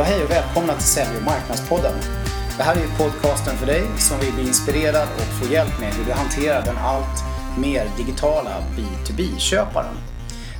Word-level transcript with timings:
Ja, 0.00 0.04
hej 0.04 0.24
och 0.24 0.30
välkomna 0.30 0.74
till 0.74 0.86
Sälj 0.86 1.16
och 1.16 1.22
marknadspodden. 1.22 1.92
Det 2.56 2.62
här 2.62 2.76
är 2.76 2.80
ju 2.80 2.88
podcasten 2.98 3.56
för 3.56 3.66
dig 3.66 3.82
som 3.98 4.18
vill 4.20 4.34
bli 4.34 4.46
inspirerad 4.46 5.08
och 5.16 5.46
få 5.46 5.52
hjälp 5.52 5.80
med 5.80 5.94
hur 5.94 6.04
du 6.04 6.12
hanterar 6.12 6.62
den 6.62 6.76
allt 6.76 7.24
mer 7.58 7.90
digitala 7.96 8.50
B2B-köparen. 8.76 9.94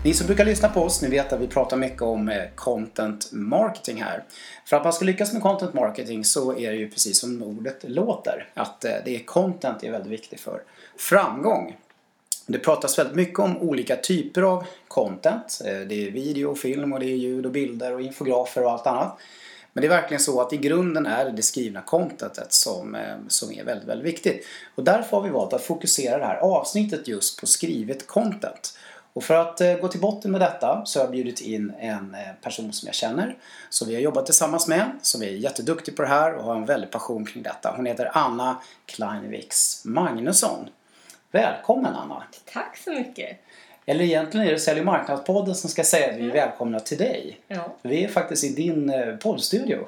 Ni 0.04 0.14
som 0.14 0.26
brukar 0.26 0.44
lyssna 0.44 0.68
på 0.68 0.82
oss, 0.82 1.02
ni 1.02 1.08
vet 1.08 1.32
att 1.32 1.40
vi 1.40 1.46
pratar 1.46 1.76
mycket 1.76 2.02
om 2.02 2.28
eh, 2.28 2.42
content 2.54 3.28
marketing 3.32 4.02
här. 4.02 4.24
För 4.64 4.76
att 4.76 4.84
man 4.84 4.92
ska 4.92 5.04
lyckas 5.04 5.32
med 5.32 5.42
content 5.42 5.74
marketing 5.74 6.24
så 6.24 6.56
är 6.58 6.70
det 6.70 6.76
ju 6.76 6.90
precis 6.90 7.20
som 7.20 7.42
ordet 7.42 7.78
låter. 7.82 8.48
Att 8.54 8.84
eh, 8.84 8.92
det 9.04 9.16
är 9.16 9.24
content 9.24 9.84
är 9.84 9.90
väldigt 9.90 10.12
viktigt 10.12 10.40
för 10.40 10.62
framgång. 10.98 11.76
Det 12.52 12.58
pratas 12.58 12.98
väldigt 12.98 13.16
mycket 13.16 13.38
om 13.38 13.58
olika 13.58 13.96
typer 13.96 14.42
av 14.42 14.64
content. 14.88 15.60
Eh, 15.64 15.80
det 15.80 16.06
är 16.06 16.10
video, 16.10 16.54
film 16.54 16.92
och 16.92 17.00
det 17.00 17.06
är 17.06 17.16
ljud 17.16 17.46
och 17.46 17.52
bilder 17.52 17.94
och 17.94 18.00
infografer 18.00 18.64
och 18.64 18.70
allt 18.70 18.86
annat. 18.86 19.18
Men 19.72 19.82
det 19.82 19.86
är 19.86 20.00
verkligen 20.00 20.20
så 20.20 20.40
att 20.40 20.52
i 20.52 20.56
grunden 20.56 21.06
är 21.06 21.24
det 21.24 21.30
det 21.30 21.42
skrivna 21.42 21.82
contentet 21.82 22.52
som, 22.52 22.94
eh, 22.94 23.14
som 23.28 23.52
är 23.52 23.64
väldigt, 23.64 23.88
väldigt 23.88 24.06
viktigt. 24.06 24.46
Och 24.74 24.84
därför 24.84 25.16
har 25.16 25.24
vi 25.24 25.30
valt 25.30 25.52
att 25.52 25.62
fokusera 25.62 26.18
det 26.18 26.24
här 26.24 26.36
avsnittet 26.36 27.08
just 27.08 27.40
på 27.40 27.46
skrivet 27.46 28.06
content. 28.06 28.78
Och 29.12 29.24
för 29.24 29.34
att 29.34 29.60
eh, 29.60 29.74
gå 29.74 29.88
till 29.88 30.00
botten 30.00 30.30
med 30.30 30.40
detta 30.40 30.82
så 30.84 30.98
har 30.98 31.04
jag 31.04 31.12
bjudit 31.12 31.40
in 31.40 31.72
en 31.78 32.16
person 32.42 32.72
som 32.72 32.86
jag 32.86 32.94
känner. 32.94 33.36
Som 33.68 33.88
vi 33.88 33.94
har 33.94 34.02
jobbat 34.02 34.26
tillsammans 34.26 34.68
med. 34.68 34.90
Som 35.02 35.22
är 35.22 35.26
jätteduktig 35.26 35.96
på 35.96 36.02
det 36.02 36.08
här 36.08 36.34
och 36.34 36.44
har 36.44 36.56
en 36.56 36.66
väldig 36.66 36.90
passion 36.90 37.26
kring 37.26 37.42
detta. 37.42 37.72
Hon 37.76 37.86
heter 37.86 38.10
Anna 38.12 38.62
Kleinviks 38.86 39.84
Magnusson. 39.84 40.68
Välkommen 41.32 41.94
Anna! 41.94 42.22
Tack 42.52 42.76
så 42.76 42.90
mycket! 42.90 43.38
Eller 43.86 44.04
egentligen 44.04 44.46
är 44.46 44.52
det 44.52 44.58
Sälj 44.58 44.80
och 44.80 44.86
marknadspodden 44.86 45.54
som 45.54 45.70
ska 45.70 45.84
säga 45.84 46.10
att 46.10 46.16
vi 46.16 46.28
är 46.28 46.32
välkomna 46.32 46.80
till 46.80 46.98
dig. 46.98 47.40
Ja. 47.48 47.76
Vi 47.82 48.04
är 48.04 48.08
faktiskt 48.08 48.44
i 48.44 48.48
din 48.48 48.90
eh, 48.90 49.16
poddstudio. 49.16 49.78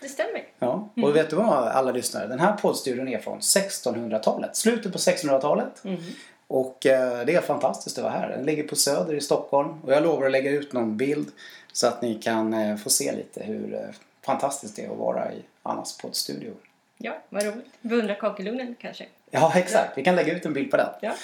Det 0.00 0.08
stämmer. 0.08 0.44
Ja, 0.58 0.88
och 1.02 1.16
vet 1.16 1.30
du 1.30 1.36
vad 1.36 1.68
alla 1.68 1.92
lyssnare? 1.92 2.26
Den 2.26 2.40
här 2.40 2.52
poddstudion 2.52 3.08
är 3.08 3.18
från 3.18 3.40
1600-talet. 3.40 4.56
Slutet 4.56 4.92
på 4.92 4.98
1600-talet. 4.98 5.84
Mm. 5.84 6.00
Och 6.46 6.86
eh, 6.86 7.26
det 7.26 7.34
är 7.34 7.40
fantastiskt 7.40 7.98
att 7.98 8.04
vara 8.04 8.12
här. 8.12 8.28
Den 8.28 8.46
ligger 8.46 8.62
på 8.62 8.76
Söder 8.76 9.14
i 9.14 9.20
Stockholm. 9.20 9.82
Och 9.84 9.92
jag 9.92 10.02
lovar 10.02 10.26
att 10.26 10.32
lägga 10.32 10.50
ut 10.50 10.72
någon 10.72 10.96
bild 10.96 11.28
så 11.72 11.86
att 11.86 12.02
ni 12.02 12.14
kan 12.14 12.54
eh, 12.54 12.76
få 12.76 12.90
se 12.90 13.12
lite 13.12 13.44
hur 13.44 13.92
fantastiskt 14.22 14.76
det 14.76 14.84
är 14.84 14.90
att 14.90 14.98
vara 14.98 15.32
i 15.32 15.42
Annas 15.62 15.98
poddstudio. 15.98 16.52
Ja, 17.04 17.18
vad 17.28 17.42
roligt. 17.42 17.72
Beundra 17.80 18.14
kakelugnen 18.14 18.76
kanske. 18.80 19.06
Ja, 19.30 19.52
exakt. 19.56 19.98
Vi 19.98 20.04
kan 20.04 20.16
lägga 20.16 20.32
ut 20.36 20.46
en 20.46 20.52
bild 20.52 20.70
på 20.70 20.76
den. 20.76 20.88
Ja. 21.00 21.14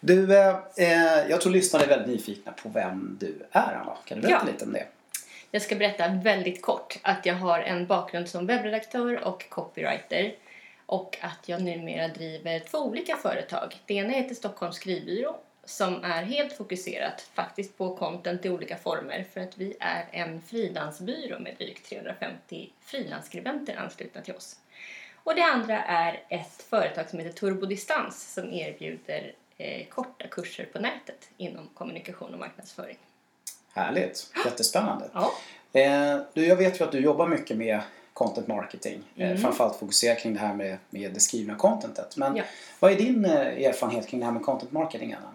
Du, 0.00 0.36
eh, 0.38 0.56
eh, 0.76 1.30
jag 1.30 1.40
tror 1.40 1.52
lyssnarna 1.52 1.84
är 1.84 1.88
väldigt 1.88 2.08
nyfikna 2.08 2.52
på 2.52 2.68
vem 2.68 3.16
du 3.20 3.46
är, 3.50 3.74
Anna. 3.74 3.96
Kan 4.04 4.20
du 4.20 4.22
berätta 4.26 4.44
Ja. 4.46 4.52
lite 4.52 4.64
om 4.64 4.72
det? 4.72 4.86
Jag 5.50 5.62
ska 5.62 5.76
berätta 5.76 6.08
väldigt 6.08 6.62
kort 6.62 6.98
att 7.02 7.26
jag 7.26 7.34
har 7.34 7.60
en 7.60 7.86
bakgrund 7.86 8.28
som 8.28 8.46
webbredaktör 8.46 9.24
och 9.24 9.48
copywriter 9.48 10.34
och 10.86 11.18
att 11.20 11.48
jag 11.48 11.62
numera 11.62 12.08
driver 12.08 12.58
två 12.60 12.78
olika 12.78 13.16
företag. 13.16 13.76
Det 13.86 13.94
ena 13.94 14.12
heter 14.12 14.34
Stockholms 14.34 14.76
skrivbyrå 14.76 15.36
som 15.64 16.04
är 16.04 16.22
helt 16.22 16.52
fokuserat 16.52 17.20
faktiskt 17.34 17.78
på 17.78 17.96
content 17.96 18.44
i 18.46 18.50
olika 18.50 18.76
former 18.76 19.24
för 19.32 19.40
att 19.40 19.58
vi 19.58 19.76
är 19.80 20.04
en 20.12 20.42
frilansbyrå 20.42 21.38
med 21.38 21.54
drygt 21.58 21.88
350 21.88 22.70
frilansskribenter 22.84 23.76
anslutna 23.76 24.20
till 24.20 24.34
oss. 24.34 24.56
Och 25.24 25.34
det 25.34 25.42
andra 25.42 25.82
är 25.84 26.22
ett 26.28 26.62
företag 26.70 27.10
som 27.10 27.18
heter 27.18 27.32
Turbodistans 27.32 28.32
som 28.34 28.52
erbjuder 28.52 29.32
eh, 29.58 29.86
korta 29.86 30.26
kurser 30.30 30.64
på 30.72 30.78
nätet 30.78 31.28
inom 31.36 31.68
kommunikation 31.74 32.32
och 32.34 32.38
marknadsföring. 32.40 32.96
Härligt. 33.72 34.30
Jättespännande. 34.44 35.08
Ja. 35.14 35.32
Eh, 35.80 36.18
du, 36.32 36.46
jag 36.46 36.56
vet 36.56 36.80
ju 36.80 36.84
att 36.84 36.92
du 36.92 37.00
jobbar 37.00 37.26
mycket 37.26 37.56
med 37.56 37.80
content 38.12 38.46
marketing. 38.48 39.02
Eh, 39.16 39.26
Mm. 39.30 39.38
framförallt 39.42 39.76
fokuserar 39.78 40.14
kring 40.14 40.34
det 40.34 40.40
här 40.40 40.54
med, 40.54 40.78
med 40.90 41.12
det 41.14 41.20
skrivna 41.20 41.54
contentet. 41.54 42.16
Men 42.16 42.36
Ja. 42.36 42.44
vad 42.80 42.92
är 42.92 42.96
din 42.96 43.24
eh, 43.24 43.32
erfarenhet 43.66 44.06
kring 44.08 44.20
det 44.20 44.26
här 44.26 44.32
med 44.32 44.42
content 44.42 44.72
marketing, 44.72 45.12
Anna? 45.12 45.34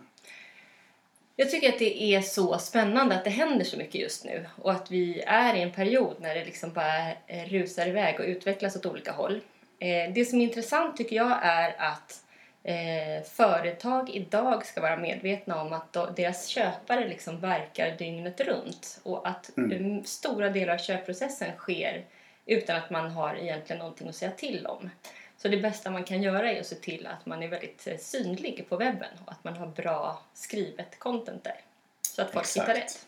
Jag 1.36 1.50
tycker 1.52 1.70
att 1.70 1.80
det 1.80 2.04
är 2.04 2.22
så 2.22 2.58
spännande 2.60 3.16
att 3.16 3.24
det 3.24 3.30
händer 3.30 3.66
så 3.66 3.78
mycket 3.78 3.96
just 4.02 4.26
nu 4.26 4.46
och 4.62 4.72
att 4.72 4.92
vi 4.92 5.22
är 5.22 5.56
i 5.56 5.62
en 5.62 5.72
period 5.72 6.16
när 6.20 6.36
det 6.36 6.46
liksom 6.46 6.74
bara 6.74 7.12
eh, 7.28 7.46
rusar 7.46 7.88
iväg 7.88 8.20
och 8.20 8.26
utvecklas 8.26 8.76
åt 8.76 8.86
olika 8.86 9.12
håll. 9.12 9.42
Eh, 9.84 10.14
Det 10.14 10.26
som 10.26 10.40
är 10.42 10.44
intressant 10.44 10.98
tycker 10.98 11.16
jag 11.16 11.40
är 11.44 11.76
att 11.78 12.20
eh, 12.64 13.24
företag 13.24 14.10
idag 14.10 14.66
ska 14.66 14.82
vara 14.82 14.98
medvetna 14.98 15.62
om 15.62 15.74
att 15.74 15.94
då- 15.94 16.10
deras 16.16 16.48
köpare 16.48 17.08
liksom 17.08 17.40
verkar 17.40 17.92
dygnet 17.98 18.42
runt 18.42 19.00
och 19.04 19.28
att 19.28 19.58
Mm. 19.58 20.04
stora 20.04 20.50
delar 20.50 20.74
av 20.74 20.78
köpprocessen 20.78 21.52
sker 21.58 22.04
utan 22.46 22.76
att 22.78 22.90
man 22.90 23.12
har 23.12 23.36
egentligen 23.36 23.80
någonting 23.80 24.08
att 24.10 24.16
säga 24.16 24.32
till 24.32 24.66
om. 24.68 24.90
Så 25.38 25.48
det 25.48 25.58
bästa 25.58 25.92
man 25.92 26.04
kan 26.04 26.22
göra 26.24 26.52
är 26.52 26.60
att 26.60 26.66
se 26.68 26.76
till 26.76 27.08
att 27.08 27.26
man 27.26 27.44
är 27.44 27.48
väldigt 27.48 27.88
eh, 27.88 27.98
synlig 27.98 28.66
på 28.70 28.78
webben 28.78 29.10
och 29.26 29.32
att 29.32 29.44
man 29.44 29.58
har 29.58 29.68
bra 29.68 30.22
skrivet 30.34 31.00
content 31.00 31.44
där. 31.44 31.62
Så 32.02 32.22
att 32.22 32.32
folk 32.32 32.46
Exakt. 32.46 32.70
hittar 32.70 32.80
rätt. 32.82 33.06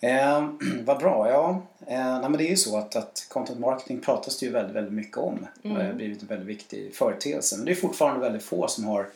Eh, 0.00 0.48
vad 0.84 0.98
bra, 0.98 1.28
ja. 1.30 1.62
Eh, 1.86 2.20
nej, 2.20 2.30
men 2.30 2.32
det 2.32 2.44
är 2.46 2.50
ju 2.50 2.56
så 2.56 2.76
att, 2.76 2.96
att 2.96 3.26
content 3.28 3.58
marketing 3.58 4.00
pratas 4.00 4.38
det 4.38 4.46
ju 4.46 4.52
väldigt, 4.52 4.76
väldigt 4.76 4.92
mycket 4.92 5.16
om. 5.16 5.46
Mm. 5.64 5.78
Det 5.78 5.84
har 5.84 5.92
blivit 5.92 6.22
en 6.22 6.28
väldigt 6.28 6.48
viktig 6.48 6.94
företeelse. 6.94 7.56
Men 7.56 7.64
det 7.66 7.72
är 7.72 7.74
fortfarande 7.76 8.20
väldigt 8.20 8.42
få 8.42 8.68
som 8.68 8.84
har, 8.84 9.06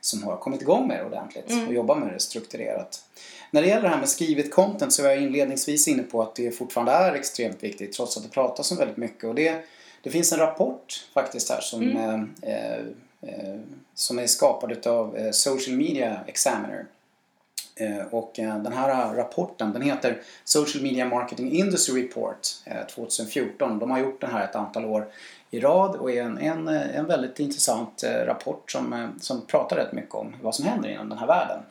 som 0.00 0.22
har 0.22 0.36
kommit 0.36 0.62
igång 0.62 0.88
med 0.88 0.98
det 1.00 1.04
ordentligt 1.06 1.50
Mm. 1.50 1.68
och 1.68 1.74
jobbar 1.74 1.96
med 1.96 2.12
det 2.12 2.20
strukturerat. 2.20 3.04
När 3.50 3.62
det 3.62 3.68
gäller 3.68 3.82
det 3.82 3.88
här 3.88 3.98
med 3.98 4.08
skrivet 4.08 4.50
content 4.54 4.92
så 4.92 5.02
var 5.02 5.10
jag 5.10 5.22
inledningsvis 5.22 5.88
inne 5.88 6.02
på 6.02 6.22
att 6.22 6.34
det 6.34 6.50
fortfarande 6.50 6.92
är 6.92 7.12
extremt 7.14 7.62
viktigt 7.62 7.92
trots 7.92 8.16
att 8.16 8.22
det 8.22 8.28
pratas 8.28 8.70
om 8.70 8.76
väldigt 8.76 8.96
mycket. 8.96 9.24
Och 9.24 9.34
det, 9.34 9.64
det 10.02 10.10
finns 10.10 10.32
en 10.32 10.38
rapport 10.38 11.06
faktiskt 11.14 11.50
här 11.50 11.60
som, 11.60 11.82
Mm. 11.82 12.30
eh, 12.42 12.52
eh, 12.52 12.78
eh, 13.22 13.60
som 13.94 14.18
är 14.18 14.26
skapad 14.26 14.86
av 14.86 15.16
eh, 15.16 15.30
Social 15.30 15.76
Media 15.76 16.20
Examiner. 16.26 16.86
Eh, 17.82 18.06
och 18.10 18.38
eh, 18.38 18.58
den 18.58 18.72
här 18.72 18.88
eh, 18.88 19.16
rapporten 19.16 19.72
den 19.72 19.82
heter 19.82 20.20
Social 20.44 20.82
Media 20.82 21.04
Marketing 21.04 21.52
Industry 21.52 22.02
Report 22.02 22.48
2014. 22.94 23.78
De 23.78 23.90
har 23.90 23.98
gjort 23.98 24.20
den 24.20 24.30
här 24.30 24.44
ett 24.44 24.56
antal 24.56 24.84
år 24.84 25.08
i 25.54 25.60
rad 25.60 25.96
och 25.96 26.10
är 26.10 26.22
en, 26.22 26.38
en, 26.38 26.68
en 26.68 27.06
väldigt 27.06 27.40
intressant 27.40 28.02
eh, 28.02 28.26
rapport 28.26 28.70
som, 28.70 28.92
eh, 28.92 29.08
som 29.20 29.46
pratar 29.46 29.76
rätt 29.76 29.92
mycket 29.92 30.14
om 30.14 30.34
vad 30.42 30.54
som 30.54 30.64
händer 30.64 30.88
inom 30.88 31.08
den 31.08 31.18
här 31.18 31.26
världen. 31.26 31.62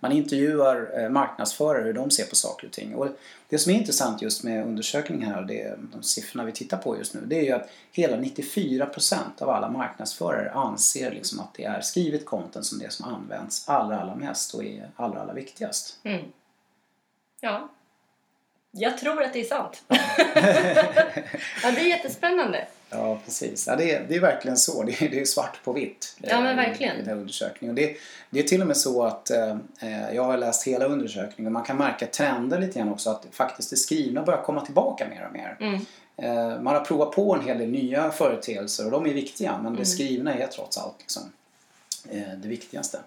Man 0.00 0.12
intervjuar 0.12 1.00
eh, 1.00 1.08
marknadsförare 1.08 1.84
hur 1.84 1.92
de 1.92 2.10
ser 2.10 2.24
på 2.24 2.36
saker 2.36 2.66
och 2.66 2.72
ting. 2.72 2.94
Och 2.94 3.08
det 3.48 3.58
som 3.58 3.72
är 3.72 3.76
intressant 3.76 4.22
just 4.22 4.44
med 4.44 4.66
undersökningen 4.66 5.28
här 5.28 5.40
och 5.40 5.46
det, 5.46 5.74
de 5.92 6.02
siffrorna 6.02 6.44
vi 6.44 6.52
tittar 6.52 6.76
på 6.76 6.98
just 6.98 7.14
nu 7.14 7.20
det 7.26 7.38
är 7.38 7.44
ju 7.44 7.52
att 7.52 7.70
hela 7.92 8.16
94% 8.16 9.16
av 9.38 9.50
alla 9.50 9.70
marknadsförare 9.70 10.50
anser 10.50 11.10
liksom 11.10 11.40
att 11.40 11.54
det 11.54 11.64
är 11.64 11.80
skrivet 11.80 12.26
content 12.26 12.66
som 12.66 12.78
det 12.78 12.92
som 12.92 13.14
används 13.14 13.68
allra, 13.68 14.00
allra 14.00 14.14
mest 14.14 14.54
och 14.54 14.64
är 14.64 14.90
allra, 14.96 15.20
allra 15.20 15.34
viktigast. 15.34 15.98
Mm. 16.02 16.24
Ja. 17.40 17.68
Jag 18.70 18.98
tror 18.98 19.22
att 19.22 19.32
det 19.32 19.40
är 19.40 19.44
sant. 19.44 19.82
ja, 21.62 21.70
det 21.70 21.80
är 21.80 21.88
jättespännande. 21.88 22.66
Ja, 22.90 23.18
precis. 23.24 23.66
Ja, 23.66 23.76
det, 23.76 23.92
är, 23.94 24.06
det 24.08 24.16
är 24.16 24.20
verkligen 24.20 24.56
så. 24.56 24.82
Det 24.82 25.02
är, 25.02 25.08
det 25.08 25.20
är 25.20 25.24
svart 25.24 25.60
på 25.64 25.72
vitt. 25.72 26.16
Ja, 26.22 26.40
men 26.40 26.58
eh, 26.58 26.66
verkligen. 26.66 26.94
I, 26.96 26.98
den 26.98 27.08
här 27.08 27.16
undersökningen. 27.16 27.70
Och 27.76 27.80
det, 27.82 27.96
det 28.30 28.38
är 28.38 28.42
till 28.42 28.60
och 28.60 28.66
med 28.66 28.76
så 28.76 29.04
att 29.04 29.30
eh, 29.30 29.50
eh, 29.80 30.14
jag 30.14 30.24
har 30.24 30.36
läst 30.36 30.66
hela 30.66 30.84
undersökningen. 30.84 31.52
Man 31.52 31.62
kan 31.64 31.76
märka 31.76 32.06
trender 32.06 32.60
lite 32.60 32.78
grann 32.78 32.88
också. 32.92 33.10
Att 33.10 33.26
faktiskt 33.30 33.70
det 33.70 33.76
skrivna 33.76 34.22
börjar 34.22 34.42
komma 34.42 34.64
tillbaka 34.64 35.08
mer 35.08 35.26
och 35.26 35.32
mer. 35.32 35.56
Mm. 35.60 35.80
Eh, 36.16 36.60
man 36.62 36.74
har 36.74 36.84
provat 36.84 37.12
på 37.12 37.34
en 37.34 37.40
hel 37.44 37.58
del 37.58 37.68
nya 37.70 38.10
företeelser 38.10 38.84
och 38.84 38.90
de 38.90 39.06
är 39.06 39.14
viktiga. 39.14 39.58
Men 39.62 39.76
det 39.76 39.86
skrivna 39.86 40.34
är 40.34 40.46
trots 40.46 40.78
allt 40.78 40.94
liksom, 40.98 41.22
eh, 42.10 42.28
det 42.42 42.48
viktigaste. 42.48 42.98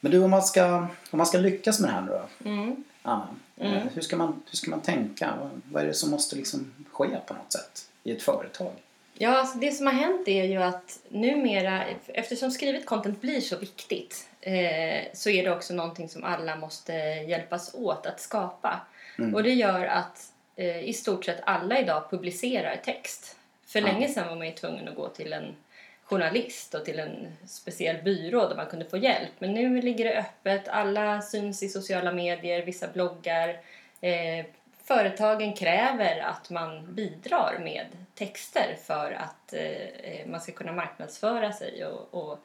Men 0.00 0.12
du, 0.12 0.18
om 0.24 0.30
man 0.30 0.42
ska, 0.42 0.66
om 1.10 1.16
man 1.18 1.26
ska 1.26 1.38
lyckas 1.38 1.80
med 1.80 1.90
det 1.90 1.94
här 1.94 2.00
nu 2.02 2.10
då, 2.10 2.50
Mm. 2.50 2.84
Anna. 3.02 3.28
Eh, 3.56 3.70
hur, 3.94 4.02
ska 4.02 4.16
man, 4.16 4.42
hur 4.50 4.56
ska 4.56 4.70
man 4.70 4.80
tänka? 4.80 5.32
Vad- 5.40 5.60
Vad 5.72 5.82
är 5.82 5.86
det 5.86 5.94
som 5.94 6.10
måste 6.10 6.36
liksom 6.36 6.72
ske 6.92 7.06
på 7.26 7.34
något 7.34 7.52
sätt 7.52 7.86
i 8.04 8.12
ett 8.12 8.22
företag? 8.22 8.72
Ja, 9.14 9.38
alltså 9.38 9.58
det 9.58 9.70
som 9.72 9.86
har 9.86 9.94
hänt 9.94 10.28
är 10.28 10.44
ju 10.44 10.62
att 10.62 10.98
numera, 11.08 11.84
eftersom 12.06 12.50
skrivet 12.50 12.86
content 12.86 13.20
blir 13.20 13.40
så 13.40 13.56
viktigt, 13.56 14.28
eh, 14.40 15.02
så 15.12 15.30
är 15.30 15.42
det 15.44 15.50
också 15.50 15.74
någonting 15.74 16.08
som 16.08 16.24
alla 16.24 16.56
måste 16.56 16.92
hjälpas 17.28 17.74
åt 17.74 18.06
att 18.06 18.20
skapa. 18.20 18.80
Och 19.34 19.42
det 19.42 19.50
gör 19.52 19.84
att 19.86 20.32
eh, 20.56 20.80
i 20.84 20.92
stort 20.92 21.24
sett 21.24 21.40
alla 21.44 21.80
idag 21.80 22.10
publicerar 22.10 22.76
text. 22.84 23.36
För 23.66 23.78
Ja. 23.78 23.86
länge 23.86 24.08
sedan 24.08 24.28
var 24.28 24.36
man 24.36 24.46
ju 24.46 24.52
tvungen 24.52 24.88
att 24.88 24.94
gå 24.94 25.08
till 25.08 25.32
en 25.32 25.54
journalist 26.04 26.74
och 26.74 26.84
till 26.84 26.98
en 26.98 27.32
speciell 27.46 28.02
byrå 28.02 28.48
där 28.48 28.56
man 28.56 28.66
kunde 28.66 28.84
få 28.84 28.96
hjälp. 28.96 29.30
Men 29.38 29.52
nu 29.54 29.80
ligger 29.82 30.04
det 30.04 30.18
öppet, 30.18 30.68
alla 30.68 31.22
syns 31.22 31.62
i 31.62 31.68
sociala 31.68 32.12
medier, 32.12 32.62
vissa 32.62 32.88
bloggar. 32.88 33.48
Eh, 34.00 34.46
företagen 34.84 35.52
kräver 35.52 36.20
att 36.20 36.50
man 36.50 36.94
bidrar 36.94 37.58
med 37.58 37.86
texter 38.14 38.76
för 38.84 39.12
att 39.12 39.52
eh, 39.52 40.26
man 40.26 40.40
ska 40.40 40.52
kunna 40.52 40.72
marknadsföra 40.72 41.52
sig 41.52 41.84
och, 41.84 42.14
och 42.14 42.38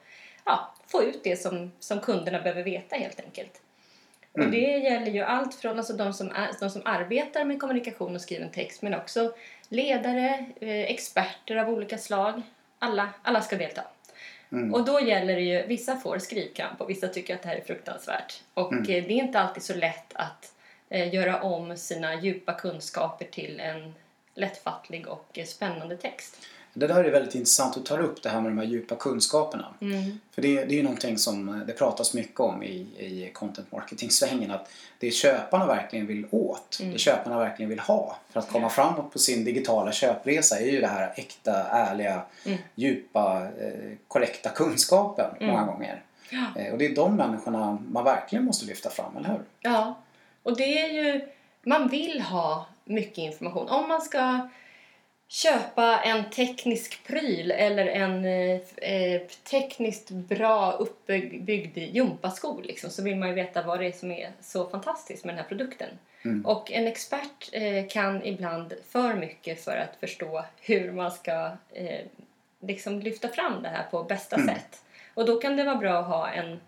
ja, 0.44 0.74
få 0.86 1.02
ut 1.02 1.24
det 1.24 1.36
som, 1.36 1.72
som 1.78 2.00
kunderna 2.00 2.40
behöver 2.40 2.62
veta 2.62 2.96
helt 2.96 3.20
enkelt. 3.20 3.60
Och 4.32 4.50
det 4.50 4.78
gäller 4.78 5.10
ju 5.10 5.22
allt 5.22 5.54
från 5.54 5.78
alltså 5.78 5.92
de, 5.92 6.12
som 6.12 6.30
är, 6.30 6.48
de 6.60 6.70
som 6.70 6.82
arbetar 6.84 7.44
med 7.44 7.60
kommunikation 7.60 8.14
och 8.14 8.20
skriven 8.20 8.50
text 8.50 8.82
men 8.82 8.94
också 8.94 9.34
ledare, 9.68 10.46
eh, 10.60 10.80
experter 10.80 11.56
av 11.56 11.68
olika 11.68 11.98
slag. 11.98 12.42
Alla, 12.78 13.08
alla 13.22 13.40
ska 13.40 13.56
delta. 13.56 13.82
Och 14.72 14.84
då 14.84 15.00
gäller 15.00 15.36
det 15.36 15.42
ju, 15.42 15.66
vissa 15.66 15.96
får 15.96 16.18
skrivkamp 16.18 16.80
och 16.80 16.90
vissa 16.90 17.08
tycker 17.08 17.34
att 17.34 17.42
det 17.42 17.48
här 17.48 17.56
är 17.56 17.64
fruktansvärt. 17.64 18.42
Och 18.54 18.72
eh, 18.72 18.84
det 18.86 18.96
är 18.96 19.10
inte 19.10 19.40
alltid 19.40 19.62
så 19.62 19.74
lätt 19.74 20.12
att 20.14 20.52
eh, 20.88 21.14
göra 21.14 21.42
om 21.42 21.76
sina 21.76 22.20
djupa 22.20 22.52
kunskaper 22.52 23.24
till 23.24 23.60
en 23.60 23.94
lättfattlig 24.34 25.08
och 25.08 25.38
spännande 25.46 25.96
text. 25.96 26.36
Det 26.74 26.86
där 26.86 27.04
är 27.04 27.10
väldigt 27.10 27.34
intressant 27.34 27.76
att 27.76 27.84
du 27.84 27.88
tar 27.88 28.00
upp 28.00 28.22
det 28.22 28.28
här 28.28 28.40
med 28.40 28.50
de 28.50 28.58
här 28.58 28.66
djupa 28.66 28.94
kunskaperna. 28.94 29.74
För 30.34 30.42
det, 30.42 30.54
det 30.64 30.74
är 30.74 30.76
ju 30.76 30.82
någonting 30.82 31.18
som 31.18 31.48
eh, 31.48 31.66
det 31.66 31.72
pratas 31.72 32.14
mycket 32.14 32.40
om 32.40 32.62
i, 32.62 32.86
i 32.98 33.30
content 33.32 33.72
marketing-svängen. 33.72 34.50
Att 34.50 34.70
det 34.98 35.10
köparna 35.10 35.66
verkligen 35.66 36.06
vill 36.06 36.26
åt, 36.30 36.78
det 36.80 36.98
köparna 36.98 37.38
verkligen 37.38 37.68
vill 37.70 37.80
ha 37.80 38.16
för 38.30 38.40
att 38.40 38.48
komma 38.48 38.68
framåt 38.68 39.12
på 39.12 39.18
sin 39.18 39.44
digitala 39.44 39.92
köpresa 39.92 40.58
är 40.58 40.66
ju 40.66 40.80
det 40.80 40.86
här 40.86 41.12
äkta, 41.16 41.52
ärliga, 41.64 42.22
djupa, 42.74 43.48
eh, 43.60 43.96
korrekta 44.08 44.50
kunskapen 44.50 45.30
många 45.40 45.64
gånger. 45.64 46.02
Eh, 46.56 46.72
och 46.72 46.78
det 46.78 46.86
är 46.86 46.94
de 46.94 47.16
människorna 47.16 47.78
man 47.90 48.04
verkligen 48.04 48.44
måste 48.44 48.66
lyfta 48.66 48.90
fram, 48.90 49.16
eller 49.16 49.28
hur? 49.28 49.40
Ja, 49.60 49.98
och 50.48 50.56
det 50.56 50.80
är 50.80 50.88
ju... 50.88 51.20
Man 51.62 51.88
vill 51.88 52.20
ha 52.20 52.66
mycket 52.84 53.18
information. 53.18 53.68
Om 53.68 53.88
man 53.88 54.02
ska 54.02 54.48
köpa 55.28 56.00
en 56.00 56.30
teknisk 56.30 57.06
pryl 57.06 57.50
eller 57.50 57.86
en 57.86 58.24
eh, 58.24 58.60
eh, 58.76 59.22
tekniskt 59.50 60.10
bra 60.10 60.72
uppbyggd 60.72 61.78
gympasko 61.78 62.60
liksom, 62.60 62.90
så 62.90 63.02
vill 63.02 63.16
man 63.16 63.28
ju 63.28 63.34
veta 63.34 63.62
vad 63.62 63.80
det 63.80 63.86
är 63.86 63.92
som 63.92 64.10
är 64.10 64.32
så 64.40 64.68
fantastiskt 64.68 65.24
med 65.24 65.34
den 65.34 65.42
här 65.42 65.48
produkten. 65.48 65.88
Och 66.44 66.72
en 66.72 66.86
expert 66.86 67.48
eh, 67.52 67.86
kan 67.88 68.24
ibland 68.24 68.74
för 68.88 69.14
mycket 69.14 69.64
för 69.64 69.76
att 69.76 69.96
förstå 70.00 70.44
hur 70.60 70.92
man 70.92 71.10
ska 71.10 71.50
eh, 71.72 72.00
liksom 72.60 73.00
lyfta 73.00 73.28
fram 73.28 73.62
det 73.62 73.68
här 73.68 73.84
på 73.90 74.02
bästa 74.02 74.36
sätt. 74.46 74.82
Och 75.14 75.26
då 75.26 75.40
kan 75.40 75.56
det 75.56 75.64
vara 75.64 75.76
bra 75.76 75.98
att 75.98 76.06
ha 76.06 76.28
en 76.28 76.60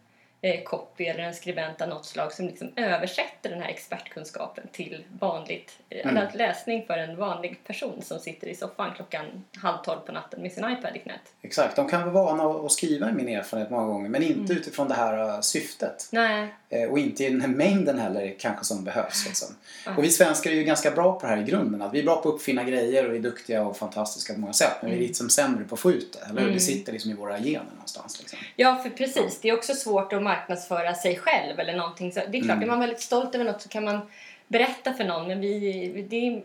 eh, 0.43 0.63
copy 0.63 1.05
eller 1.05 1.23
en 1.23 1.35
skribent 1.35 1.81
av 1.81 1.89
något 1.89 2.07
slag 2.07 2.33
som 2.33 2.47
liksom 2.47 2.73
översätter 2.77 3.51
den 3.51 3.61
här 3.63 3.69
expertkunskapen 3.69 4.65
till 4.73 5.05
vanligt, 5.21 5.79
eh, 5.91 6.11
Mm. 6.11 6.27
läsning 6.35 6.87
för 6.87 6.99
en 6.99 7.17
vanlig 7.17 7.65
person 7.67 8.03
som 8.03 8.19
sitter 8.19 8.47
i 8.47 8.55
soffan 8.55 8.91
klockan 8.97 9.45
halv 9.57 9.77
tolv 9.85 10.01
på 10.01 10.13
natten 10.13 10.43
med 10.43 10.53
sin 10.53 10.65
iPad 10.71 10.97
i 10.97 10.99
knät. 10.99 11.21
Exakt, 11.43 11.77
de 11.77 11.89
kan 11.89 12.13
vara 12.13 12.25
vana 12.25 12.67
att 12.67 12.73
skriva 12.73 13.11
i 13.11 13.13
min 13.13 13.29
erfarenhet 13.29 13.71
många 13.71 13.87
gånger 13.87 14.09
men 14.09 14.23
Mm. 14.23 14.39
inte 14.41 14.53
utifrån 14.53 14.89
det 14.89 14.95
här 14.95 15.29
eh, 15.35 15.41
syftet. 15.41 16.09
Nej, 16.13 16.55
Eh, 16.73 16.89
Och 16.91 16.99
inte 16.99 17.25
i 17.25 17.31
den 17.31 17.41
här 17.41 17.49
mängden 17.49 17.99
heller 17.99 18.35
kanske 18.39 18.65
som 18.65 18.85
behövs. 18.85 19.27
Liksom. 19.27 19.49
Och 19.97 20.05
vi 20.05 20.11
svenskar 20.11 20.51
är 20.51 20.55
ju 20.55 20.65
ganska 20.65 20.91
bra 20.91 21.21
på 21.21 21.27
det 21.27 21.33
här 21.33 21.41
i 21.41 21.45
grunden. 21.45 21.83
Att 21.83 21.95
vi 21.95 21.99
är 22.01 22.05
bra 22.05 22.23
på 22.23 22.29
att 22.29 22.35
uppfinna 22.35 22.65
grejer 22.65 23.07
och 23.07 23.13
vi 23.13 23.17
är 23.19 23.23
duktiga 23.23 23.63
och 23.63 23.77
fantastiska 23.77 24.35
på 24.35 24.41
många 24.41 24.53
sätt. 24.53 24.73
Men 24.83 24.91
vi 24.91 24.97
är 24.97 25.01
liksom 25.01 25.31
sämre 25.31 25.65
på 25.65 25.75
att 25.75 25.81
få 25.81 25.91
ut 25.93 26.13
det. 26.13 26.31
Eller 26.31 26.43
hur? 26.43 26.51
Det 26.53 26.61
sitter 26.61 26.93
liksom 26.93 27.11
i 27.11 27.15
våra 27.15 27.39
gener 27.39 27.65
någonstans. 27.73 28.19
Liksom. 28.21 28.39
Ja, 28.57 28.77
för 28.83 28.91
precis. 28.91 29.41
Det 29.41 29.49
är 29.49 29.57
också 29.57 29.75
svårt 29.75 30.13
att 30.13 30.23
marknadsföra 30.31 30.94
sig 30.94 31.17
själv 31.17 31.61
eller 31.61 31.77
någonting. 31.77 32.12
Så 32.12 32.21
det 32.29 32.38
är 32.38 32.43
klart, 32.43 32.56
Mm. 32.56 32.62
är 32.62 32.67
man 32.67 32.81
väldigt 32.81 33.00
stolt 33.00 33.35
över 33.35 33.44
något 33.44 33.62
så 33.62 33.69
kan 33.69 33.85
man 33.85 34.00
berätta 34.49 34.94
för 34.94 35.05
någon. 35.05 35.27
Men 35.29 35.41
vi, 35.41 36.06
det, 36.11 36.43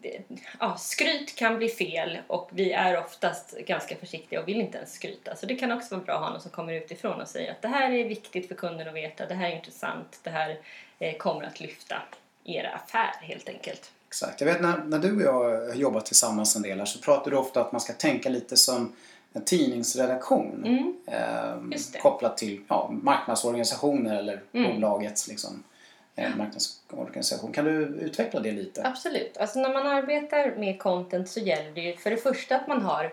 det, 0.00 0.18
ja, 0.60 0.76
skryt 0.78 1.36
kan 1.36 1.58
bli 1.58 1.68
fel 1.68 2.18
och 2.26 2.50
vi 2.52 2.72
är 2.72 2.98
oftast 2.98 3.58
ganska 3.58 3.96
försiktiga 3.96 4.40
och 4.40 4.48
vill 4.48 4.60
inte 4.60 4.78
ens 4.78 4.92
skryta. 4.94 5.36
Så 5.36 5.46
det 5.46 5.54
kan 5.54 5.72
också 5.72 5.94
vara 5.94 6.04
bra 6.04 6.14
att 6.14 6.20
ha 6.20 6.30
någon 6.30 6.40
som 6.40 6.50
kommer 6.50 6.72
utifrån 6.72 7.20
och 7.20 7.28
säger 7.28 7.50
att 7.50 7.62
det 7.62 7.68
här 7.68 7.90
är 7.90 8.04
viktigt 8.08 8.48
för 8.48 8.54
kunden 8.54 8.88
att 8.88 8.94
veta, 8.94 9.26
det 9.26 9.34
här 9.34 9.50
är 9.50 9.56
intressant, 9.56 10.20
det 10.22 10.30
här 10.30 10.58
eh, 10.98 11.16
kommer 11.16 11.44
att 11.44 11.60
lyfta 11.60 11.96
era 12.44 12.70
affär 12.70 13.14
helt 13.20 13.48
enkelt. 13.48 13.90
Exakt. 14.08 14.40
Jag 14.40 14.48
vet 14.48 14.60
när, 14.62 14.78
när 14.84 14.98
du 14.98 15.16
och 15.16 15.22
jag 15.22 15.68
har 15.68 15.74
jobbat 15.74 16.06
tillsammans 16.06 16.56
en 16.56 16.62
del 16.62 16.78
här 16.78 16.86
så 16.86 16.98
pratar 16.98 17.30
du 17.30 17.36
ofta 17.36 17.60
att 17.60 17.72
man 17.72 17.80
ska 17.80 17.92
tänka 17.92 18.28
lite 18.28 18.56
som 18.56 18.92
en 19.36 19.44
tidningsredaktion. 19.44 20.64
Eh, 21.06 21.50
Mm. 21.52 21.70
Det. 21.92 21.98
kopplat 21.98 22.36
till 22.36 22.60
ja, 22.68 22.90
marknadsorganisationer 23.02 24.16
eller 24.18 24.40
Mm. 24.52 24.74
bolagets 24.74 25.28
liksom, 25.28 25.62
eh, 26.16 26.36
marknadsorganisation. 26.36 27.52
Kan 27.52 27.64
du 27.64 27.72
utveckla 27.84 28.40
det 28.40 28.52
lite? 28.52 28.86
Absolut. 28.86 29.36
Alltså 29.36 29.58
när 29.58 29.72
man 29.72 29.86
arbetar 29.86 30.54
med 30.56 30.78
content 30.78 31.28
så 31.28 31.40
gäller 31.40 31.70
det 31.70 31.80
ju 31.80 31.96
för 31.96 32.10
det 32.10 32.16
första 32.16 32.56
att 32.56 32.68
man 32.68 32.82
har 32.82 33.12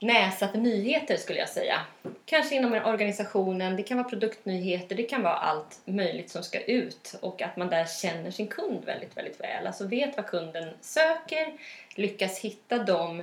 näsa 0.00 0.48
för 0.48 0.58
nyheter 0.58 1.16
skulle 1.16 1.38
jag 1.38 1.48
säga. 1.48 1.80
Kanske 2.24 2.54
inom 2.54 2.72
organisationen, 2.72 3.76
det 3.76 3.82
kan 3.82 3.96
vara 3.96 4.08
produktnyheter, 4.08 4.96
det 4.96 5.02
kan 5.02 5.22
vara 5.22 5.34
allt 5.36 5.80
möjligt 5.84 6.30
som 6.30 6.42
ska 6.42 6.60
ut 6.60 7.14
och 7.20 7.42
att 7.42 7.56
man 7.56 7.68
där 7.68 7.84
känner 7.84 8.30
sin 8.30 8.46
kund 8.46 8.84
väldigt, 8.84 9.16
väldigt 9.16 9.40
väl. 9.40 9.66
Alltså 9.66 9.86
vet 9.86 10.16
vad 10.16 10.26
kunden 10.26 10.68
söker, 10.80 11.52
lyckas 11.94 12.38
hitta 12.38 12.78
de 12.78 13.22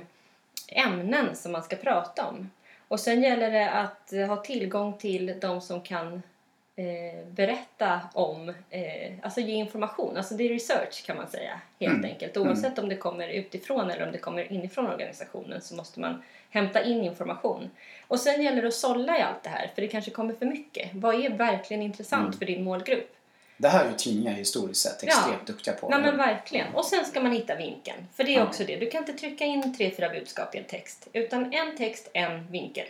ämnen 0.68 1.36
som 1.36 1.52
man 1.52 1.62
ska 1.62 1.76
prata 1.76 2.26
om. 2.26 2.50
Och 2.88 3.00
sen 3.00 3.22
gäller 3.22 3.50
det 3.50 3.70
att 3.70 4.12
eh, 4.12 4.26
ha 4.26 4.36
tillgång 4.36 4.98
till 4.98 5.34
de 5.40 5.60
som 5.60 5.80
kan 5.80 6.22
eh, 6.76 7.26
berätta 7.28 8.00
om, 8.12 8.48
eh, 8.70 9.12
alltså 9.22 9.40
ge 9.40 9.54
information. 9.54 10.16
Alltså 10.16 10.34
det 10.34 10.44
är 10.44 10.48
research 10.48 11.06
kan 11.06 11.16
man 11.16 11.28
säga 11.28 11.60
helt 11.80 12.04
enkelt. 12.04 12.36
Oavsett 12.36 12.78
om 12.78 12.88
det 12.88 12.96
kommer 12.96 13.28
utifrån 13.28 13.90
eller 13.90 14.06
om 14.06 14.12
det 14.12 14.18
kommer 14.18 14.52
inifrån 14.52 14.86
organisationen 14.86 15.60
så 15.60 15.74
måste 15.74 16.00
man 16.00 16.22
hämta 16.50 16.82
in 16.82 17.04
information. 17.04 17.70
Och 18.08 18.20
sen 18.20 18.42
gäller 18.42 18.62
det 18.62 18.68
att 18.68 18.74
sålla 18.74 19.18
i 19.18 19.22
allt 19.22 19.42
det 19.42 19.50
här 19.50 19.70
för 19.74 19.82
det 19.82 19.88
kanske 19.88 20.10
kommer 20.10 20.34
för 20.34 20.46
mycket. 20.46 20.90
Vad 20.94 21.24
är 21.24 21.30
verkligen 21.30 21.82
intressant 21.82 22.38
för 22.38 22.46
din 22.46 22.64
målgrupp? 22.64 23.15
Det 23.56 23.68
här 23.68 23.84
är 23.84 23.88
ju 23.88 23.94
tidningar 23.96 24.32
historiskt 24.32 24.80
sett 24.82 25.02
extremt 25.02 25.46
duktiga 25.46 25.74
på. 25.74 25.88
Nej 25.88 25.98
eller 25.98 26.08
men 26.08 26.16
verkligen. 26.16 26.74
Och 26.74 26.84
sen 26.84 27.04
ska 27.04 27.20
man 27.20 27.32
hitta 27.32 27.54
vinkeln. 27.54 28.06
För 28.16 28.24
det 28.24 28.34
är 28.34 28.38
Ja. 28.38 28.46
också 28.46 28.64
det. 28.64 28.76
Du 28.76 28.90
kan 28.90 28.98
inte 29.00 29.12
trycka 29.12 29.44
in 29.44 29.76
tre, 29.76 29.90
fyra 29.96 30.08
budskap 30.08 30.54
i 30.54 30.58
en 30.58 30.64
text. 30.64 31.08
Utan 31.12 31.52
en 31.52 31.76
text, 31.76 32.10
en 32.12 32.46
vinkel. 32.50 32.86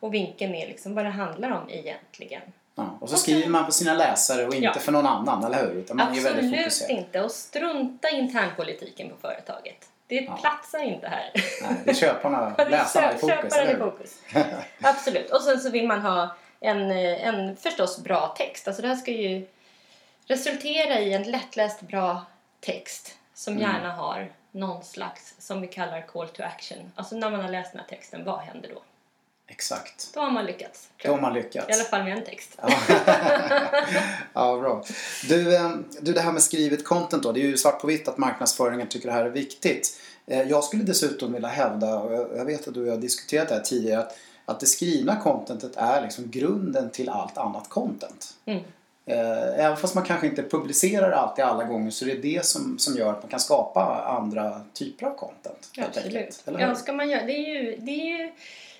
Och 0.00 0.14
vinkeln 0.14 0.54
är 0.54 0.66
liksom 0.68 0.94
vad 0.94 1.04
det 1.04 1.10
handlar 1.10 1.50
om 1.50 1.70
egentligen. 1.70 2.42
Ja, 2.74 2.98
och 3.00 3.08
så 3.10 3.16
skriver 3.16 3.48
man 3.48 3.66
på 3.66 3.72
sina 3.72 3.94
läsare 3.94 4.46
och 4.46 4.54
inte 4.54 4.64
Ja. 4.66 4.72
för 4.80 4.92
någon 4.92 5.06
annan, 5.06 5.44
eller 5.44 5.66
hur? 5.66 5.72
Utan 5.74 5.96
man 5.96 6.10
är 6.10 6.14
ju 6.14 6.20
väldigt 6.20 6.44
Absolut 6.44 6.60
fokuserad. 6.64 6.90
inte. 6.90 7.20
Och 7.22 7.30
strunta 7.30 8.10
i 8.10 8.18
internpolitiken 8.18 9.08
på 9.10 9.16
företaget. 9.20 9.88
Det 10.06 10.28
platsar 10.40 10.82
inte 10.82 11.08
här. 11.08 11.30
Nej, 11.62 11.72
det 11.84 11.90
är 11.90 11.94
köparna, 11.94 12.54
är 12.58 12.70
läsarna 12.70 13.12
i 13.14 13.18
fokus, 13.18 13.36
köparen 13.54 13.76
i 13.76 13.78
fokus. 13.78 14.16
Absolut. 14.80 15.30
Och 15.30 15.42
sen 15.42 15.60
så 15.60 15.70
vill 15.70 15.86
man 15.86 16.00
ha 16.00 16.36
en, 16.60 16.90
eh, 16.90 17.26
en 17.28 17.56
förstås 17.56 17.98
bra 18.04 18.34
text. 18.38 18.68
Alltså 18.68 18.82
det 18.82 18.88
här 18.88 18.96
ska 18.96 19.10
ju 19.10 19.46
resultera 20.30 21.00
i 21.00 21.12
en 21.12 21.22
lättläst 21.22 21.80
bra 21.82 22.24
text 22.60 23.14
som 23.34 23.52
Mm. 23.56 23.62
gärna 23.70 23.92
har 23.92 24.32
någon 24.52 24.84
slags, 24.84 25.34
som 25.38 25.60
vi 25.60 25.66
kallar 25.66 26.06
call 26.06 26.28
to 26.28 26.42
action. 26.42 26.92
Alltså 26.94 27.16
när 27.16 27.30
man 27.30 27.40
har 27.40 27.48
läst 27.48 27.72
den 27.72 27.80
här 27.80 27.88
texten, 27.88 28.24
vad 28.24 28.38
händer 28.38 28.68
då? 28.74 28.82
Exakt. 29.46 30.10
Då 30.14 30.20
har 30.20 30.30
man 30.30 30.46
lyckats. 30.46 30.88
Då 31.04 31.10
har 31.10 31.20
man 31.20 31.34
jag. 31.34 31.44
I 31.54 31.58
alla 31.58 31.66
lyckats. 31.66 31.90
fall 31.90 32.04
med 32.04 32.18
en 32.18 32.24
text. 32.24 32.58
Ja, 34.34 34.58
bra. 34.58 34.84
Du, 35.28 35.56
eh, 35.56 35.70
du, 36.00 36.12
det 36.12 36.20
här 36.20 36.32
med 36.32 36.42
skrivet 36.42 36.84
content 36.84 37.22
då. 37.22 37.32
Det 37.32 37.40
är 37.40 37.46
ju 37.46 37.56
svart 37.56 37.80
på 37.80 37.86
vitt 37.86 38.08
att 38.08 38.18
marknadsföringen 38.18 38.88
tycker 38.88 39.06
det 39.08 39.14
här 39.14 39.24
är 39.24 39.30
viktigt. 39.30 40.00
Eh, 40.26 40.42
Jag 40.42 40.64
skulle 40.64 40.82
dessutom 40.82 41.32
vilja 41.32 41.48
hävda, 41.48 41.98
och 41.98 42.12
jag 42.14 42.28
jag 42.36 42.44
vet 42.44 42.68
att 42.68 42.74
du 42.74 42.80
och 42.80 42.86
jag 42.88 42.92
har 42.92 43.00
diskuterat 43.00 43.48
det 43.48 43.54
här 43.54 43.62
tidigare, 43.62 44.00
att, 44.00 44.18
att 44.44 44.60
det 44.60 44.66
skrivna 44.66 45.16
contentet 45.16 45.76
är 45.76 46.02
liksom 46.02 46.30
grunden 46.30 46.90
till 46.90 47.08
allt 47.08 47.38
annat 47.38 47.68
content. 47.68 48.34
Mm. 48.44 48.62
Eh, 49.10 49.64
Även 49.66 49.76
fast 49.76 49.94
man 49.94 50.04
kanske 50.04 50.26
inte 50.26 50.42
publicerar 50.42 51.10
alltid 51.10 51.44
alla 51.44 51.64
gånger 51.64 51.90
så 51.90 52.04
är 52.04 52.14
det 52.14 52.20
det 52.20 52.46
som, 52.46 52.78
som 52.78 52.96
gör 52.96 53.10
att 53.10 53.22
man 53.22 53.30
kan 53.30 53.40
skapa 53.40 54.04
andra 54.06 54.60
typer 54.72 55.06
av 55.06 55.14
content. 55.16 55.70
Absolut. 55.78 56.06
enkelt. 56.16 56.42
Ja, 56.58 56.74
ska 56.74 56.92
man 56.92 57.10
göra, 57.10 57.24
det, 57.26 57.32
är 57.32 57.62
ju, 57.62 57.76
det 57.76 57.90
är 57.92 58.18
ju 58.18 58.32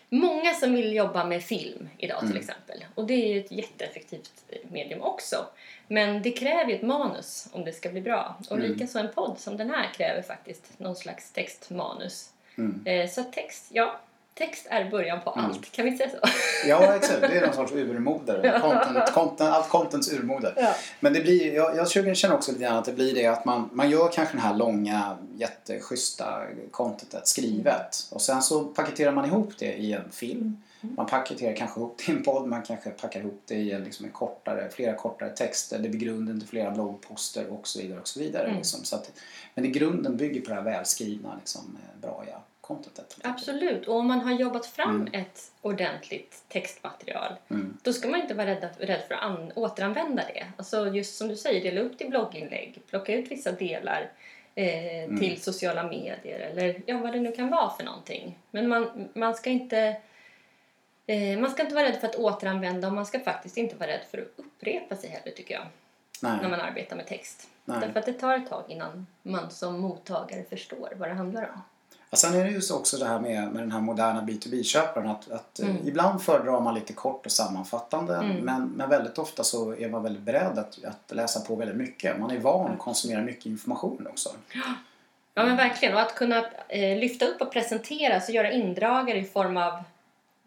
många 0.09 0.55
som 0.55 0.73
vill 0.75 0.93
jobba 0.97 1.25
med 1.25 1.43
film 1.43 1.89
idag 1.99 2.19
Mm. 2.23 2.33
till 2.33 2.41
exempel. 2.41 2.85
Och 2.95 3.07
det 3.07 3.15
är 3.15 3.35
ju 3.35 3.41
ett 3.41 3.53
jätteeffektivt 3.53 4.33
medium 4.71 5.03
också. 5.03 5.37
Men 5.89 6.23
det 6.23 6.31
kräver 6.31 6.71
ju 6.71 6.77
ett 6.77 6.83
manus 6.83 7.47
om 7.53 7.65
det 7.65 7.73
ska 7.73 7.89
bli 7.89 8.01
bra. 8.01 8.37
Och 8.51 8.57
Mm. 8.57 8.73
likaså 8.73 8.99
en 8.99 9.13
podd 9.15 9.39
som 9.39 9.57
den 9.57 9.71
här 9.71 9.91
kräver 9.97 10.23
faktiskt 10.23 10.79
någon 10.79 10.97
slags 10.97 11.33
textmanus. 11.33 12.31
Mm. 12.59 12.83
Eh, 12.85 13.11
så 13.11 13.23
text, 13.23 13.67
ja. 13.69 14.01
Text 14.40 14.66
är 14.70 14.90
början 14.90 15.20
på 15.20 15.30
allt, 15.30 15.73
kan 15.73 15.85
vi 15.85 15.97
säga 15.97 16.11
så? 16.11 16.16
Ja, 16.68 16.94
exakt. 16.94 17.20
Det 17.30 17.38
är 17.38 17.47
någon 17.47 17.54
sorts 17.54 17.73
urmoder. 17.73 18.61
Content, 18.61 19.12
content, 19.12 19.40
allt 19.40 19.68
contents 19.68 20.12
urmoder. 20.12 20.52
Ja. 20.56 20.75
Men 21.00 21.12
det 21.12 21.20
blir, 21.20 21.54
jag, 21.54 21.76
jag 21.76 22.16
känner 22.16 22.35
också 22.35 22.52
lite 22.52 22.64
grann 22.64 22.76
att 22.76 22.85
det 22.85 22.92
blir 22.92 23.14
det 23.14 23.26
att 23.26 23.44
man, 23.44 23.68
man 23.73 23.90
gör 23.90 24.09
kanske 24.12 24.35
den 24.35 24.42
här 24.42 24.54
långa, 24.54 25.16
jätteschyssta 25.37 26.42
contentet 26.70 27.28
skrivet. 27.28 28.06
Och 28.11 28.23
sen 28.23 28.42
så 28.42 28.64
paketerar 28.64 29.12
man 29.12 29.25
ihop 29.25 29.52
det 29.59 29.73
i 29.75 29.92
en 29.92 30.11
film. 30.11 30.62
Man 30.80 31.06
paketerar 31.06 31.56
kanske 31.56 31.80
ihop 31.80 32.00
det 32.06 32.12
i 32.12 32.16
en 32.16 32.23
podd, 32.23 32.49
man 32.49 32.62
kanske 32.62 32.90
packar 32.90 33.20
ihop 33.20 33.42
det 33.47 33.54
i 33.54 33.73
en, 33.73 33.85
liksom 33.85 34.06
en 34.06 34.12
kortare, 34.12 34.68
flera 34.70 34.94
kortare 34.94 35.30
texter. 35.30 35.78
Det 35.78 35.88
blir 35.88 36.00
grunden 36.00 36.40
till 36.40 36.49
flera 36.49 36.70
bloggposter 36.70 37.47
och 37.52 37.68
så 37.68 37.80
vidare. 37.80 38.00
Och 38.00 38.09
så 38.09 38.20
vidare 38.20 38.44
Mm. 38.44 38.56
liksom. 38.56 38.85
så 38.85 38.97
att, 38.97 39.12
men 39.54 39.64
i 39.64 39.68
grunden 39.68 40.16
bygger 40.16 40.40
på 40.40 40.49
det 40.49 40.54
här 40.54 40.62
välskrivna, 40.62 41.37
liksom, 41.38 41.78
eh, 41.82 42.00
contentet. 42.77 43.19
Absolut, 43.23 43.89
och 43.89 43.97
om 43.97 44.07
man 44.07 44.21
har 44.21 44.33
jobbat 44.33 44.67
fram 44.67 45.00
Mm. 45.00 45.15
ett 45.23 45.53
ordentligt 45.62 46.45
textmaterial 46.49 47.33
Mm. 47.49 47.77
då 47.83 47.93
ska 47.93 48.09
man 48.09 48.21
inte 48.21 48.35
vara 48.35 48.47
rädd, 48.47 48.69
rädd 48.79 49.03
för 49.09 49.15
att 49.15 49.23
an, 49.23 49.53
återanvända 49.55 50.23
det. 50.35 50.47
Alltså 50.57 50.89
just 50.89 51.17
som 51.17 51.29
du 51.29 51.37
säger, 51.37 51.62
dela 51.62 51.81
upp 51.81 52.00
i 52.00 52.09
blogginlägg, 52.09 52.83
plocka 52.87 53.15
ut 53.15 53.31
vissa 53.31 53.53
delar 53.53 54.11
eh, 54.55 55.05
Mm. 55.05 55.19
till 55.19 55.43
sociala 55.43 55.83
medier 55.83 56.41
eller 56.41 56.83
ja, 56.87 56.99
vad 56.99 57.12
det 57.12 57.21
nu 57.21 57.33
kan 57.33 57.49
vara 57.50 57.71
för 57.71 57.85
någonting. 57.85 58.39
Men 58.50 58.69
man, 58.69 59.09
man 59.15 59.35
ska 59.35 59.50
inte 59.50 59.97
eh, 61.07 61.39
man 61.39 61.50
ska 61.50 61.62
inte 61.62 61.75
vara 61.75 61.85
rädd 61.87 62.00
för 62.00 62.07
att 62.09 62.17
återanvända 62.17 62.89
och 62.89 62.95
man 62.95 63.07
ska 63.07 63.21
faktiskt 63.21 63.57
inte 63.57 63.77
vara 63.77 63.89
rädd 63.91 64.05
för 64.11 64.19
att 64.19 64.29
upprepa 64.37 64.97
sig 64.97 65.11
heller 65.11 65.31
tycker 65.37 65.55
jag 65.55 65.67
när 66.23 66.37
Nej. 66.41 66.50
man 66.50 66.61
arbetar 66.61 66.97
med 66.97 67.07
text. 67.07 67.49
Nej. 67.65 67.79
Därför 67.81 68.00
att 68.00 68.07
det 68.07 68.12
tar 68.12 68.37
ett 68.37 68.49
tag 68.49 68.65
innan 68.69 69.07
man 69.23 69.50
som 69.50 69.81
mottagare 69.81 70.45
förstår 70.45 70.93
vad 70.97 71.09
det 71.09 71.15
handlar 71.15 71.43
om. 71.43 71.61
Ja, 72.12 72.17
sen 72.17 72.35
är 72.35 72.45
det 72.45 72.50
ju 72.50 72.61
så 72.61 72.76
också 72.79 72.97
det 72.97 73.05
här 73.07 73.21
med, 73.21 73.52
med 73.52 73.62
den 73.62 73.73
här 73.73 73.81
moderna 73.81 74.23
B2B-köparen 74.23 75.09
att, 75.11 75.31
att 75.31 75.61
eh, 75.61 75.69
Mm. 75.69 75.88
ibland 75.88 76.23
föredrar 76.23 76.61
man 76.61 76.75
lite 76.75 76.93
kort 76.93 77.26
och 77.26 77.33
sammanfattande 77.33 78.14
Mm. 78.17 78.37
men, 78.37 78.69
men 78.69 78.90
väldigt 78.90 79.19
ofta 79.19 79.45
så 79.45 79.76
är 79.76 79.88
man 79.88 80.02
väldigt 80.02 80.23
beredd 80.23 80.59
att, 80.59 80.79
att 80.85 81.17
läsa 81.17 81.40
på 81.40 81.55
väldigt 81.55 81.76
mycket. 81.76 82.19
Man 82.21 82.31
är 82.31 82.38
van 82.38 82.73
att 82.73 82.79
konsumera 82.79 83.23
mycket 83.23 83.47
information 83.47 84.07
också. 84.11 84.31
Ja 85.35 85.45
men 85.47 85.57
verkligen. 85.57 85.95
Och 85.95 86.00
att 86.00 86.14
kunna 86.14 86.45
eh, 86.69 86.99
lyfta 86.99 87.26
upp 87.26 87.40
och 87.40 87.52
presentera 87.52 88.21
så 88.21 88.33
göra 88.33 88.50
indragare 88.52 89.19
i 89.19 89.25
form 89.25 89.57
av 89.57 89.83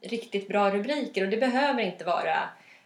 riktigt 0.02 0.48
bra 0.48 0.70
rubriker. 0.72 1.24
Och 1.24 1.30
det 1.30 1.38
behöver 1.38 1.82
inte 1.82 2.06
vara 2.06 2.36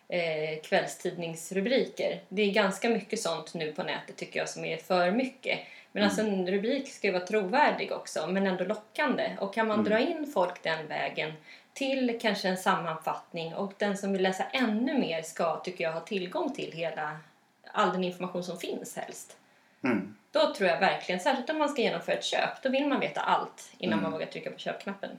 eh, 0.09 0.61
kvällstidningsrubriker. 0.63 2.19
Det 2.29 2.41
är 2.41 2.51
ganska 2.51 2.89
mycket 2.89 3.19
sånt 3.21 3.53
nu 3.53 3.71
på 3.71 3.83
nätet 3.83 4.15
tycker 4.15 4.39
jag 4.39 4.49
som 4.49 4.65
är 4.65 4.77
för 4.77 5.11
mycket. 5.11 5.59
Men 5.91 6.03
alltså 6.03 6.21
en 6.21 6.47
rubrik 6.51 6.93
ska 6.93 7.07
ju 7.07 7.13
vara 7.13 7.25
trovärdig 7.25 7.91
också 7.91 8.27
men 8.27 8.47
ändå 8.47 8.63
lockande. 8.63 9.37
Och 9.39 9.53
kan 9.53 9.67
man 9.67 9.83
dra 9.83 9.99
in 9.99 10.31
folk 10.33 10.63
den 10.63 10.87
vägen 10.87 11.33
till 11.73 12.19
kanske 12.21 12.49
en 12.49 12.57
sammanfattning 12.57 13.55
och 13.55 13.73
den 13.77 13.97
som 13.97 14.13
vill 14.13 14.21
läsa 14.21 14.43
ännu 14.43 14.99
mer 14.99 15.21
ska 15.21 15.55
tycker 15.55 15.83
jag 15.83 15.91
ha 15.91 15.99
tillgång 15.99 16.53
till 16.53 16.71
hela 16.71 17.17
all 17.71 17.91
den 17.91 18.03
information 18.03 18.43
som 18.43 18.57
finns 18.57 18.95
helst. 18.95 19.37
Mm. 19.83 20.15
Då 20.31 20.53
tror 20.53 20.69
jag 20.69 20.79
verkligen, 20.79 21.21
särskilt 21.21 21.49
om 21.49 21.57
man 21.57 21.69
ska 21.69 21.81
genomföra 21.81 22.15
ett 22.15 22.23
köp, 22.23 22.63
då 22.63 22.69
vill 22.69 22.87
man 22.87 22.99
veta 22.99 23.21
allt 23.21 23.71
innan 23.77 24.01
man 24.01 24.11
vågar 24.11 24.25
trycka 24.25 24.51
på 24.51 24.59
köpknappen. 24.59 25.09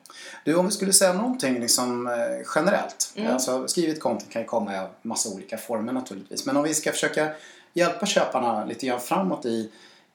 Du, 0.45 0.55
om 0.55 0.67
vi 0.67 0.73
skulle 0.73 0.93
säga 0.93 1.13
någonting 1.13 1.61
liksom, 1.61 2.07
eh, 2.07 2.47
generellt. 2.55 3.13
Mm. 3.17 3.33
Alltså, 3.33 3.69
skrivet 3.69 4.01
content 4.01 4.33
kan 4.33 4.43
ju 4.43 4.49
komma 4.49 4.75
i 4.75 4.87
massa 5.03 5.35
olika 5.35 5.59
former 5.59 5.93
naturligtvis. 5.93 6.47
Men 6.47 6.57
om 6.57 6.63
vi 6.63 6.75
ska 6.75 6.93
försöka 6.93 7.31
hjälpa 7.73 8.07
köparna 8.07 8.65
lite 8.65 8.87
grann 8.87 9.01
framåt 9.01 9.47
i, 9.47 9.71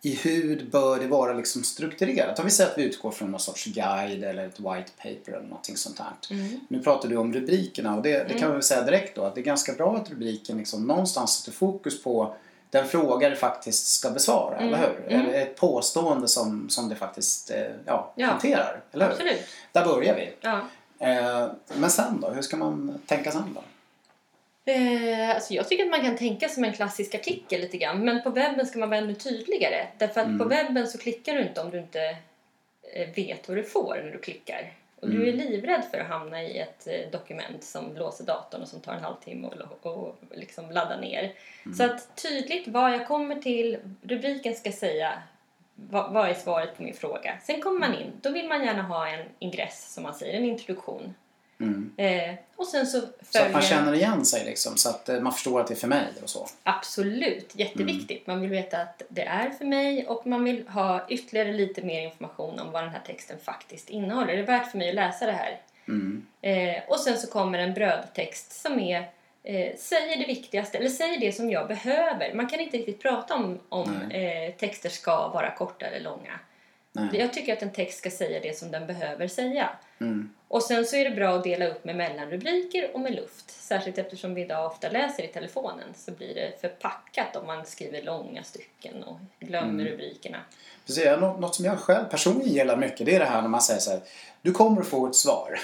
i 0.05 0.15
hur 0.15 0.65
bör 0.71 0.99
det 0.99 1.07
vara 1.07 1.33
liksom 1.33 1.63
strukturerat. 1.63 2.39
Om 2.39 2.45
vi 2.45 2.51
säger 2.51 2.69
att 2.71 2.77
vi 2.77 2.83
utgår 2.83 3.11
från 3.11 3.31
någon 3.31 3.39
sorts 3.39 3.65
guide 3.65 4.23
eller 4.23 4.45
ett 4.47 4.59
white 4.59 4.91
paper 4.97 5.31
eller 5.31 5.47
någonting 5.47 5.77
sånt 5.77 5.99
här. 5.99 6.11
Mm. 6.29 6.59
Nu 6.67 6.79
pratar 6.79 7.09
du 7.09 7.17
om 7.17 7.33
rubrikerna 7.33 7.95
och 7.95 8.03
det, 8.03 8.27
det 8.27 8.33
kan 8.39 8.47
vi 8.49 8.53
väl 8.53 8.63
säga 8.63 8.81
direkt 8.81 9.15
då 9.15 9.23
att 9.23 9.35
det 9.35 9.41
är 9.41 9.45
ganska 9.45 9.73
bra 9.73 9.95
att 9.95 10.09
rubriken 10.11 10.57
liksom 10.57 10.87
någonstans 10.87 11.31
sätter 11.37 11.51
fokus 11.57 12.03
på 12.03 12.35
den 12.69 12.87
fråga 12.87 13.29
det 13.29 13.35
faktiskt 13.35 13.87
ska 13.87 14.09
besvara, 14.11 14.57
Mm. 14.57 14.73
eller 14.73 14.77
hur? 14.87 15.11
Mm. 15.15 15.33
Ett 15.33 15.55
påstående 15.55 16.27
som, 16.27 16.69
som 16.69 16.89
det 16.89 16.95
faktiskt 16.95 17.51
eh, 17.51 17.57
ja, 17.85 18.13
Ja. 18.15 18.27
hanterar, 18.27 18.81
eller 18.91 19.05
hur? 19.05 19.11
Absolut. 19.11 19.41
Där 19.71 19.85
börjar 19.85 20.15
vi. 20.15 20.33
Ja. 20.41 20.61
Eh, 20.99 21.47
men 21.79 21.89
sen 21.89 22.21
då? 22.21 22.29
Hur 22.29 22.41
ska 22.41 22.57
man 22.57 22.99
tänka 23.05 23.31
sen 23.31 23.43
då? 23.55 23.61
Eh, 24.65 25.29
alltså 25.29 25.53
jag 25.53 25.69
tycker 25.69 25.83
att 25.83 25.89
man 25.89 26.01
kan 26.01 26.17
tänka 26.17 26.49
som 26.49 26.63
en 26.63 26.73
klassisk 26.73 27.15
artikel 27.15 27.61
lite 27.61 27.77
grann. 27.77 28.05
Men 28.05 28.23
på 28.23 28.29
webben 28.29 28.65
ska 28.65 28.79
man 28.79 28.89
vara 28.89 28.99
ännu 28.99 29.15
tydligare. 29.15 29.87
Därför 29.97 30.21
att 30.21 30.37
på 30.37 30.45
webben 30.45 30.87
så 30.87 30.97
klickar 30.97 31.33
du 31.33 31.41
inte 31.41 31.61
om 31.61 31.69
du 31.69 31.77
inte 31.77 32.17
eh, 32.93 33.09
vet 33.15 33.47
vad 33.47 33.57
du 33.57 33.63
får 33.63 34.01
när 34.03 34.11
du 34.11 34.17
klickar. 34.17 34.73
Och 34.99 35.09
du 35.09 35.29
är 35.29 35.33
livrädd 35.33 35.83
för 35.91 35.97
att 35.97 36.07
hamna 36.07 36.43
i 36.43 36.57
ett 36.57 36.87
eh, 36.87 37.11
dokument 37.11 37.63
som 37.63 37.97
låser 37.97 38.25
datorn 38.25 38.61
och 38.61 38.67
som 38.67 38.81
tar 38.81 38.93
en 38.93 39.03
halvtimme 39.03 39.47
och, 39.81 39.97
och, 39.97 40.15
liksom 40.31 40.71
ladda 40.71 40.99
ner. 40.99 41.33
Så 41.77 41.83
att 41.83 42.15
tydligt 42.15 42.67
vad 42.67 42.93
jag 42.93 43.07
kommer 43.07 43.35
till, 43.35 43.77
rubriken 44.01 44.55
ska 44.55 44.71
säga 44.71 45.23
vad, 45.75 46.13
vad 46.13 46.29
är 46.29 46.33
svaret 46.33 46.77
på 46.77 46.83
min 46.83 46.93
fråga. 46.93 47.37
Sen 47.43 47.61
kommer 47.61 47.79
man 47.79 47.95
in, 47.95 48.11
då 48.21 48.29
vill 48.29 48.47
man 48.47 48.63
gärna 48.63 48.81
ha 48.81 49.07
en 49.07 49.25
ingress 49.39 49.93
som 49.93 50.03
man 50.03 50.13
säger, 50.13 50.37
en 50.37 50.45
introduktion. 50.45 51.13
Mm. 51.59 51.91
Eh, 51.97 52.35
och 52.55 52.67
sen 52.67 52.87
så 52.87 53.01
Så 53.01 53.07
följer... 53.31 53.47
att 53.47 53.53
man 53.53 53.61
känner 53.61 53.93
igen 53.93 54.25
sig 54.25 54.45
liksom, 54.45 54.77
så 54.77 54.89
att 54.89 55.09
eh, 55.09 55.19
man 55.19 55.33
förstår 55.33 55.61
att 55.61 55.67
det 55.67 55.73
är 55.73 55.75
för 55.75 55.87
mig 55.87 56.07
och 56.23 56.29
så. 56.29 56.47
Absolut, 56.63 57.51
jätteviktigt. 57.55 58.27
Man 58.27 58.41
vill 58.41 58.49
veta 58.49 58.81
att 58.81 59.01
det 59.09 59.21
är 59.21 59.49
för 59.49 59.65
mig 59.65 60.07
och 60.07 60.27
man 60.27 60.43
vill 60.43 60.67
ha 60.67 61.05
ytterligare 61.09 61.53
lite 61.53 61.81
mer 61.81 62.01
information 62.01 62.59
om 62.59 62.71
vad 62.71 62.83
den 62.83 62.89
här 62.89 63.01
texten 63.05 63.37
faktiskt 63.43 63.89
innehåller. 63.89 64.33
Det 64.33 64.39
är 64.39 64.45
värt 64.45 64.71
för 64.71 64.77
mig 64.77 64.89
att 64.89 64.95
läsa 64.95 65.25
det 65.25 65.31
här. 65.31 65.59
Mm. 65.87 66.25
Eh, 66.41 66.83
och 66.87 66.99
sen 66.99 67.17
så 67.17 67.27
kommer 67.27 67.59
en 67.59 67.73
brödtext 67.73 68.61
som 68.61 68.79
är 68.79 68.99
eh, 69.43 69.75
säger 69.77 70.17
det 70.17 70.25
viktigaste, 70.25 70.77
eller 70.77 70.89
säger 70.89 71.19
det 71.19 71.31
som 71.31 71.49
jag 71.49 71.67
behöver. 71.67 72.33
Man 72.33 72.47
kan 72.47 72.59
inte 72.59 72.77
riktigt 72.77 73.01
prata 73.01 73.35
om, 73.35 73.59
om 73.69 74.11
texter 74.59 74.89
ska 74.89 75.27
vara 75.27 75.51
korta 75.51 75.85
eller 75.85 75.99
långa. 75.99 76.39
Nej. 76.91 77.09
Jag 77.13 77.33
tycker 77.33 77.53
att 77.53 77.61
en 77.61 77.71
text 77.71 77.97
ska 77.97 78.11
säga 78.11 78.39
det 78.39 78.57
som 78.57 78.71
den 78.71 78.87
behöver 78.87 79.27
säga. 79.27 79.69
Mm. 80.01 80.29
Och 80.53 80.63
sen 80.63 80.85
så 80.85 80.95
är 80.95 81.09
det 81.09 81.15
bra 81.15 81.35
att 81.35 81.43
dela 81.43 81.67
upp 81.67 81.85
med 81.85 81.95
mellanrubriker 81.95 82.91
och 82.93 82.99
med 82.99 83.15
luft. 83.15 83.51
Särskilt 83.51 83.97
eftersom 83.97 84.33
vi 84.33 84.41
idag 84.41 84.65
ofta 84.65 84.89
läser 84.89 85.23
i 85.23 85.27
telefonen 85.27 85.93
så 85.95 86.11
blir 86.11 86.35
det 86.35 86.61
förpackat 86.61 87.35
om 87.35 87.47
man 87.47 87.65
skriver 87.65 88.01
långa 88.01 88.43
stycken 88.43 89.03
och 89.03 89.19
glömmer 89.39 89.69
Mm. 89.83 89.85
rubrikerna. 89.85 90.37
Precis, 90.85 91.05
något, 91.05 91.39
något 91.39 91.55
som 91.55 91.65
jag 91.65 91.79
själv 91.79 92.05
personligen 92.05 92.53
gillar 92.53 92.77
mycket 92.77 93.05
det 93.05 93.15
är 93.15 93.19
det 93.19 93.25
här 93.25 93.41
när 93.41 93.49
man 93.49 93.61
säger 93.61 93.79
så 93.79 93.91
här 93.91 94.01
Du 94.45 94.51
kommer 94.51 94.81
att 94.81 94.87
få 94.87 95.07
ett 95.07 95.15
svar. 95.15 95.59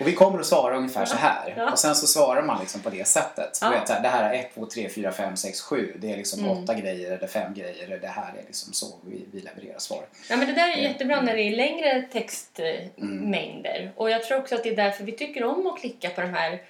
Och 0.00 0.06
vi 0.08 0.12
kommer 0.12 0.38
att 0.40 0.46
svara 0.46 0.76
ungefär 0.76 1.04
så 1.04 1.16
här. 1.16 1.46
Mm. 1.46 1.58
Ja. 1.58 1.72
Och 1.72 1.78
sen 1.78 1.94
så 1.94 2.06
svarar 2.06 2.42
man 2.42 2.60
liksom 2.60 2.80
på 2.80 2.90
det 2.90 3.08
sättet. 3.08 3.58
Ja. 3.60 3.68
Du 3.70 3.74
vet, 3.74 4.02
det 4.02 4.08
här 4.08 4.34
är 4.34 4.38
1, 4.38 4.54
2, 4.54 4.66
3, 4.66 4.88
4, 4.88 5.12
5, 5.12 5.36
6, 5.36 5.60
7. 5.60 5.96
Det 6.00 6.12
är 6.12 6.16
liksom 6.16 6.40
Mm. 6.44 6.50
åtta 6.64 6.74
grejer 6.74 7.10
eller 7.10 7.26
fem 7.26 7.54
grejer. 7.54 7.84
eller 7.84 7.98
Det 7.98 8.06
här 8.06 8.32
är 8.38 8.42
liksom 8.46 8.72
så 8.72 8.86
vi, 9.06 9.24
vi 9.32 9.40
levererar 9.40 9.78
svar. 9.78 10.02
Ja, 10.30 10.36
men 10.36 10.46
det 10.46 10.52
där 10.52 10.68
är 10.68 10.72
Mm. 10.78 10.82
jättebra 10.92 11.20
när 11.20 11.36
det 11.36 11.42
är 11.42 11.56
längre 11.56 12.02
textmängder. 12.12 13.92
Och 13.96 14.10
jag 14.10 14.22
tror 14.24 14.38
också 14.38 14.54
att 14.54 14.62
det 14.62 14.68
är 14.70 14.76
därför 14.76 15.04
vi 15.04 15.12
tycker 15.12 15.44
om 15.44 15.66
att 15.66 15.78
klicka 15.80 16.10
på 16.10 16.20
de 16.20 16.26
här 16.34 16.62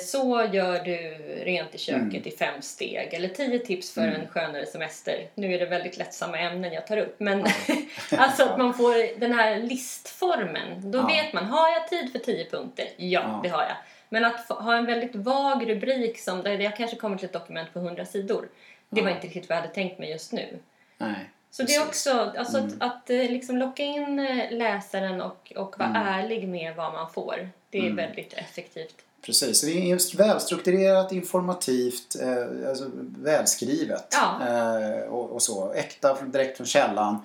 så 0.00 0.48
gör 0.52 0.84
du 0.84 0.96
rent 1.44 1.74
i 1.74 1.78
köket 1.78 2.02
Mm. 2.02 2.22
i 2.28 2.30
fem 2.30 2.62
steg 2.62 3.14
eller 3.14 3.28
tio 3.28 3.58
tips 3.58 3.94
för 3.94 4.00
en 4.02 4.28
skönare 4.28 4.66
semester. 4.66 5.28
Nu 5.34 5.54
är 5.54 5.58
det 5.58 5.66
väldigt 5.66 5.96
lättsamma 5.98 6.38
ämnen 6.38 6.72
jag 6.72 6.86
tar 6.86 6.96
upp 6.96 7.20
men 7.20 7.46
alltså 8.18 8.44
att 8.44 8.58
man 8.58 8.74
får 8.74 9.20
den 9.20 9.32
här 9.32 9.56
listformen. 9.58 10.90
Då 10.90 10.98
Ja. 10.98 11.06
vet 11.06 11.32
man, 11.32 11.44
har 11.44 11.68
jag 11.68 11.88
tid 11.88 12.12
för 12.12 12.18
tio 12.18 12.50
punkter? 12.50 12.84
Ja, 12.96 13.20
Ja. 13.20 13.40
det 13.42 13.48
har 13.48 13.62
jag. 13.62 13.76
Men 14.08 14.24
att 14.24 14.48
ha 14.48 14.76
en 14.76 14.86
väldigt 14.86 15.14
vag 15.14 15.68
rubrik 15.70 16.18
som 16.20 16.42
där 16.42 16.58
jag 16.58 16.76
kanske 16.76 16.96
kommer 16.96 17.16
till 17.16 17.26
ett 17.26 17.32
dokument 17.32 17.72
på 17.72 17.78
100 17.78 18.04
sidor. 18.06 18.48
Det 18.90 19.02
var 19.02 19.08
Ja. 19.10 19.14
inte 19.14 19.26
riktigt 19.26 19.48
vad 19.48 19.56
jag 19.56 19.62
hade 19.62 19.74
tänkt 19.74 19.98
mig 19.98 20.10
just 20.10 20.32
nu. 20.32 20.58
Nej. 20.98 21.30
Så 21.50 21.62
det 21.62 21.74
är 21.74 21.82
också 21.82 22.32
alltså 22.38 22.58
Mm. 22.58 22.70
att, 22.80 22.82
att 22.92 23.10
eh, 23.10 23.16
liksom 23.30 23.56
locka 23.58 23.82
in 23.82 24.18
eh, 24.18 24.50
läsaren 24.50 25.20
och, 25.22 25.52
och 25.56 25.78
vara 25.78 25.88
Mm. 25.88 26.02
ärlig 26.06 26.48
med 26.48 26.74
vad 26.76 26.92
man 26.92 27.10
får. 27.10 27.48
Det 27.70 27.78
är 27.78 27.82
Mm. 27.82 27.96
väldigt 27.96 28.32
effektivt. 28.32 29.02
Precis, 29.22 29.60
det 29.60 29.90
är 29.90 30.16
välstrukturerat, 30.16 31.12
informativt, 31.12 32.16
eh, 32.22 32.68
alltså 32.68 32.90
välskrivet 33.18 34.06
Ja. 34.12 34.48
eh, 34.48 35.00
och, 35.02 35.30
och 35.30 35.42
så. 35.42 35.72
Äkta 35.72 36.22
direkt 36.22 36.56
från 36.56 36.66
källan. 36.66 37.18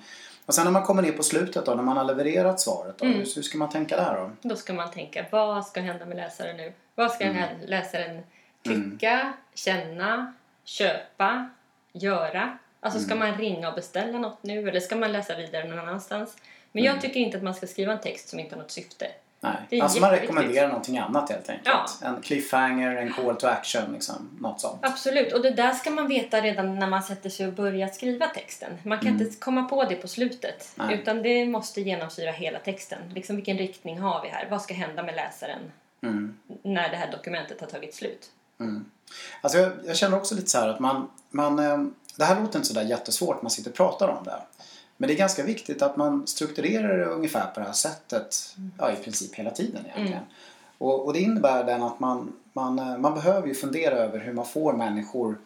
Och 0.46 0.54
sen 0.54 0.64
när 0.64 0.70
man 0.72 0.82
kommer 0.82 1.02
ner 1.02 1.12
på 1.12 1.22
slutet 1.22 1.66
då, 1.66 1.74
när 1.74 1.82
man 1.82 1.96
har 1.96 2.04
levererat 2.04 2.60
svaret 2.60 2.98
då, 2.98 3.04
Mm. 3.04 3.18
hur, 3.18 3.34
hur 3.34 3.42
ska 3.42 3.58
man 3.58 3.70
tänka 3.70 3.96
där 3.96 4.14
då? 4.42 4.48
Då 4.48 4.56
ska 4.56 4.72
man 4.72 4.90
tänka, 4.90 5.26
vad 5.30 5.66
ska 5.66 5.80
hända 5.80 6.04
med 6.06 6.16
läsaren 6.16 6.56
nu? 6.56 6.72
Vad 6.94 7.10
ska 7.12 7.24
här 7.24 7.58
läsaren 7.66 8.22
tycka, 8.64 9.32
känna, 9.54 10.32
köpa, 10.64 11.48
göra? 11.92 12.58
Alltså 12.80 13.00
ska 13.00 13.14
man 13.14 13.34
ringa 13.38 13.68
och 13.68 13.74
beställa 13.74 14.18
något 14.18 14.42
nu 14.42 14.68
eller 14.68 14.80
ska 14.80 14.96
man 14.96 15.12
läsa 15.12 15.36
vidare 15.36 15.68
någon 15.68 15.78
annanstans? 15.78 16.36
Men 16.72 16.84
jag 16.84 17.00
tycker 17.00 17.20
inte 17.20 17.36
att 17.36 17.42
man 17.42 17.54
ska 17.54 17.66
skriva 17.66 17.92
en 17.92 18.00
text 18.00 18.28
som 18.28 18.38
inte 18.40 18.54
har 18.54 18.62
något 18.62 18.70
syfte. 18.70 19.06
Nej. 19.44 19.80
Alltså 19.80 20.00
man 20.00 20.10
rekommenderar 20.10 20.68
någonting 20.68 20.98
annat 20.98 21.30
helt 21.30 21.48
enkelt. 21.48 21.68
Ja. 22.00 22.08
En 22.08 22.22
cliffhanger, 22.22 22.96
en 22.96 23.12
call 23.12 23.36
to 23.36 23.46
action, 23.46 23.92
liksom, 23.92 24.30
något 24.40 24.60
sånt. 24.60 24.78
Absolut, 24.82 25.32
och 25.32 25.42
det 25.42 25.50
där 25.50 25.72
ska 25.72 25.90
man 25.90 26.08
veta 26.08 26.40
redan 26.40 26.78
när 26.78 26.86
man 26.86 27.02
sätter 27.02 27.30
sig 27.30 27.46
och 27.46 27.52
börjar 27.52 27.88
skriva 27.88 28.26
texten. 28.26 28.78
Man 28.82 28.98
kan 28.98 29.08
inte 29.08 29.38
komma 29.38 29.62
på 29.62 29.84
det 29.84 29.94
på 29.94 30.08
slutet. 30.08 30.72
Nej. 30.74 30.94
Utan 30.94 31.22
det 31.22 31.46
måste 31.46 31.80
genomsyra 31.80 32.30
hela 32.30 32.58
texten. 32.58 32.98
Liksom 33.14 33.36
vilken 33.36 33.58
riktning 33.58 33.98
har 33.98 34.22
vi 34.22 34.28
här? 34.28 34.46
Vad 34.50 34.62
ska 34.62 34.74
hända 34.74 35.02
med 35.02 35.14
läsaren 35.14 35.60
Mm. 36.02 36.34
när 36.62 36.88
det 36.88 36.96
här 36.96 37.12
dokumentet 37.12 37.60
har 37.60 37.68
tagit 37.68 37.94
slut? 37.94 38.30
Mm. 38.60 38.84
Alltså 39.40 39.58
jag, 39.58 39.72
jag 39.86 39.96
känner 39.96 40.16
också 40.16 40.34
lite 40.34 40.50
så 40.50 40.58
här 40.58 40.68
att 40.68 40.80
man, 40.80 41.08
man 41.30 41.58
eh, 41.58 41.78
det 42.16 42.24
här 42.24 42.40
låter 42.40 42.58
inte 42.58 42.68
så 42.68 42.74
där 42.74 42.82
jättesvårt 42.82 43.36
när 43.36 43.42
man 43.42 43.50
sitter 43.50 43.70
och 43.70 43.76
pratar 43.76 44.08
om 44.08 44.24
det. 44.24 44.40
Men 45.02 45.08
det 45.08 45.14
är 45.14 45.18
ganska 45.18 45.42
viktigt 45.42 45.82
att 45.82 45.96
man 45.96 46.26
strukturerar 46.26 46.98
det 46.98 47.04
ungefär 47.04 47.46
på 47.46 47.60
det 47.60 47.66
här 47.66 47.72
sättet 47.72 48.56
ja, 48.78 48.92
i 48.92 48.96
princip 48.96 49.34
hela 49.34 49.50
tiden 49.50 49.84
egentligen. 49.86 50.22
Och, 50.78 51.06
och 51.06 51.12
det 51.12 51.20
innebär 51.20 51.64
den 51.64 51.82
att 51.82 52.00
man, 52.00 52.32
man, 52.52 52.78
eh, 52.78 52.98
man 52.98 53.14
behöver 53.14 53.48
ju 53.48 53.54
fundera 53.54 53.94
över 53.94 54.18
hur 54.18 54.32
man 54.32 54.46
får 54.46 54.72
människor 54.72 55.38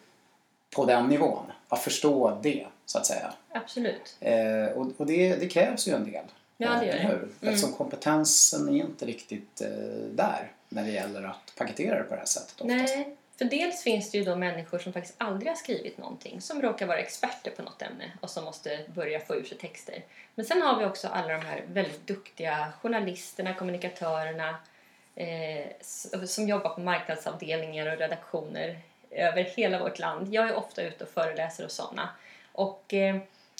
på 0.75 0.85
den 0.85 1.07
nivån 1.07 1.45
att 1.67 1.79
förstå 1.79 2.39
det, 2.43 2.67
så 2.85 2.97
att 2.97 3.05
säga. 3.05 3.33
Absolut. 3.51 4.15
Eh, 4.19 4.65
och 4.75 4.91
och 4.97 5.05
det, 5.05 5.35
det 5.35 5.47
krävs 5.47 5.87
ju 5.87 5.93
en 5.93 6.11
del. 6.11 6.25
Ja, 6.57 6.69
det 6.79 6.85
gör 6.85 6.93
Eller 6.93 7.03
det. 7.03 7.09
hur? 7.09 7.29
Eftersom 7.41 7.71
kompetensen 7.71 8.69
är 8.69 8.73
inte 8.73 9.05
riktigt 9.05 9.61
eh, 9.61 9.67
där 10.11 10.51
när 10.69 10.83
det 10.83 10.91
gäller 10.91 11.23
att 11.23 11.53
paketera 11.57 11.97
det 11.97 12.03
på 12.03 12.13
det 12.13 12.19
här 12.19 12.25
sättet 12.25 12.61
oftast. 12.61 12.95
Nej, 12.95 13.16
för 13.37 13.45
dels 13.45 13.83
finns 13.83 14.11
det 14.11 14.17
ju 14.17 14.23
då 14.23 14.35
människor 14.35 14.79
som 14.79 14.93
faktiskt 14.93 15.15
aldrig 15.17 15.51
har 15.51 15.55
skrivit 15.55 15.97
någonting 15.97 16.41
som 16.41 16.61
råkar 16.61 16.87
vara 16.87 16.99
experter 16.99 17.51
på 17.51 17.61
något 17.61 17.81
ämne 17.81 18.11
och 18.21 18.29
som 18.29 18.45
måste 18.45 18.79
börja 18.87 19.19
få 19.19 19.35
ur 19.35 19.43
sig 19.43 19.57
texter. 19.57 20.03
Men 20.35 20.45
sen 20.45 20.61
har 20.61 20.79
vi 20.79 20.85
också 20.85 21.07
alla 21.07 21.33
de 21.33 21.45
här 21.45 21.63
väldigt 21.67 22.07
duktiga 22.07 22.73
journalisterna, 22.81 23.53
kommunikatörerna 23.53 24.55
eh, 25.15 25.65
som 26.25 26.47
jobbar 26.47 26.69
på 26.69 26.81
marknadsavdelningar 26.81 27.93
och 27.93 27.99
redaktioner 27.99 28.79
över 29.11 29.43
hela 29.43 29.79
vårt 29.79 29.99
land. 29.99 30.33
Jag 30.33 30.49
är 30.49 30.55
ofta 30.55 30.83
ute 30.83 31.03
och 31.03 31.09
föreläser 31.09 31.65
och 31.65 31.71
sådana. 31.71 32.09
Och 32.51 32.93
eh, 32.93 33.17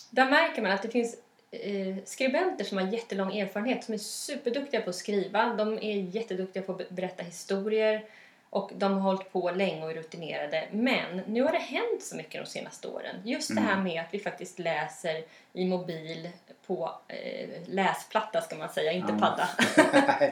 där 0.10 0.29
märker 0.29 0.62
man 0.62 0.72
att 0.72 0.81
det 0.81 0.89
finns 0.89 1.15
eh, 1.51 1.96
skribenter 2.05 2.65
som 2.65 2.77
har 2.77 2.88
jättelång 2.88 3.38
erfarenhet 3.38 3.84
som 3.84 3.93
är 3.93 3.98
superduktiga 3.98 4.81
på 4.81 4.89
att 4.89 4.96
skriva. 4.96 5.53
De 5.53 5.74
är 5.74 6.15
jätteduktiga 6.15 6.63
på 6.63 6.72
att 6.72 6.89
berätta 6.89 7.24
historier 7.24 8.05
och 8.49 8.71
de 8.75 8.93
har 8.93 8.99
hållit 9.01 9.31
på 9.33 9.51
länge 9.51 9.83
och 9.83 9.91
är 9.91 9.95
rutinerade. 9.95 10.63
Men 10.71 11.21
nu 11.27 11.41
har 11.43 11.51
det 11.51 11.57
hänt 11.57 12.03
så 12.03 12.15
mycket 12.15 12.43
de 12.43 12.49
senaste 12.49 12.87
åren. 12.87 13.15
Just 13.25 13.55
det 13.55 13.61
här 13.61 13.77
med 13.77 14.01
att 14.01 14.07
vi 14.13 14.19
faktiskt 14.19 14.59
läser 14.59 15.23
i 15.53 15.65
mobil 15.65 16.29
på 16.67 16.91
eh, 17.07 17.49
läsplatta 17.65 18.41
ska 18.41 18.55
man 18.55 18.69
säga, 18.69 18.91
inte 18.91 19.13
Ja. 19.13 19.19
padda. 19.19 19.49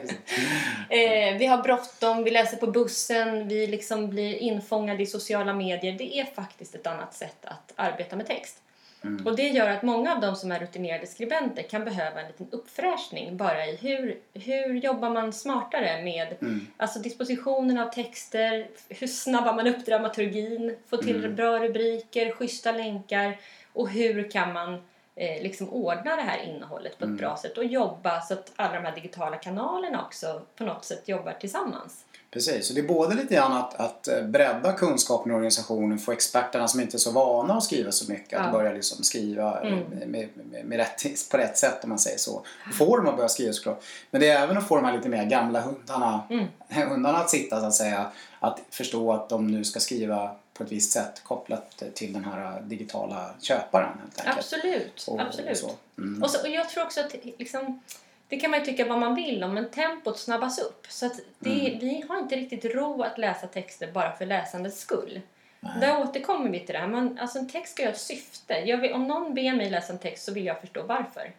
Eh, 0.90 1.36
vi 1.38 1.46
har 1.46 1.62
bråttom, 1.62 2.24
vi 2.24 2.30
läser 2.30 2.56
på 2.56 2.66
bussen, 2.66 3.48
vi 3.48 3.66
liksom 3.66 4.10
blir 4.10 4.34
infångade 4.34 5.02
i 5.02 5.06
sociala 5.06 5.52
medier. 5.54 5.92
Det 5.92 6.18
är 6.20 6.24
faktiskt 6.24 6.74
ett 6.74 6.86
annat 6.86 7.14
sätt 7.14 7.36
att 7.44 7.72
arbeta 7.76 8.16
med 8.16 8.26
text. 8.26 8.62
Mm. 9.04 9.26
Och 9.26 9.36
det 9.36 9.48
gör 9.48 9.70
att 9.70 9.82
många 9.82 10.14
av 10.14 10.20
de 10.20 10.36
som 10.36 10.52
är 10.52 10.58
rutinerade 10.60 11.06
skribenter 11.06 11.62
kan 11.62 11.84
behöva 11.84 12.20
en 12.20 12.26
liten 12.26 12.48
uppfräschning 12.50 13.36
bara 13.36 13.66
i 13.66 13.76
hur, 13.76 14.18
hur 14.34 14.74
jobbar 14.74 15.10
man 15.10 15.32
smartare 15.32 16.02
med 16.02 16.36
Mm. 16.40 16.66
alltså 16.76 16.98
dispositionen 16.98 17.78
av 17.78 17.88
texter, 17.90 18.68
hur 18.88 19.06
snabbar 19.06 19.52
man 19.54 19.66
upp 19.66 19.86
dramaturgin, 19.86 20.76
får 20.88 20.96
till 20.96 21.16
Mm. 21.24 21.36
bra 21.36 21.58
rubriker, 21.58 22.30
schyssta 22.32 22.72
länkar 22.72 23.36
och 23.72 23.88
hur 23.90 24.30
kan 24.30 24.52
man 24.52 24.74
eh, 25.18 25.42
liksom 25.42 25.68
ordna 25.68 26.16
det 26.16 26.22
här 26.22 26.38
innehållet 26.44 26.98
på 26.98 27.04
ett 27.04 27.08
Mm. 27.08 27.16
bra 27.16 27.36
sätt 27.36 27.58
och 27.58 27.64
jobba 27.64 28.20
så 28.20 28.34
att 28.34 28.52
alla 28.56 28.74
de 28.74 28.84
här 28.84 28.94
digitala 28.94 29.36
kanalerna 29.36 30.02
också 30.04 30.42
på 30.56 30.64
något 30.64 30.84
sätt 30.84 31.08
jobbar 31.08 31.32
tillsammans. 31.32 32.04
Precis, 32.30 32.66
så 32.66 32.74
det 32.74 32.80
är 32.80 32.88
både 32.88 33.14
lite 33.14 33.34
grann 33.34 33.52
att, 33.52 33.74
att 33.74 34.08
eh, 34.08 34.22
bredda 34.22 34.72
kunskapen 34.72 35.32
i 35.32 35.34
organisationen, 35.34 35.98
få 35.98 36.12
experterna 36.12 36.68
som 36.68 36.80
inte 36.80 36.96
är 36.96 36.98
så 36.98 37.10
vana 37.10 37.54
att 37.54 37.64
skriva 37.64 37.92
så 37.92 38.12
mycket 38.12 38.32
Ja. 38.32 38.38
att 38.38 38.52
börja 38.52 38.72
liksom 38.72 39.04
skriva 39.04 39.60
eh, 39.60 39.72
Mm. 39.72 39.88
med, 40.10 40.28
med, 40.50 40.64
med 40.64 40.78
rätt, 40.78 41.30
på 41.30 41.36
rätt 41.36 41.58
sätt 41.58 41.78
om 41.84 41.88
man 41.88 41.98
säger 41.98 42.18
så. 42.18 42.42
Få 42.78 42.96
dem 42.96 43.06
att 43.08 43.16
börja 43.16 43.28
skriva 43.28 43.52
såklart. 43.52 43.84
Men 44.10 44.20
det 44.20 44.28
är 44.30 44.42
även 44.42 44.56
att 44.58 44.68
få 44.68 44.76
de 44.76 44.84
här 44.84 44.96
lite 44.96 45.08
mer 45.08 45.24
gamla 45.24 45.60
hundarna, 45.60 46.20
Mm. 46.30 46.46
hundarna 46.90 47.18
att 47.18 47.30
sitta 47.30 47.60
så 47.60 47.66
att 47.66 47.74
säga. 47.74 48.10
Att 48.40 48.60
förstå 48.70 49.12
att 49.12 49.28
de 49.28 49.46
nu 49.46 49.64
ska 49.64 49.80
skriva 49.80 50.30
på 50.54 50.64
ett 50.64 50.72
visst 50.72 50.92
sätt 50.92 51.22
kopplat 51.24 51.82
till 51.94 52.12
den 52.12 52.24
här 52.24 52.60
digitala 52.60 53.30
köparen 53.40 53.98
helt 54.00 54.18
enkelt. 54.20 54.38
Absolut, 54.38 55.04
Och- 55.08 55.20
absolut. 55.20 55.50
Och 55.50 55.56
så. 55.56 55.70
Mm. 55.98 56.22
Och, 56.22 56.30
så, 56.30 56.40
och 56.40 56.48
jag 56.48 56.68
tror 56.68 56.84
också 56.84 57.00
att 57.00 57.14
liksom, 57.38 57.80
det 58.28 58.36
kan 58.36 58.50
man 58.50 58.60
ju 58.60 58.66
tycka 58.66 58.84
vad 58.88 58.98
man 58.98 59.14
vill 59.14 59.44
om, 59.44 59.54
men 59.54 59.70
tempot 59.70 60.18
snabbas 60.18 60.58
upp. 60.58 60.86
Så 60.88 61.10
det, 61.38 61.50
Mm. 61.66 61.78
vi 61.78 62.04
har 62.08 62.18
inte 62.18 62.36
riktigt 62.36 62.64
ro 62.74 63.02
att 63.02 63.18
läsa 63.18 63.46
texter 63.46 63.92
bara 63.92 64.12
för 64.16 64.26
läsandets 64.26 64.80
skull. 64.80 65.20
Nej. 65.60 65.72
Där 65.80 66.00
återkommer 66.00 66.50
vi 66.50 66.60
till 66.60 66.72
det 66.72 66.78
här. 66.80 66.88
Man, 66.88 67.18
alltså 67.18 67.38
en 67.38 67.48
text 67.48 67.72
ska 67.72 67.82
ju 67.82 67.88
ha 67.88 67.92
ett 67.92 68.00
syfte. 68.00 68.76
Vill, 68.76 68.92
om 68.92 69.06
någon 69.08 69.34
ber 69.34 69.54
mig 69.56 69.70
läsa 69.70 69.92
en 69.92 69.98
text 69.98 70.24
så 70.24 70.32
vill 70.32 70.46
jag 70.46 70.60
förstå 70.60 70.82
varför. 70.82 71.32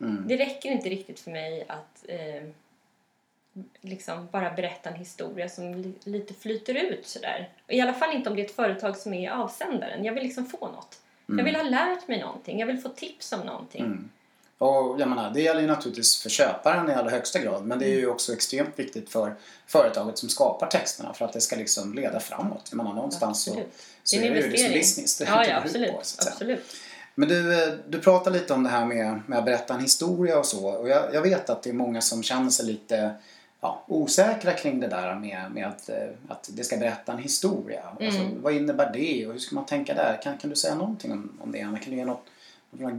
Mm. 0.00 0.24
Det 0.28 0.36
räcker 0.36 0.70
inte 0.70 0.88
riktigt 0.88 1.20
för 1.20 1.30
mig 1.30 1.64
att 1.68 2.04
eh, 2.08 2.42
liksom 3.80 4.28
bara 4.32 4.50
berätta 4.50 4.90
en 4.90 4.96
historia 4.96 5.48
som 5.48 5.74
li, 5.74 5.94
lite 6.04 6.34
flyter 6.34 6.74
ut 6.74 7.06
sådär. 7.06 7.48
I 7.68 7.80
alla 7.80 7.92
fall 7.92 8.16
inte 8.16 8.30
om 8.30 8.36
det 8.36 8.42
är 8.42 8.46
ett 8.46 8.54
företag 8.56 8.96
som 8.96 9.14
är 9.14 9.30
avsändaren. 9.30 10.04
Jag 10.04 10.12
vill 10.12 10.22
liksom 10.22 10.46
få 10.46 10.68
något. 10.68 11.00
Jag 11.26 11.44
vill 11.44 11.56
ha 11.56 11.62
lärt 11.62 12.08
mig 12.08 12.20
någonting. 12.20 12.58
Jag 12.60 12.66
vill 12.66 12.78
få 12.78 12.88
tips 12.88 13.32
om 13.32 13.40
någonting. 13.40 13.82
Mm. 14.60 14.72
Och 14.74 15.00
jag 15.00 15.08
menar, 15.08 15.30
det 15.34 15.40
gäller 15.42 15.60
ju 15.60 15.66
naturligtvis 15.66 16.22
för 16.22 16.30
köparen 16.30 16.90
i 16.90 16.94
allra 16.94 17.10
högsta 17.10 17.38
grad 17.38 17.64
men 17.66 17.78
det 17.78 17.84
är 17.86 17.98
ju 17.98 18.06
också 18.08 18.32
extremt 18.32 18.78
viktigt 18.78 19.10
för 19.10 19.34
företaget 19.66 20.18
som 20.18 20.28
skapar 20.28 20.66
texterna 20.66 21.12
för 21.14 21.24
att 21.24 21.32
det 21.32 21.40
ska 21.40 21.56
liksom 21.56 21.94
leda 21.94 22.20
framåt. 22.20 22.66
Jag 22.70 22.76
menar, 22.76 22.94
någonstans 22.94 23.42
så, 23.42 23.50
Absolut. 23.50 23.72
så 24.04 24.16
Det 24.16 24.26
är 24.26 24.30
är 24.30 24.34
det 24.34 24.40
ju 24.40 24.50
liksom 24.50 24.72
business 24.72 25.18
det 25.18 25.24
Ja, 25.24 25.44
ja 25.46 25.58
ut 25.58 25.64
absolut. 25.64 25.92
på, 25.92 25.98
så 26.02 26.28
absolut. 26.28 26.64
Men 27.14 27.28
du, 27.28 27.62
eh, 27.62 27.74
du 27.88 27.98
pratar 28.00 28.30
lite 28.30 28.52
om 28.54 28.62
det 28.62 28.68
här 28.70 28.84
med, 28.86 29.20
med 29.26 29.38
att 29.38 29.44
berätta 29.44 29.74
en 29.74 29.80
historia 29.80 30.38
och 30.38 30.46
så 30.46 30.66
och 30.68 30.88
jag, 30.88 31.14
jag 31.14 31.22
vet 31.22 31.50
att 31.50 31.62
det 31.62 31.70
är 31.70 31.74
många 31.74 32.00
som 32.00 32.22
känner 32.22 32.50
sig 32.50 32.66
lite 32.66 33.14
ja, 33.60 33.84
osäkra 33.86 34.52
kring 34.52 34.80
det 34.80 34.86
där 34.88 35.14
med, 35.14 35.50
med 35.52 35.66
att, 35.66 35.88
eh, 35.88 35.96
att 36.28 36.48
det 36.52 36.64
ska 36.64 36.76
berätta 36.76 37.12
en 37.12 37.18
historia. 37.18 37.82
Alltså, 38.00 38.20
Mm. 38.20 38.42
vad 38.42 38.52
innebär 38.52 38.92
det 38.92 39.26
och 39.26 39.32
hur 39.32 39.40
ska 39.40 39.54
man 39.54 39.66
tänka 39.66 39.94
där? 39.94 40.20
Kan, 40.22 40.38
kan 40.38 40.50
du 40.50 40.56
säga 40.56 40.74
någonting 40.74 41.12
om, 41.12 41.38
om 41.40 41.52
det? 41.52 41.60
Anna? 41.62 41.78
Kan 41.78 41.90
du 41.90 41.96
ge 41.96 42.04
något, 42.04 42.24
några 42.70 42.94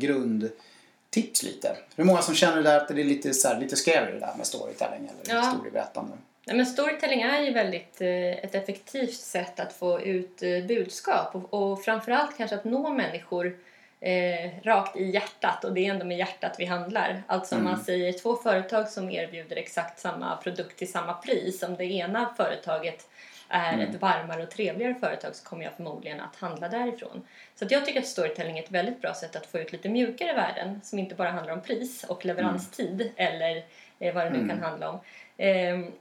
grundtips 1.14 1.44
lite? 1.44 1.78
Är 1.96 2.04
många 2.04 2.22
som 2.22 2.36
känner 2.36 2.64
där 2.64 2.78
att 2.78 2.88
det 2.88 3.02
är 3.02 3.04
lite, 3.04 3.34
så 3.34 3.48
här, 3.48 3.60
lite 3.60 3.76
scary 3.76 4.12
det 4.14 4.20
där 4.20 4.34
med 4.38 4.48
storytelling 4.48 5.10
eller 5.10 5.36
Ja. 5.36 5.42
historieberättande. 5.42 6.18
Nej, 6.46 6.56
men 6.58 6.66
storytelling 6.66 7.22
är 7.22 7.42
ju 7.42 7.54
väldigt 7.54 8.02
eh, 8.02 8.32
ett 8.46 8.56
effektivt 8.56 9.14
sätt 9.20 9.60
att 9.60 9.74
få 9.74 10.02
ut 10.02 10.44
eh, 10.44 10.64
budskap 10.68 11.36
och, 11.36 11.54
och 11.72 11.84
framförallt 11.84 12.38
kanske 12.38 12.56
att 12.56 12.64
nå 12.64 12.90
människor 12.90 13.58
eh, 14.00 14.64
rakt 14.64 14.96
i 14.96 15.04
hjärtat 15.10 15.64
och 15.64 15.74
det 15.74 15.86
är 15.86 15.90
ändå 15.94 16.06
med 16.06 16.18
hjärtat 16.18 16.56
vi 16.58 16.66
handlar. 16.66 17.24
Alltså 17.28 17.56
om 17.56 17.62
Mm. 17.62 17.74
man 17.74 17.84
säger 17.84 18.14
två 18.14 18.36
företag 18.36 18.90
som 18.90 19.10
erbjuder 19.12 19.56
exakt 19.56 20.00
samma 20.00 20.38
produkt 20.38 20.78
till 20.78 20.92
samma 20.92 21.14
pris. 21.14 21.64
Om 21.64 21.76
det 21.76 21.86
ena 21.86 22.34
företaget 22.38 23.08
är 23.52 23.74
Mm. 23.74 23.90
ett 23.90 24.02
varmare 24.02 24.44
och 24.44 24.50
trevligare 24.52 24.96
företag 24.96 25.36
så 25.36 25.46
kommer 25.46 25.64
jag 25.64 25.74
förmodligen 25.74 26.20
att 26.22 26.36
handla 26.36 26.68
därifrån. 26.70 27.22
Så 27.56 27.66
jag 27.70 27.86
tycker 27.86 28.00
att 28.00 28.08
storytelling 28.08 28.58
är 28.60 28.64
ett 28.64 28.72
väldigt 28.72 29.02
bra 29.02 29.14
sätt 29.14 29.36
att 29.36 29.46
få 29.46 29.60
ut 29.60 29.72
lite 29.72 29.90
mjukare 29.90 30.34
värden 30.34 30.82
som 30.84 31.00
inte 31.00 31.16
bara 31.16 31.30
handlar 31.32 31.54
om 31.54 31.62
pris 31.62 32.04
och 32.04 32.26
leveranstid 32.26 33.12
eller 33.16 33.64
eh, 34.00 34.14
vad 34.16 34.26
det 34.26 34.30
nu 34.30 34.36
Mm. 34.38 34.50
kan 34.50 34.60
handla 34.64 34.90
om. 34.90 35.00
Ehm, 35.38 35.92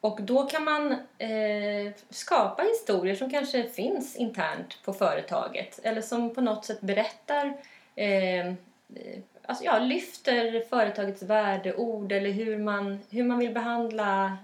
och 0.00 0.22
då 0.22 0.42
kan 0.46 0.64
man 0.64 0.92
eh, 1.18 1.92
skapa 2.10 2.62
historier 2.62 3.14
som 3.14 3.30
kanske 3.30 3.62
finns 3.68 4.16
internt 4.16 4.78
på 4.84 4.92
företaget 4.92 5.80
eller 5.82 6.00
som 6.00 6.34
på 6.34 6.40
något 6.40 6.64
sätt 6.64 6.80
berättar, 6.80 7.52
eh, 7.96 8.46
eh, 8.46 8.52
alltså 9.46 9.64
ja, 9.64 9.78
lyfter 9.78 10.64
företagets 10.70 11.22
värdeord 11.22 12.12
eller 12.12 12.30
hur 12.30 12.58
man, 12.58 12.98
hur 13.10 13.24
man 13.24 13.38
vill 13.38 13.54
behandla 13.54 14.36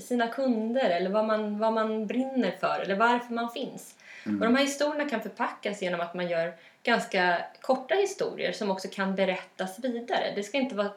sina 0.00 0.28
kunder 0.28 0.90
eller 0.90 1.10
vad 1.10 1.24
man, 1.24 1.58
vad 1.58 1.72
man 1.72 2.06
brinner 2.06 2.50
för 2.60 2.80
eller 2.80 2.96
varför 2.96 3.34
man 3.34 3.50
finns. 3.50 3.94
Mm. 4.26 4.40
Och 4.40 4.46
de 4.46 4.56
här 4.56 4.62
historierna 4.62 5.10
kan 5.10 5.22
förpackas 5.22 5.82
genom 5.82 6.00
att 6.00 6.14
man 6.14 6.28
gör 6.28 6.54
ganska 6.86 7.38
korta 7.60 7.94
historier 7.94 8.52
som 8.52 8.70
också 8.70 8.88
kan 8.92 9.14
berättas 9.14 9.78
vidare. 9.78 10.32
Det 10.34 10.42
ska 10.42 10.58
inte 10.58 10.74
vara 10.74 10.90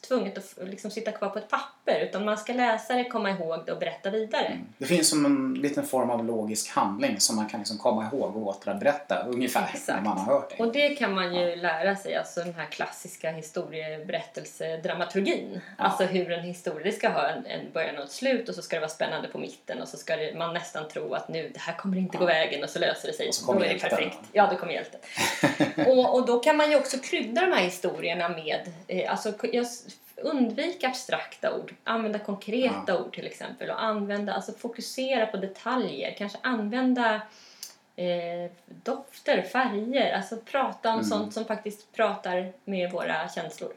tvunget 0.00 0.38
att 0.38 0.54
liksom 0.68 0.90
sitta 0.90 1.12
kvar 1.12 1.28
på 1.28 1.38
ett 1.38 1.50
papper 1.50 2.00
utan 2.00 2.24
man 2.24 2.38
ska 2.38 2.52
läsa 2.52 2.94
det, 2.94 3.04
komma 3.04 3.30
ihåg 3.30 3.62
det 3.66 3.72
och 3.72 3.78
berätta 3.78 4.10
vidare. 4.10 4.58
Det 4.78 4.86
finns 4.86 5.10
som 5.10 5.26
en 5.26 5.54
liten 5.54 5.84
form 5.84 6.10
av 6.10 6.24
logisk 6.24 6.70
handling 6.70 7.20
som 7.20 7.36
man 7.36 7.48
kan 7.48 7.60
liksom 7.60 7.78
komma 7.78 8.08
ihåg 8.12 8.36
och 8.36 8.46
återberätta 8.46 9.26
ungefär 9.26 9.60
när 9.60 9.68
Exakt. 9.68 10.04
man 10.04 10.18
har 10.18 10.34
hört 10.34 10.50
det. 10.50 10.56
Och 10.64 10.72
det 10.72 10.88
kan 10.88 11.14
man 11.14 11.34
ju 11.34 11.56
lära 11.56 11.96
sig, 11.96 12.16
alltså 12.16 12.40
den 12.40 12.54
här 12.54 12.66
klassiska 12.66 13.30
historieberättelsedramaturgin. 13.30 15.60
Ja. 15.78 15.84
Alltså 15.84 16.04
hur 16.04 16.32
en 16.32 16.44
historia, 16.44 16.84
det 16.84 16.92
ska 16.92 17.08
ha 17.08 17.28
en, 17.28 17.46
en 17.46 17.72
början 17.72 17.98
och 17.98 18.04
ett 18.04 18.10
slut 18.10 18.48
och 18.48 18.54
så 18.54 18.62
ska 18.62 18.76
det 18.76 18.80
vara 18.80 18.90
spännande 18.90 19.28
på 19.28 19.38
mitten 19.38 19.82
och 19.82 19.88
så 19.88 19.96
ska 19.96 20.16
det, 20.16 20.34
man 20.38 20.54
nästan 20.54 20.88
tro 20.88 21.14
att 21.14 21.28
nu, 21.28 21.50
det 21.54 21.60
här 21.60 21.76
kommer 21.76 21.96
inte 21.96 22.18
gå 22.18 22.24
vägen 22.24 22.64
och 22.64 22.70
så 22.70 22.78
löser 22.78 23.08
det 23.08 23.14
sig. 23.14 23.28
Och 23.28 23.34
så 23.34 23.46
kommer 23.46 23.60
då 23.60 23.66
är 23.66 23.74
det 23.74 23.80
perfekt. 23.80 24.18
Ja, 24.32 24.48
då 24.50 24.56
kommer 24.56 24.72
hjälten. 24.72 25.00
och, 25.88 26.14
och 26.14 26.26
då 26.26 26.38
kan 26.38 26.56
man 26.56 26.70
ju 26.70 26.76
också 26.76 26.98
krydda 26.98 27.40
de 27.40 27.52
här 27.52 27.64
historierna 27.64 28.28
med, 28.28 28.72
eh, 28.86 29.10
alltså 29.10 29.32
undvika 30.16 30.88
abstrakta 30.88 31.56
ord, 31.56 31.74
använda 31.84 32.18
konkreta 32.18 33.02
ord 33.02 33.14
till 33.14 33.26
exempel 33.26 33.70
och 33.70 33.82
använda, 33.82 34.34
alltså 34.34 34.52
fokusera 34.52 35.26
på 35.26 35.36
detaljer, 35.36 36.14
kanske 36.18 36.38
använda 36.42 37.14
eh, 37.96 38.50
dofter, 38.82 39.42
färger, 39.42 40.12
alltså 40.16 40.36
prata 40.36 40.88
om 40.88 40.94
Mm. 40.94 41.04
sånt 41.04 41.34
som 41.34 41.44
faktiskt 41.44 41.92
pratar 41.92 42.52
med 42.64 42.92
våra 42.92 43.28
känslor. 43.28 43.72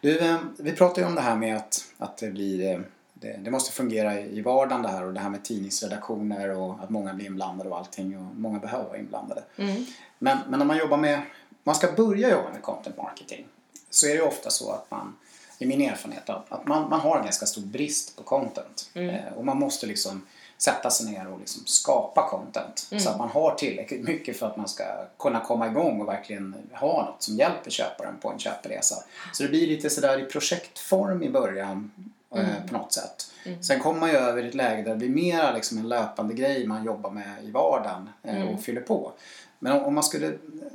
Du, 0.00 0.18
eh, 0.18 0.38
vi 0.58 0.72
pratade 0.72 1.00
ju 1.00 1.06
om 1.06 1.14
det 1.14 1.20
här 1.20 1.36
med 1.36 1.56
att, 1.56 1.84
att 1.98 2.16
det 2.16 2.30
blir 2.30 2.72
eh, 2.72 2.80
det, 3.20 3.40
det 3.44 3.50
måste 3.50 3.72
fungera 3.72 4.20
i 4.20 4.40
vardagen 4.40 4.82
det 4.82 4.88
här 4.88 5.04
och 5.04 5.14
det 5.14 5.20
här 5.20 5.30
med 5.30 5.44
tidningsredaktioner 5.44 6.50
och 6.50 6.74
att 6.82 6.90
många 6.90 7.14
blir 7.14 7.26
inblandade 7.26 7.70
och 7.70 7.78
allting 7.78 8.18
och 8.18 8.36
många 8.36 8.58
behöver 8.58 8.84
vara 8.84 8.98
inblandade. 8.98 9.42
Mm. 9.56 9.86
Men, 10.18 10.38
men 10.48 10.58
när 10.58 10.66
man 10.66 10.78
jobbar 10.78 10.96
med, 10.96 11.22
man 11.64 11.74
ska 11.74 11.92
börja 11.92 12.30
jobba 12.30 12.50
med 12.52 12.62
content 12.62 12.96
marketing 12.96 13.46
så 13.90 14.06
är 14.06 14.14
det 14.14 14.22
ofta 14.22 14.50
så 14.50 14.70
att 14.70 14.90
man, 14.90 15.16
i 15.58 15.66
min 15.66 15.80
erfarenhet, 15.80 16.30
att 16.30 16.52
att 16.52 16.66
man, 16.66 16.88
man 16.88 17.00
har 17.00 17.18
en 17.18 17.24
ganska 17.24 17.46
stor 17.46 17.62
brist 17.62 18.16
på 18.16 18.22
content. 18.22 18.90
Mm. 18.94 19.10
Eh, 19.10 19.32
och 19.36 19.44
man 19.44 19.58
måste 19.58 19.86
liksom 19.86 20.26
sätta 20.58 20.90
sig 20.90 21.12
ner 21.12 21.28
och 21.32 21.38
liksom 21.38 21.62
skapa 21.66 22.28
content. 22.30 22.88
Mm. 22.90 23.00
Så 23.00 23.10
att 23.10 23.18
man 23.18 23.28
har 23.28 23.54
tillräckligt 23.54 24.02
mycket 24.02 24.36
för 24.36 24.46
att 24.46 24.56
man 24.56 24.68
ska 24.68 24.84
kunna 25.18 25.40
komma 25.40 25.66
igång 25.66 26.00
och 26.00 26.08
verkligen 26.08 26.54
ha 26.72 27.04
något 27.04 27.22
som 27.22 27.36
hjälper 27.36 27.70
köparen 27.70 28.18
på 28.20 28.30
en 28.30 28.38
köpresa. 28.38 29.04
Så 29.32 29.42
det 29.42 29.48
blir 29.48 29.66
lite 29.66 29.90
sådär 29.90 30.18
i 30.18 30.24
projektform 30.24 31.22
i 31.22 31.30
början 31.30 31.90
Mm. 32.34 32.46
eh, 32.46 32.66
på 32.66 32.72
något 32.72 32.92
sätt. 32.92 33.32
Sen 33.60 33.80
kommer 33.80 34.00
man 34.00 34.10
ju 34.10 34.16
över 34.16 34.42
i 34.42 34.48
ett 34.48 34.54
läge 34.54 34.82
där 34.82 34.90
det 34.90 34.96
blir 34.96 35.08
mer 35.08 35.54
liksom 35.54 35.78
en 35.78 35.88
löpande 35.88 36.34
grej 36.34 36.66
man 36.66 36.84
jobbar 36.84 37.10
med 37.10 37.44
i 37.44 37.50
vardagen 37.50 38.08
eh, 38.22 38.36
Mm. 38.36 38.48
och 38.48 38.62
fyller 38.62 38.80
på. 38.80 39.12
Men 39.58 39.72
om, 39.72 39.84
om 39.84 39.94
man 39.94 40.04
skulle 40.04 40.32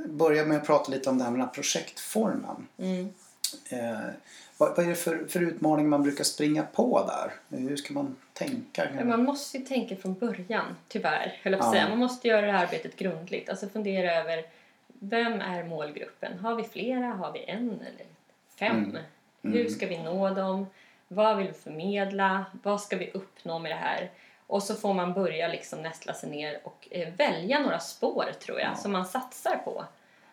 börja 0.09 0.45
med 0.45 0.57
att 0.57 0.65
prata 0.67 0.91
lite 0.91 1.09
om 1.09 1.17
det 1.17 1.23
här 1.23 1.31
med 1.31 1.39
den 1.39 1.47
här 1.47 1.53
projektformen. 1.53 2.67
Mm. 2.77 3.13
Eh, 3.69 3.99
vad, 4.57 4.69
vad 4.75 4.79
är 4.79 4.89
det 4.89 4.95
för, 4.95 5.25
för 5.29 5.41
utmaning 5.41 5.89
man 5.89 6.03
brukar 6.03 6.23
springa 6.23 6.63
på 6.63 7.05
där? 7.07 7.57
Hur 7.57 7.75
ska 7.75 7.93
man 7.93 8.15
tänka? 8.33 9.05
Man 9.05 9.23
måste 9.23 9.57
ju 9.57 9.65
tänka 9.65 9.95
från 9.95 10.13
början, 10.13 10.65
tyvärr. 10.87 11.39
Höll 11.43 11.53
jag 11.53 11.71
säga. 11.71 11.89
Man 11.89 11.97
måste 11.97 12.27
göra 12.27 12.45
det 12.45 12.51
här 12.51 12.65
arbetet 12.65 12.95
grundligt. 12.95 13.49
Alltså 13.49 13.67
fundera 13.69 14.15
över 14.15 14.45
vem 14.99 15.33
är 15.41 15.63
målgruppen? 15.63 16.39
Har 16.39 16.55
vi 16.55 16.63
flera? 16.63 17.05
Har 17.05 17.31
vi 17.33 17.43
en 17.47 17.69
eller 17.69 18.05
fem? 18.59 18.97
Mm. 19.43 19.57
Hur 19.57 19.69
ska 19.69 19.87
vi 19.87 19.97
nå 20.03 20.29
dem? 20.29 20.67
Vad 21.07 21.37
vill 21.37 21.47
vi 21.47 21.53
förmedla? 21.53 22.45
Vad 22.63 22.81
ska 22.81 22.97
vi 22.97 23.11
uppnå 23.13 23.59
med 23.59 23.71
det 23.71 23.75
här? 23.75 24.11
Och 24.47 24.63
så 24.63 24.75
får 24.75 24.93
man 24.93 25.13
börja 25.13 25.47
liksom 25.47 25.81
nästla 25.81 26.13
sig 26.13 26.29
ner 26.29 26.59
och 26.63 26.87
eh, 26.91 27.13
välja 27.17 27.59
några 27.59 27.79
spår 27.79 28.25
tror 28.45 28.59
jag 28.59 28.71
Ja. 28.71 28.75
som 28.75 28.91
man 28.91 29.05
satsar 29.05 29.55
på. 29.57 29.85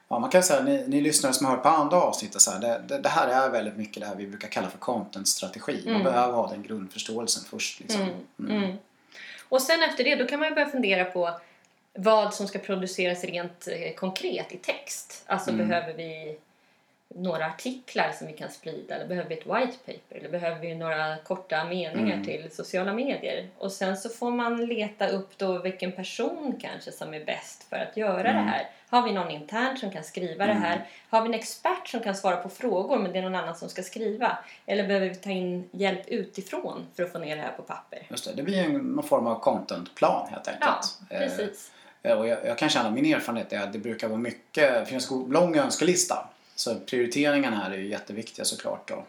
Ja, 0.08 0.18
man 0.18 0.30
kan 0.30 0.42
säga, 0.42 0.62
ni, 0.62 0.84
ni 0.86 1.00
lyssnare 1.00 1.32
som 1.32 1.46
har 1.46 1.54
hört 1.54 1.62
på 1.62 1.68
andra 1.68 1.96
avsnitt, 1.96 2.40
så 2.40 2.50
här, 2.50 2.58
det, 2.60 2.82
det, 2.88 2.98
det 2.98 3.08
här 3.08 3.28
är 3.28 3.50
väldigt 3.50 3.76
mycket 3.76 4.00
det 4.02 4.06
här 4.08 4.14
vi 4.16 4.26
brukar 4.26 4.48
kalla 4.48 4.68
för 4.70 4.78
content-strategi. 4.78 5.82
Man 5.84 5.94
Mm. 5.94 6.04
behöver 6.04 6.32
ha 6.34 6.48
den 6.48 6.62
grundförståelsen 6.62 7.44
först. 7.50 7.80
Liksom. 7.80 8.00
Mm. 8.02 8.62
Mm. 8.62 8.76
Och 9.48 9.62
sen 9.62 9.82
efter 9.82 10.04
det 10.04 10.14
då 10.16 10.26
kan 10.26 10.38
man 10.40 10.48
ju 10.48 10.54
börja 10.54 10.68
fundera 10.68 11.04
på 11.04 11.30
vad 11.94 12.34
som 12.34 12.48
ska 12.48 12.58
produceras 12.58 13.24
rent 13.24 13.68
eh, 13.68 13.94
konkret 13.94 14.52
i 14.52 14.56
text. 14.56 15.24
Alltså 15.26 15.50
Mm. 15.50 15.68
behöver 15.68 15.92
vi 15.94 16.38
några 17.14 17.46
artiklar 17.46 18.12
som 18.18 18.26
vi 18.26 18.32
kan 18.32 18.50
sprida 18.50 18.94
eller 18.94 19.06
behöver 19.06 19.28
vi 19.28 19.34
ett 19.34 19.46
white 19.46 19.78
paper 19.86 20.16
eller 20.18 20.28
behöver 20.28 20.60
vi 20.60 20.74
några 20.74 21.16
korta 21.16 21.64
meningar 21.64 22.12
Mm. 22.14 22.24
till 22.24 22.48
sociala 22.52 22.92
medier. 22.92 23.48
Och 23.58 23.72
sen 23.72 23.96
så 23.96 24.08
får 24.08 24.30
man 24.30 24.66
leta 24.66 25.08
upp 25.08 25.38
då 25.38 25.58
vilken 25.58 25.92
person 25.92 26.58
kanske 26.60 26.92
som 26.92 27.14
är 27.14 27.24
bäst 27.24 27.62
för 27.68 27.76
att 27.76 27.96
göra 27.96 28.28
Mm. 28.30 28.44
det 28.44 28.50
här. 28.50 28.68
Har 28.88 29.02
vi 29.02 29.12
någon 29.12 29.30
internt 29.30 29.78
som 29.78 29.90
kan 29.90 30.04
skriva 30.04 30.46
det 30.46 30.52
här? 30.52 30.86
Har 31.08 31.22
vi 31.22 31.28
en 31.28 31.34
expert 31.34 31.88
som 31.88 32.00
kan 32.00 32.14
svara 32.14 32.36
på 32.36 32.48
frågor 32.48 32.98
men 32.98 33.12
det 33.12 33.18
är 33.18 33.22
någon 33.22 33.34
annan 33.34 33.54
som 33.56 33.68
ska 33.68 33.82
skriva? 33.82 34.38
Eller 34.66 34.86
behöver 34.86 35.08
vi 35.08 35.14
ta 35.14 35.30
in 35.30 35.68
hjälp 35.72 36.08
utifrån 36.08 36.86
för 36.96 37.02
att 37.02 37.12
få 37.12 37.18
ner 37.18 37.36
det 37.36 37.42
här 37.42 37.52
på 37.52 37.62
papper? 37.62 38.06
Just 38.10 38.24
det, 38.24 38.32
det 38.34 38.42
blir 38.42 38.58
en, 38.64 38.72
någon 38.72 39.04
form 39.04 39.26
av 39.26 39.40
contentplan 39.40 40.28
helt 40.30 40.46
Ja, 40.46 40.52
enkelt. 40.52 40.98
Eh, 41.10 41.18
precis. 41.18 41.70
Eh, 42.02 42.18
Och 42.18 42.28
jag, 42.28 42.38
jag 42.46 42.58
kan 42.58 42.68
känna, 42.68 42.90
min 42.90 43.14
erfarenhet 43.14 43.52
är 43.52 43.60
att 43.60 43.72
det 43.72 43.78
brukar 43.78 44.08
vara 44.08 44.18
mycket, 44.18 44.74
det 44.74 44.86
finns 44.86 45.10
en 45.10 45.24
lång 45.30 45.56
önskelista. 45.58 46.28
Så 46.62 46.74
prioriteringarna 46.80 47.56
här 47.56 47.70
är 47.70 47.76
ju 47.76 47.86
jätteviktiga 47.88 48.44
såklart 48.44 48.88
då. 48.88 49.04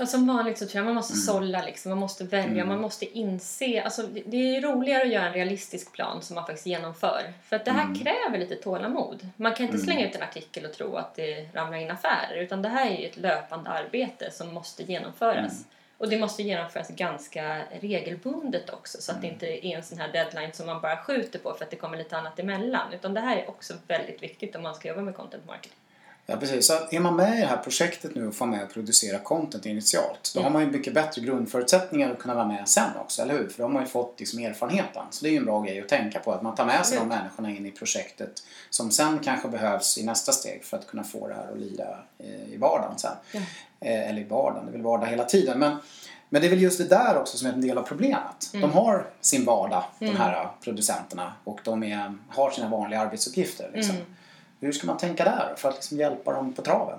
Och 0.00 0.08
som 0.08 0.26
vanligt 0.26 0.58
så 0.58 0.66
tror 0.66 0.76
jag 0.76 0.84
man 0.84 0.94
måste 0.94 1.12
Mm. 1.12 1.22
sålla 1.22 1.62
liksom. 1.64 1.90
Man 1.90 1.98
måste 1.98 2.24
välja, 2.24 2.64
man 2.64 2.80
måste 2.80 3.18
inse. 3.18 3.82
Alltså, 3.84 4.02
det- 4.26 4.36
är 4.36 4.54
ju 4.54 4.60
roligare 4.60 5.02
att 5.02 5.08
göra 5.12 5.26
en 5.26 5.32
realistisk 5.32 5.92
plan 5.92 6.22
som 6.22 6.34
man 6.34 6.46
faktiskt 6.46 6.66
genomför. 6.66 7.32
För 7.48 7.56
att 7.56 7.64
det 7.64 7.70
här 7.70 7.84
Mm. 7.84 7.98
kräver 7.98 8.38
lite 8.38 8.54
tålamod. 8.56 9.28
Man 9.36 9.54
kan 9.54 9.66
inte 9.66 9.78
slänga 9.78 10.08
ut 10.08 10.14
en 10.14 10.22
artikel 10.22 10.64
och 10.66 10.72
tro 10.72 10.96
att 10.96 11.14
det 11.14 11.48
ramlar 11.54 11.78
in 11.78 11.90
affärer. 11.90 12.36
Utan 12.36 12.62
det 12.62 12.68
här 12.68 12.90
är 12.90 12.98
ju 13.00 13.06
ett 13.06 13.16
löpande 13.16 13.70
arbete 13.70 14.30
som 14.30 14.54
måste 14.54 14.82
genomföras. 14.82 15.52
Mm. 15.52 15.64
Och 15.98 16.08
det 16.08 16.18
måste 16.18 16.42
genomföras 16.42 16.88
ganska 16.88 17.62
regelbundet 17.80 18.70
också. 18.70 18.98
Så 19.00 19.12
att 19.12 19.18
Mm. 19.18 19.28
det 19.28 19.32
inte 19.46 19.66
är 19.66 19.76
en 19.76 19.82
sån 19.82 19.98
här 19.98 20.12
deadline 20.12 20.52
som 20.52 20.66
man 20.66 20.80
bara 20.80 20.96
skjuter 20.96 21.38
på 21.38 21.54
för 21.54 21.64
att 21.64 21.70
det 21.70 21.76
kommer 21.76 21.96
lite 21.98 22.16
annat 22.16 22.38
emellan. 22.38 22.92
Utan 22.92 23.14
det 23.14 23.20
här 23.20 23.36
är 23.36 23.48
också 23.48 23.74
väldigt 23.86 24.22
viktigt 24.22 24.56
om 24.56 24.62
man 24.62 24.74
ska 24.74 24.88
jobba 24.88 25.00
med 25.02 25.16
content 25.16 25.46
marketing. 25.46 25.78
Ja 26.28 26.36
precis, 26.36 26.66
så 26.66 26.72
är 26.90 27.00
man 27.00 27.16
med 27.16 27.38
i 27.38 27.40
det 27.40 27.46
här 27.46 27.56
projektet 27.56 28.14
nu 28.14 28.28
och 28.28 28.34
får 28.34 28.46
med 28.46 28.64
och 28.64 28.72
producera 28.72 29.18
content 29.18 29.66
initialt 29.66 30.32
då 30.34 30.42
har 30.42 30.50
man 30.50 30.62
ju 30.62 30.70
mycket 30.70 30.94
bättre 30.94 31.22
grundförutsättningar 31.22 32.10
att 32.10 32.18
kunna 32.18 32.34
vara 32.34 32.46
med 32.46 32.68
sen 32.68 32.90
också, 33.00 33.22
eller 33.22 33.34
hur? 33.34 33.48
För 33.48 33.58
då 33.58 33.64
har 33.64 33.68
man 33.68 33.82
ju 33.82 33.88
fått 33.88 34.20
liksom 34.20 34.38
erfarenheten. 34.38 35.02
Så 35.10 35.24
det 35.24 35.28
är 35.28 35.32
ju 35.32 35.36
en 35.36 35.44
bra 35.44 35.60
grej 35.62 35.80
att 35.80 35.88
tänka 35.88 36.18
på, 36.18 36.32
att 36.32 36.42
man 36.42 36.54
tar 36.54 36.64
med 36.64 36.86
sig 36.86 36.98
de 36.98 37.04
Absolut. 37.04 37.22
människorna 37.22 37.50
in 37.50 37.66
i 37.66 37.70
projektet 37.70 38.42
som 38.70 38.90
sen 38.90 39.18
kanske 39.18 39.48
behövs 39.48 39.98
i 39.98 40.04
nästa 40.04 40.32
steg 40.32 40.64
för 40.64 40.76
att 40.76 40.86
kunna 40.86 41.04
få 41.04 41.28
det 41.28 41.34
här 41.34 41.52
att 41.52 41.58
lira 41.58 41.98
eh, 42.18 42.54
i 42.54 42.56
vardagen 42.56 42.98
sen. 42.98 43.12
Eh, 43.80 44.10
Eller 44.10 44.20
i 44.20 44.24
vardagen, 44.24 44.66
det 44.66 44.70
är 44.70 44.72
väl 44.72 44.82
vardag 44.82 45.06
hela 45.06 45.24
tiden. 45.24 45.58
Men, 45.58 45.76
men 46.28 46.40
det 46.40 46.48
är 46.48 46.50
väl 46.50 46.62
just 46.62 46.78
det 46.78 46.88
där 46.88 47.16
också 47.18 47.38
som 47.38 47.48
är 47.48 47.52
en 47.52 47.60
del 47.60 47.78
av 47.78 47.82
problemet. 47.82 48.50
Mm. 48.52 48.60
De 48.70 48.76
har 48.76 49.06
sin 49.20 49.44
vardag, 49.44 49.84
de 49.98 50.16
här 50.16 50.48
producenterna, 50.64 51.32
och 51.44 51.60
de 51.64 51.82
är, 51.82 52.14
har 52.28 52.50
sina 52.50 52.68
vanliga 52.68 53.00
arbetsuppgifter. 53.00 53.70
Liksom. 53.74 53.96
Mm. 54.60 54.66
Hur 54.66 54.72
ska 54.72 54.86
man 54.86 54.98
tänka 54.98 55.24
där 55.24 55.54
för 55.56 55.68
att 55.68 55.74
liksom 55.74 55.98
hjälpa 55.98 56.32
dem 56.32 56.52
på 56.52 56.62
traven? 56.62 56.98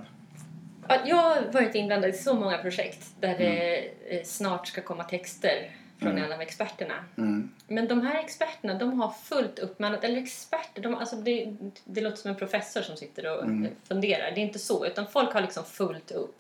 Ja, 0.88 0.98
Jag 1.06 1.16
har 1.16 1.42
varit 1.52 1.76
inblandad 1.76 2.10
i 2.10 2.14
så 2.14 2.34
många 2.34 2.58
projekt 2.58 3.08
där 3.20 3.30
Mm. 3.36 3.40
det 3.42 3.90
eh, 4.18 4.24
snart 4.24 4.68
ska 4.68 4.82
komma 4.82 5.04
texter 5.04 5.72
från 6.00 6.18
en 6.18 6.32
av 6.32 6.42
experterna. 6.42 6.94
Mm. 7.18 7.52
Men 7.68 7.88
de 7.88 8.02
här 8.02 8.20
experterna, 8.20 8.74
de 8.74 9.02
har 9.02 9.10
fullt 9.12 9.60
upp 9.60 9.80
med, 9.80 10.04
eller 10.04 10.22
experter, 10.22 10.82
de, 10.82 10.96
alltså 10.96 11.16
det, 11.16 11.56
det 11.86 12.02
låter 12.02 12.18
som 12.18 12.30
en 12.32 12.38
professor 12.38 12.82
som 12.82 12.98
sitter 12.98 13.38
och 13.38 13.44
Mm. 13.44 13.68
funderar. 13.88 14.32
Det 14.32 14.40
är 14.42 14.44
inte 14.46 14.60
så, 14.60 14.86
utan 14.86 15.08
folk 15.08 15.34
har 15.34 15.42
liksom 15.42 15.64
fullt 15.64 16.12
upp. 16.12 16.36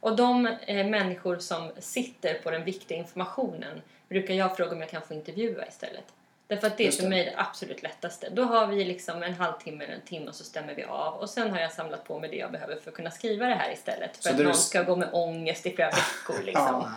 Och 0.00 0.16
de 0.16 0.46
eh, 0.46 0.86
människor 0.86 1.38
som 1.38 1.70
sitter 1.78 2.34
på 2.34 2.50
den 2.50 2.64
viktiga 2.64 2.98
informationen 2.98 3.82
brukar 4.08 4.34
jag 4.34 4.56
fråga 4.56 4.72
om 4.72 4.80
jag 4.80 4.90
kan 4.90 5.02
få 5.02 5.14
intervjua 5.14 5.66
istället. 5.66 6.04
Därför 6.46 6.66
att 6.66 6.76
det 6.76 6.86
är 6.86 6.90
för 6.90 7.08
mig 7.08 7.24
det 7.24 7.32
absolut 7.36 7.82
lättaste. 7.82 8.28
Då 8.30 8.42
har 8.44 8.66
vi 8.66 8.84
liksom 8.84 9.22
en 9.22 9.34
halvtimme 9.34 9.84
eller 9.84 9.94
en 9.94 10.00
timme 10.00 10.26
och 10.28 10.34
så 10.34 10.44
stämmer 10.44 10.74
vi 10.74 10.84
av. 10.84 11.14
Och 11.14 11.30
sen 11.30 11.50
har 11.50 11.60
jag 11.60 11.72
samlat 11.72 12.04
på 12.04 12.18
mig 12.20 12.30
det 12.30 12.36
jag 12.36 12.52
behöver 12.52 12.76
för 12.76 12.90
att 12.90 12.96
kunna 12.96 13.10
skriva 13.10 13.46
det 13.46 13.54
här 13.54 13.72
istället. 13.72 14.16
För 14.16 14.22
Så 14.22 14.28
att 14.30 14.36
du 14.36 14.42
någon 14.42 14.52
s- 14.52 14.66
ska 14.68 14.82
gå 14.82 14.96
med 14.96 15.08
ångest 15.12 15.66
i 15.66 15.70
flera 15.70 15.90
veckor 15.90 16.42
liksom. 16.44 16.64
Ja, 16.66 16.90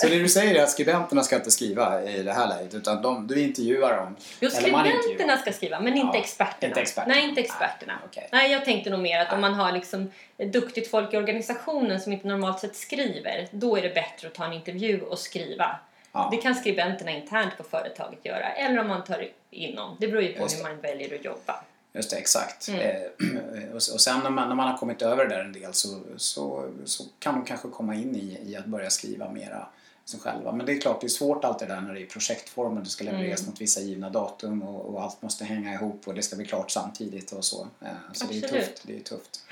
så 0.00 0.06
det 0.06 0.18
du 0.18 0.28
säger 0.28 0.54
är 0.54 0.62
att 0.62 0.70
skribenterna 0.70 1.22
ska 1.22 1.36
inte 1.36 1.50
skriva 1.50 2.02
i 2.02 2.22
det 2.22 2.32
här 2.32 2.48
läget 2.48 2.74
utan 2.74 3.02
de, 3.02 3.26
du 3.26 3.40
intervjuar 3.40 3.96
dem? 3.96 4.16
Jo, 4.40 4.50
skribenterna 4.50 5.36
ska 5.38 5.52
skriva, 5.52 5.80
men 5.80 5.96
inte 5.96 6.16
Ja, 6.16 6.22
experterna. 6.22 6.68
inte 6.68 6.80
experterna. 6.80 7.14
Nej, 7.14 7.28
inte 7.28 7.40
experterna. 7.40 7.92
Ah, 8.02 8.06
okej. 8.06 8.28
Nej, 8.32 8.52
jag 8.52 8.64
tänkte 8.64 8.90
nog 8.90 9.00
mer 9.00 9.20
att 9.20 9.32
om 9.32 9.40
man 9.40 9.54
har 9.54 9.72
liksom 9.72 10.10
duktigt 10.52 10.90
folk 10.90 11.14
i 11.14 11.16
organisationen 11.16 12.00
som 12.00 12.12
inte 12.12 12.26
normalt 12.28 12.60
sett 12.60 12.76
skriver, 12.76 13.48
då 13.50 13.76
är 13.76 13.82
det 13.82 13.94
bättre 13.94 14.28
att 14.28 14.34
ta 14.34 14.44
en 14.44 14.52
intervju 14.52 15.00
och 15.02 15.18
skriva. 15.18 15.76
Ja. 16.14 16.28
Det 16.30 16.36
kan 16.36 16.54
skribenterna 16.54 17.10
internt 17.10 17.56
på 17.56 17.62
företaget 17.64 18.24
göra, 18.24 18.52
eller 18.52 18.78
om 18.80 18.88
man 18.88 19.04
tar 19.04 19.28
in 19.50 19.74
någon. 19.74 19.96
Det 20.00 20.08
beror 20.08 20.22
ju 20.22 20.32
på 20.32 20.42
Just 20.42 20.58
hur 20.58 20.62
man 20.62 20.80
väljer 20.80 21.14
att 21.14 21.24
jobba. 21.24 21.64
Just 21.92 22.10
det, 22.10 22.16
exakt. 22.16 22.68
Mm. 22.68 22.80
Eh, 22.80 23.70
och, 23.74 23.82
sen 23.82 24.20
när 24.20 24.30
man, 24.30 24.48
när 24.48 24.54
man 24.54 24.68
har 24.70 24.78
kommit 24.78 25.02
över 25.02 25.26
det 25.26 25.34
där 25.34 25.44
en 25.44 25.52
del 25.52 25.74
så, 25.74 26.00
så, 26.16 26.68
så 26.84 27.04
kan 27.18 27.34
de 27.34 27.44
kanske 27.44 27.68
komma 27.68 27.94
in 27.94 28.16
i, 28.16 28.38
i 28.50 28.56
att 28.56 28.66
börja 28.66 28.90
skriva 28.90 29.30
mera 29.30 29.66
som 30.04 30.20
själva. 30.20 30.52
Men 30.52 30.66
det 30.66 30.72
är 30.72 30.80
klart, 30.80 31.00
det 31.00 31.06
är 31.06 31.08
svårt 31.08 31.44
allt 31.44 31.58
det 31.58 31.66
där 31.66 31.80
när 31.80 31.94
det 31.94 32.02
är 32.02 32.06
projektform 32.06 32.76
och 32.76 32.84
det 32.84 32.90
ska 32.90 33.04
levereras 33.04 33.40
Mm. 33.40 33.50
mot 33.50 33.60
vissa 33.60 33.80
givna 33.80 34.10
datum 34.10 34.62
och, 34.62 34.94
och 34.94 35.02
allt 35.02 35.22
måste 35.22 35.44
hänga 35.44 35.72
ihop 35.74 36.02
och 36.08 36.14
det 36.14 36.22
ska 36.22 36.36
bli 36.36 36.46
klart 36.46 36.70
samtidigt 36.70 37.32
och 37.32 37.44
så. 37.44 37.68
Eh, 37.80 37.88
Så 38.12 38.26
det 38.26 38.38
är 38.38 38.48
tufft. 38.48 38.82
Det 38.86 38.96
är 38.96 39.00
tufft. 39.00 39.44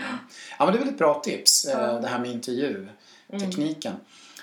Ja, 0.59 0.65
men 0.65 0.67
det 0.67 0.75
är 0.75 0.79
väl 0.79 0.89
ett 0.89 0.99
bra 0.99 1.21
tips, 1.21 1.65
eh, 1.65 1.81
Ja. 1.81 1.93
det 1.93 2.09
här 2.09 2.19
med 2.19 2.31
Mm. 3.33 3.51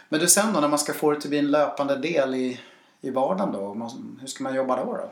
Men 0.10 0.20
du 0.20 0.28
sen 0.28 0.54
då, 0.54 0.60
när 0.60 0.68
man 0.68 0.80
ska 0.80 0.94
få 0.94 1.12
det 1.12 1.22
till 1.22 1.30
bli 1.30 1.40
en 1.40 1.52
löpande 1.52 1.96
del 1.96 2.36
i, 2.36 2.60
i 3.02 3.10
vardagen 3.10 3.52
då, 3.52 3.90
hur 4.22 4.28
ska 4.28 4.44
man 4.44 4.56
jobba 4.56 4.86
då? 4.86 4.94
då? 4.94 5.12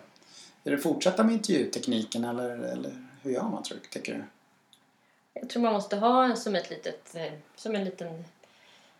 Är 0.64 0.72
det 0.72 0.78
fortsätta 0.78 1.24
med 1.24 1.34
intervjutekniken 1.34 2.26
eller, 2.26 2.50
eller 2.50 2.92
hur 3.22 3.32
gör 3.32 3.44
man 3.44 3.64
tror 3.64 3.80
tycker 3.92 4.14
du? 4.14 4.24
Jag 5.34 5.50
tror 5.50 5.64
man 5.64 5.74
måste 5.74 5.96
ha 5.96 6.24
en 6.26 6.38
som 6.38 6.56
ett 6.56 6.70
litet, 6.70 7.16
eh, 7.16 7.34
som 7.56 7.76
en 7.76 7.84
liten 7.86 8.26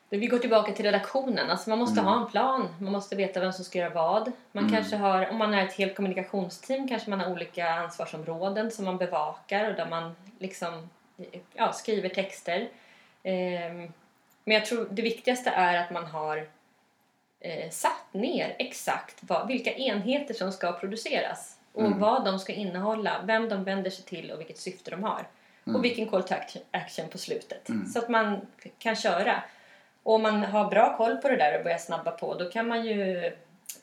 vi 0.10 0.28
går 0.28 0.38
tillbaka 0.38 0.72
till 0.72 0.86
redaktionen. 0.86 1.50
Alltså 1.50 1.70
man 1.70 1.80
måste 1.80 2.00
Mm. 2.00 2.06
ha 2.14 2.22
en 2.22 2.32
plan. 2.32 2.68
Man 2.82 2.92
måste 2.92 3.16
veta 3.16 3.40
vem 3.40 3.54
som 3.54 3.66
ska 3.66 3.80
göra 3.80 3.94
vad. 3.94 4.32
Man 4.52 4.64
Mm. 4.64 4.76
kanske 4.76 4.96
har, 4.96 5.30
om 5.30 5.38
man 5.38 5.54
är 5.54 5.66
ett 5.68 5.74
helt 5.74 5.96
kommunikationsteam 5.96 6.88
kanske 6.88 7.10
man 7.10 7.20
har 7.20 7.32
olika 7.32 7.70
ansvarsområden 7.70 8.72
som 8.72 8.86
man 8.86 8.98
bevakar 8.98 9.70
och 9.70 9.76
där 9.76 9.90
man 9.90 10.16
liksom 10.40 10.90
ja, 11.54 11.74
skriver 11.74 12.10
texter. 12.10 12.70
Ehm, 13.24 13.94
men 14.48 14.54
jag 14.56 14.66
tror 14.66 14.88
det 14.92 15.02
viktigaste 15.02 15.50
är 15.50 15.78
att 15.84 15.92
man 15.92 16.06
har 16.06 16.48
eh, 17.40 17.70
satt 17.70 18.14
ner 18.14 18.56
exakt 18.60 19.16
vad, 19.22 19.48
vilka 19.48 19.74
enheter 19.74 20.34
som 20.34 20.52
ska 20.52 20.72
produceras 20.72 21.58
och 21.74 21.86
Mm. 21.86 22.00
vad 22.00 22.26
de 22.26 22.40
ska 22.40 22.54
innehålla, 22.54 23.22
vem 23.26 23.50
de 23.50 23.64
vänder 23.64 23.90
sig 23.90 24.06
till 24.06 24.32
och 24.32 24.40
vilket 24.40 24.58
syfte 24.58 24.92
de 24.92 25.04
har. 25.04 25.28
Och 25.76 25.84
vilken 25.86 26.08
call 26.10 26.24
to 26.24 26.34
action- 26.34 26.64
action 26.72 27.10
på 27.10 27.18
slutet. 27.18 27.70
Mm. 27.70 27.86
Så 27.88 28.00
att 28.00 28.10
man 28.10 28.48
kan 28.80 28.96
köra. 28.96 29.44
Och 30.04 30.14
om 30.14 30.22
man 30.22 30.44
har 30.44 30.70
bra 30.70 30.98
koll 30.98 31.18
på 31.18 31.30
det 31.30 31.36
där 31.36 31.58
och 31.58 31.64
börjar 31.64 31.78
snabba 31.78 32.12
på 32.12 32.34
då 32.34 32.50
kan 32.52 32.68
man 32.68 32.86
ju 32.86 33.26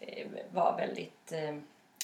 eh, 0.01 0.27
vara 0.53 0.77
väldigt... 0.77 1.33
Eh, 1.33 1.57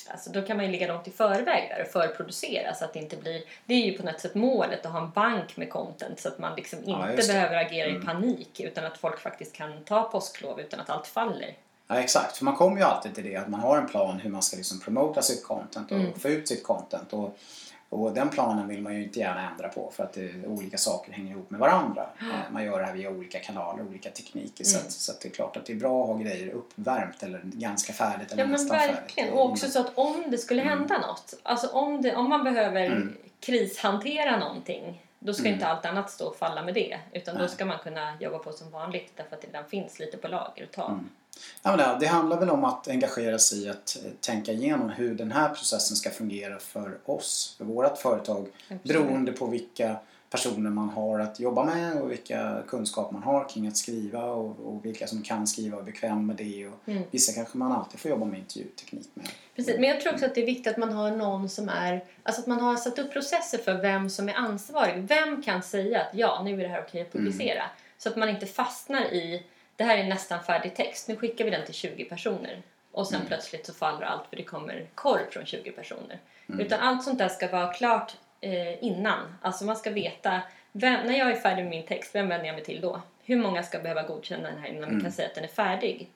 alltså 0.08 0.30
då 0.30 0.42
kan 0.42 0.56
man 0.56 0.66
ju 0.66 0.72
ligga 0.72 0.86
långt 0.88 1.08
i 1.08 1.10
förväg 1.10 1.68
där 1.76 1.82
och 1.82 1.88
förproducera 1.92 2.74
så 2.74 2.84
att 2.84 2.92
det 2.92 2.98
inte 2.98 3.16
blir... 3.16 3.42
Det 3.66 3.74
är 3.74 3.84
ju 3.86 3.98
på 3.98 4.04
något 4.06 4.20
sätt 4.20 4.34
målet 4.34 4.86
att 4.86 4.92
ha 4.92 5.00
en 5.02 5.10
bank 5.10 5.56
med 5.56 5.70
content 5.70 6.20
så 6.20 6.28
att 6.28 6.38
man 6.38 6.56
liksom 6.56 6.78
Ja, 6.86 7.10
inte 7.10 7.22
det. 7.22 7.32
behöver 7.32 7.56
agera 7.56 7.88
Mm. 7.88 8.02
i 8.02 8.04
panik 8.06 8.60
utan 8.60 8.84
att 8.84 8.98
folk 8.98 9.20
faktiskt 9.20 9.52
kan 9.56 9.84
ta 9.84 10.02
påsklov 10.02 10.60
utan 10.60 10.80
att 10.80 10.90
allt 10.90 11.06
faller. 11.06 11.54
Ja, 11.86 11.96
exakt. 12.00 12.36
För 12.36 12.44
man 12.44 12.56
kommer 12.56 12.76
ju 12.76 12.82
alltid 12.82 13.14
till 13.14 13.24
det 13.24 13.36
att 13.36 13.48
man 13.48 13.60
har 13.60 13.78
en 13.78 13.88
plan 13.88 14.20
hur 14.20 14.30
man 14.30 14.42
ska 14.42 14.56
liksom 14.56 14.80
promota 14.80 15.22
sitt 15.22 15.44
content 15.44 15.90
och 15.90 15.96
Mm. 15.98 16.18
få 16.20 16.28
ut 16.28 16.48
sitt 16.48 16.64
content. 16.64 17.12
Och, 17.12 17.38
och 17.90 18.12
den 18.14 18.28
planen 18.28 18.68
vill 18.68 18.82
man 18.82 18.94
ju 18.94 19.04
inte 19.04 19.18
gärna 19.18 19.50
ändra 19.50 19.68
på 19.68 19.90
för 19.96 20.04
att 20.04 20.12
det, 20.12 20.46
olika 20.46 20.78
saker 20.78 21.12
hänger 21.12 21.30
ihop 21.30 21.50
med 21.50 21.60
varandra. 21.60 22.06
Eh, 22.20 22.52
Man 22.52 22.64
gör 22.64 22.78
det 22.80 22.86
här 22.86 22.92
via 22.94 23.10
olika 23.10 23.38
kanaler, 23.38 23.82
olika 23.88 24.10
tekniker. 24.10 24.64
Så, 24.64 24.76
Mm. 24.76 24.86
att, 24.86 24.92
så 24.92 25.12
att 25.12 25.20
det 25.20 25.28
är 25.28 25.32
klart 25.32 25.56
att 25.56 25.66
det 25.66 25.72
är 25.72 25.76
bra 25.76 26.02
att 26.02 26.08
ha 26.08 26.16
grejer 26.16 26.48
uppvärmt 26.52 27.22
eller 27.22 27.40
ganska 27.44 27.92
färdigt 27.92 28.32
eller 28.32 28.42
Ja 28.42 28.48
nästan 28.48 28.76
verkligen. 28.76 29.06
färdigt. 29.28 29.32
Och 29.32 29.50
också 29.50 29.66
så 29.70 29.80
att 29.80 29.98
om 29.98 30.24
det 30.28 30.38
skulle 30.38 30.62
Mm. 30.62 30.78
hända 30.78 30.98
något, 30.98 31.34
alltså 31.42 31.68
om, 31.68 32.02
det, 32.02 32.16
om 32.16 32.28
man 32.28 32.44
behöver 32.44 32.86
Mm. 32.86 33.16
krishantera 33.40 34.38
någonting, 34.38 35.06
då 35.18 35.32
ska 35.34 35.42
Mm. 35.42 35.54
inte 35.54 35.66
allt 35.66 35.84
annat 35.86 36.10
stå 36.10 36.26
och 36.26 36.36
falla 36.36 36.62
med 36.62 36.74
det. 36.74 36.98
Utan 37.12 37.34
då 37.34 37.40
Nej. 37.40 37.50
ska 37.50 37.64
man 37.64 37.78
kunna 37.78 38.16
jobba 38.20 38.38
på 38.38 38.52
som 38.52 38.70
vanligt 38.70 39.12
därför 39.16 39.36
att 39.36 39.42
det 39.42 39.48
redan 39.48 39.64
finns 39.68 39.98
lite 39.98 40.16
på 40.16 40.28
lager 40.28 40.64
att 40.64 40.72
ta. 40.72 40.86
Mm. 40.88 41.08
Ja, 41.62 41.76
men 41.76 42.00
det, 42.00 42.06
handlar 42.06 42.40
väl 42.40 42.50
om 42.50 42.64
att 42.64 42.88
engagera 42.88 43.38
sig 43.38 43.64
i 43.64 43.68
att 43.68 43.98
eh, 44.04 44.10
tänka 44.20 44.52
igenom 44.52 44.90
hur 44.90 45.14
den 45.14 45.32
här 45.32 45.48
processen 45.48 45.96
ska 45.96 46.10
fungera 46.10 46.58
för 46.58 46.98
oss, 47.04 47.54
för 47.58 47.64
vårt 47.64 47.98
företag. 47.98 48.46
Absolut. 48.68 48.82
Beroende 48.82 49.32
på 49.32 49.46
vilka 49.46 49.96
personer 50.30 50.70
man 50.70 50.88
har 50.88 51.20
att 51.20 51.40
jobba 51.40 51.64
med 51.64 52.02
och 52.02 52.10
vilka 52.10 52.62
kunskap 52.68 53.10
man 53.12 53.22
har 53.22 53.48
kring 53.48 53.68
att 53.68 53.76
skriva 53.76 54.24
och, 54.24 54.60
och 54.60 54.84
vilka 54.84 55.06
som 55.06 55.22
kan 55.22 55.46
skriva 55.46 55.76
och 55.76 55.82
är 55.82 55.86
bekväm 55.86 56.26
med 56.26 56.36
det. 56.36 56.66
Och 56.66 56.74
Mm. 56.86 57.02
Vissa 57.10 57.32
kanske 57.32 57.58
man 57.58 57.72
alltid 57.72 58.00
får 58.00 58.10
jobba 58.10 58.24
med 58.24 58.38
intervjuteknik 58.38 59.08
med. 59.14 59.28
Precis, 59.56 59.74
men 59.78 59.88
jag 59.88 60.00
tror 60.00 60.12
också 60.12 60.26
att 60.26 60.34
det 60.34 60.42
är 60.42 60.46
viktigt 60.46 60.66
att 60.66 60.76
man 60.76 60.92
har 60.92 61.10
någon 61.10 61.48
som 61.48 61.68
är, 61.68 62.04
alltså 62.22 62.40
att 62.40 62.46
man 62.46 62.60
har 62.60 62.76
satt 62.76 62.98
upp 62.98 63.12
processer 63.12 63.58
för 63.58 63.74
vem 63.74 64.10
som 64.10 64.28
är 64.28 64.34
ansvarig. 64.34 65.02
Vem 65.02 65.42
kan 65.42 65.62
säga 65.62 66.00
att 66.00 66.14
ja, 66.14 66.42
nu 66.44 66.54
är 66.54 66.62
det 66.62 66.68
här 66.68 66.84
okej 66.88 67.02
att 67.02 67.12
publicera? 67.12 67.62
Så 67.98 68.08
att 68.08 68.16
man 68.16 68.28
inte 68.28 68.46
fastnar 68.46 69.00
i, 69.00 69.42
det 69.80 69.84
här 69.84 69.98
är 69.98 70.04
nästan 70.04 70.42
färdig 70.44 70.74
text, 70.76 71.08
nu 71.08 71.16
skickar 71.16 71.44
vi 71.44 71.50
den 71.50 71.64
till 71.64 71.74
20 71.74 72.04
personer. 72.04 72.62
Och 72.92 73.06
sen 73.08 73.20
plötsligt 73.26 73.66
så 73.66 73.74
faller 73.74 74.06
allt 74.06 74.26
för 74.30 74.36
det 74.36 74.42
kommer 74.42 74.86
korv 74.94 75.30
från 75.30 75.46
20 75.46 75.70
personer. 75.72 76.18
Utan 76.58 76.80
allt 76.80 77.02
sånt 77.04 77.18
där 77.18 77.28
ska 77.28 77.48
vara 77.48 77.72
klart 77.72 78.12
eh, 78.40 78.84
innan. 78.84 79.34
Alltså 79.42 79.64
man 79.64 79.76
ska 79.76 79.90
veta, 79.90 80.40
vem, 80.72 81.06
när 81.06 81.18
jag 81.18 81.30
är 81.30 81.34
färdig 81.36 81.62
med 81.62 81.70
min 81.70 81.86
text, 81.86 82.14
vem 82.14 82.28
vänder 82.28 82.46
jag 82.46 82.54
mig 82.54 82.64
till 82.64 82.80
då? 82.80 83.00
Hur 83.24 83.36
många 83.36 83.62
ska 83.62 83.78
behöva 83.78 84.02
godkänna 84.02 84.50
den 84.50 84.58
här 84.58 84.68
innan 84.68 84.96
vi 84.96 85.02
kan 85.02 85.12
säga 85.12 85.28
att 85.28 85.34
den 85.34 85.44
är 85.44 85.48
färdig? 85.48 86.08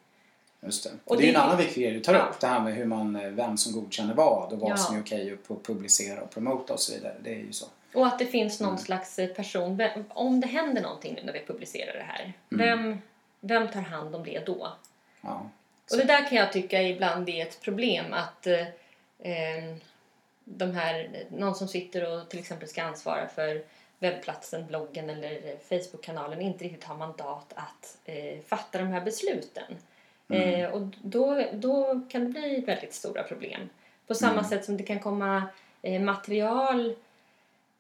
Just 0.61 0.85
det. 0.85 0.91
Och 1.05 1.11
Och 1.11 1.17
det 1.17 1.23
är 1.23 1.33
det- 1.33 1.39
en 1.39 1.45
annan 1.45 1.57
viktig 1.59 1.83
grej 1.83 1.93
du 1.93 2.01
tar 2.01 2.15
Ja. 2.15 2.21
upp. 2.21 2.41
Det 2.41 2.47
här 2.47 2.61
med 2.61 2.75
hur 2.75 2.85
man, 2.85 3.17
eh, 3.17 3.29
vem 3.31 3.57
som 3.57 3.73
godkänner 3.73 4.15
vad 4.15 4.53
och 4.53 4.59
vad 4.59 4.71
Ja. 4.71 4.77
som 4.77 4.97
är 4.97 5.01
okej 5.01 5.33
att 5.51 5.63
publicera 5.67 6.21
och 6.23 6.31
promota 6.31 6.73
och 6.73 6.81
så 6.81 6.95
vidare. 6.95 7.15
Det 7.21 7.31
är 7.31 7.39
ju 7.39 7.53
så. 7.53 7.67
Och 7.95 8.07
att 8.07 8.19
det 8.19 8.27
finns 8.27 8.61
någon 8.61 8.79
slags 8.79 9.19
eh, 9.19 9.29
person, 9.29 9.83
om 10.09 10.41
det 10.41 10.47
händer 10.47 10.83
någonting 10.83 11.15
nu 11.15 11.21
när 11.25 11.33
vi 11.33 11.41
publicerar 11.47 11.93
det 11.95 12.05
här, 12.09 12.33
vem, 12.49 12.99
vem 13.47 13.69
tar 13.69 13.81
hand 13.81 14.15
om 14.15 14.25
det 14.25 14.47
då? 14.47 14.73
Ja. 15.21 15.51
Och 15.91 15.97
det 15.97 16.05
där 16.05 16.29
kan 16.29 16.39
jag 16.39 16.53
tycka 16.53 16.83
ibland 16.83 17.29
är 17.29 17.47
ett 17.47 17.61
problem 17.61 18.13
att 18.13 18.47
eh, 18.47 18.67
eh, 19.19 19.77
de 20.45 20.71
här, 20.71 21.25
någon 21.31 21.55
som 21.55 21.69
sitter 21.69 22.13
och 22.13 22.29
till 22.29 22.39
exempel 22.39 22.69
ska 22.69 22.83
ansvara 22.83 23.29
för 23.29 23.65
webbplatsen, 23.99 24.67
bloggen 24.67 25.11
eller 25.11 25.57
Facebook-kanalen 25.69 26.41
inte 26.41 26.65
riktigt 26.65 26.85
har 26.85 26.97
mandat 26.97 27.53
att 27.55 27.99
eh, 28.05 28.41
fatta 28.47 28.79
de 28.79 28.87
här 28.89 29.01
besluten. 29.01 29.77
Eh, 30.29 30.71
och 30.71 30.83
då, 31.03 31.45
då 31.53 32.01
kan 32.09 32.25
det 32.25 32.31
bli 32.31 32.61
väldigt 32.61 32.95
stora 32.95 33.23
problem. 33.23 33.69
På 34.07 34.15
samma 34.15 34.45
sätt 34.45 34.65
som 34.65 34.77
det 34.77 34.83
kan 34.83 35.01
komma 35.01 35.43
eh, 35.83 36.01
material 36.01 36.95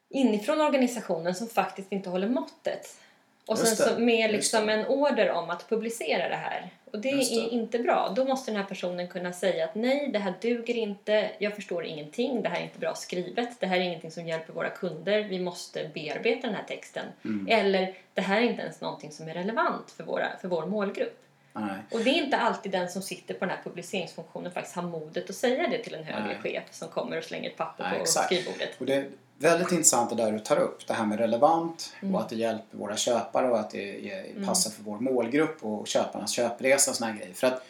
inifrån 0.08 0.60
organisationen 0.60 1.34
som 1.34 1.48
faktiskt 1.48 1.92
inte 1.92 2.10
håller 2.10 2.28
måttet. 2.28 3.00
Och 3.46 3.58
sen 3.58 3.76
så 3.76 3.98
med 3.98 4.32
liksom 4.32 4.68
en 4.68 4.86
order 4.86 5.30
om 5.30 5.50
att 5.50 5.68
publicera 5.68 6.28
det 6.28 6.36
här. 6.36 6.70
Och 6.84 6.98
det 6.98 7.10
det. 7.10 7.34
är 7.34 7.48
inte 7.48 7.78
bra. 7.78 8.12
Då 8.16 8.24
måste 8.24 8.50
den 8.50 8.60
här 8.60 8.68
personen 8.68 9.08
kunna 9.08 9.32
säga 9.32 9.64
att 9.64 9.74
nej, 9.74 10.08
det 10.12 10.18
här 10.18 10.34
duger 10.40 10.74
inte, 10.74 11.30
jag 11.38 11.54
förstår 11.54 11.84
ingenting, 11.84 12.42
det 12.42 12.48
här 12.48 12.60
är 12.60 12.62
inte 12.62 12.78
bra 12.78 12.94
skrivet, 12.94 13.60
det 13.60 13.66
här 13.66 13.76
är 13.76 13.80
ingenting 13.80 14.10
som 14.10 14.28
hjälper 14.28 14.52
våra 14.52 14.70
kunder, 14.70 15.22
vi 15.22 15.38
måste 15.38 15.90
bearbeta 15.94 16.46
den 16.46 16.56
här 16.56 16.64
texten. 16.68 17.06
Mm. 17.24 17.46
Eller 17.50 17.94
det 18.14 18.20
här 18.20 18.36
är 18.36 18.42
inte 18.42 18.62
ens 18.62 18.80
någonting 18.80 19.10
som 19.10 19.28
är 19.28 19.34
relevant 19.34 19.90
för, 19.90 20.04
våra, 20.04 20.26
för 20.40 20.48
vår 20.48 20.66
målgrupp. 20.66 21.20
Nej. 21.52 21.78
Och 21.90 22.00
det 22.00 22.10
är 22.10 22.24
inte 22.24 22.36
alltid 22.36 22.72
den 22.72 22.88
som 22.88 23.02
sitter 23.02 23.34
på 23.34 23.44
den 23.44 23.54
här 23.54 23.62
publiceringsfunktionen 23.64 24.52
faktiskt 24.52 24.76
har 24.76 24.82
modet 24.82 25.30
att 25.30 25.36
säga 25.36 25.68
det 25.68 25.78
till 25.78 25.94
en 25.94 26.04
högre 26.04 26.26
Nej. 26.26 26.38
chef 26.42 26.64
som 26.70 26.88
kommer 26.88 27.18
och 27.18 27.24
slänger 27.24 27.50
ett 27.50 27.56
papper 27.56 27.84
Nej, 27.84 27.94
på 27.94 28.02
exakt. 28.02 28.26
skrivbordet. 28.26 28.80
Och 28.80 28.86
det 28.86 29.06
väldigt 29.38 29.72
intressant 29.72 30.10
det 30.10 30.16
där 30.16 30.32
du 30.32 30.38
tar 30.38 30.56
upp. 30.56 30.86
Det 30.86 30.94
här 30.94 31.06
med 31.06 31.18
relevant 31.18 31.92
Mm. 32.02 32.14
och 32.14 32.20
att 32.20 32.28
det 32.28 32.36
hjälper 32.36 32.78
våra 32.78 32.96
köpare 32.96 33.50
och 33.50 33.60
att 33.60 33.70
det 33.70 34.10
är, 34.10 34.46
passar 34.46 34.70
för 34.70 34.82
vår 34.82 34.98
målgrupp 34.98 35.64
och 35.64 35.86
köparnas 35.86 36.30
köpresa 36.30 36.90
och 36.90 36.96
såna 36.96 37.10
här 37.10 37.18
grejer. 37.18 37.34
För 37.34 37.46
att 37.46 37.62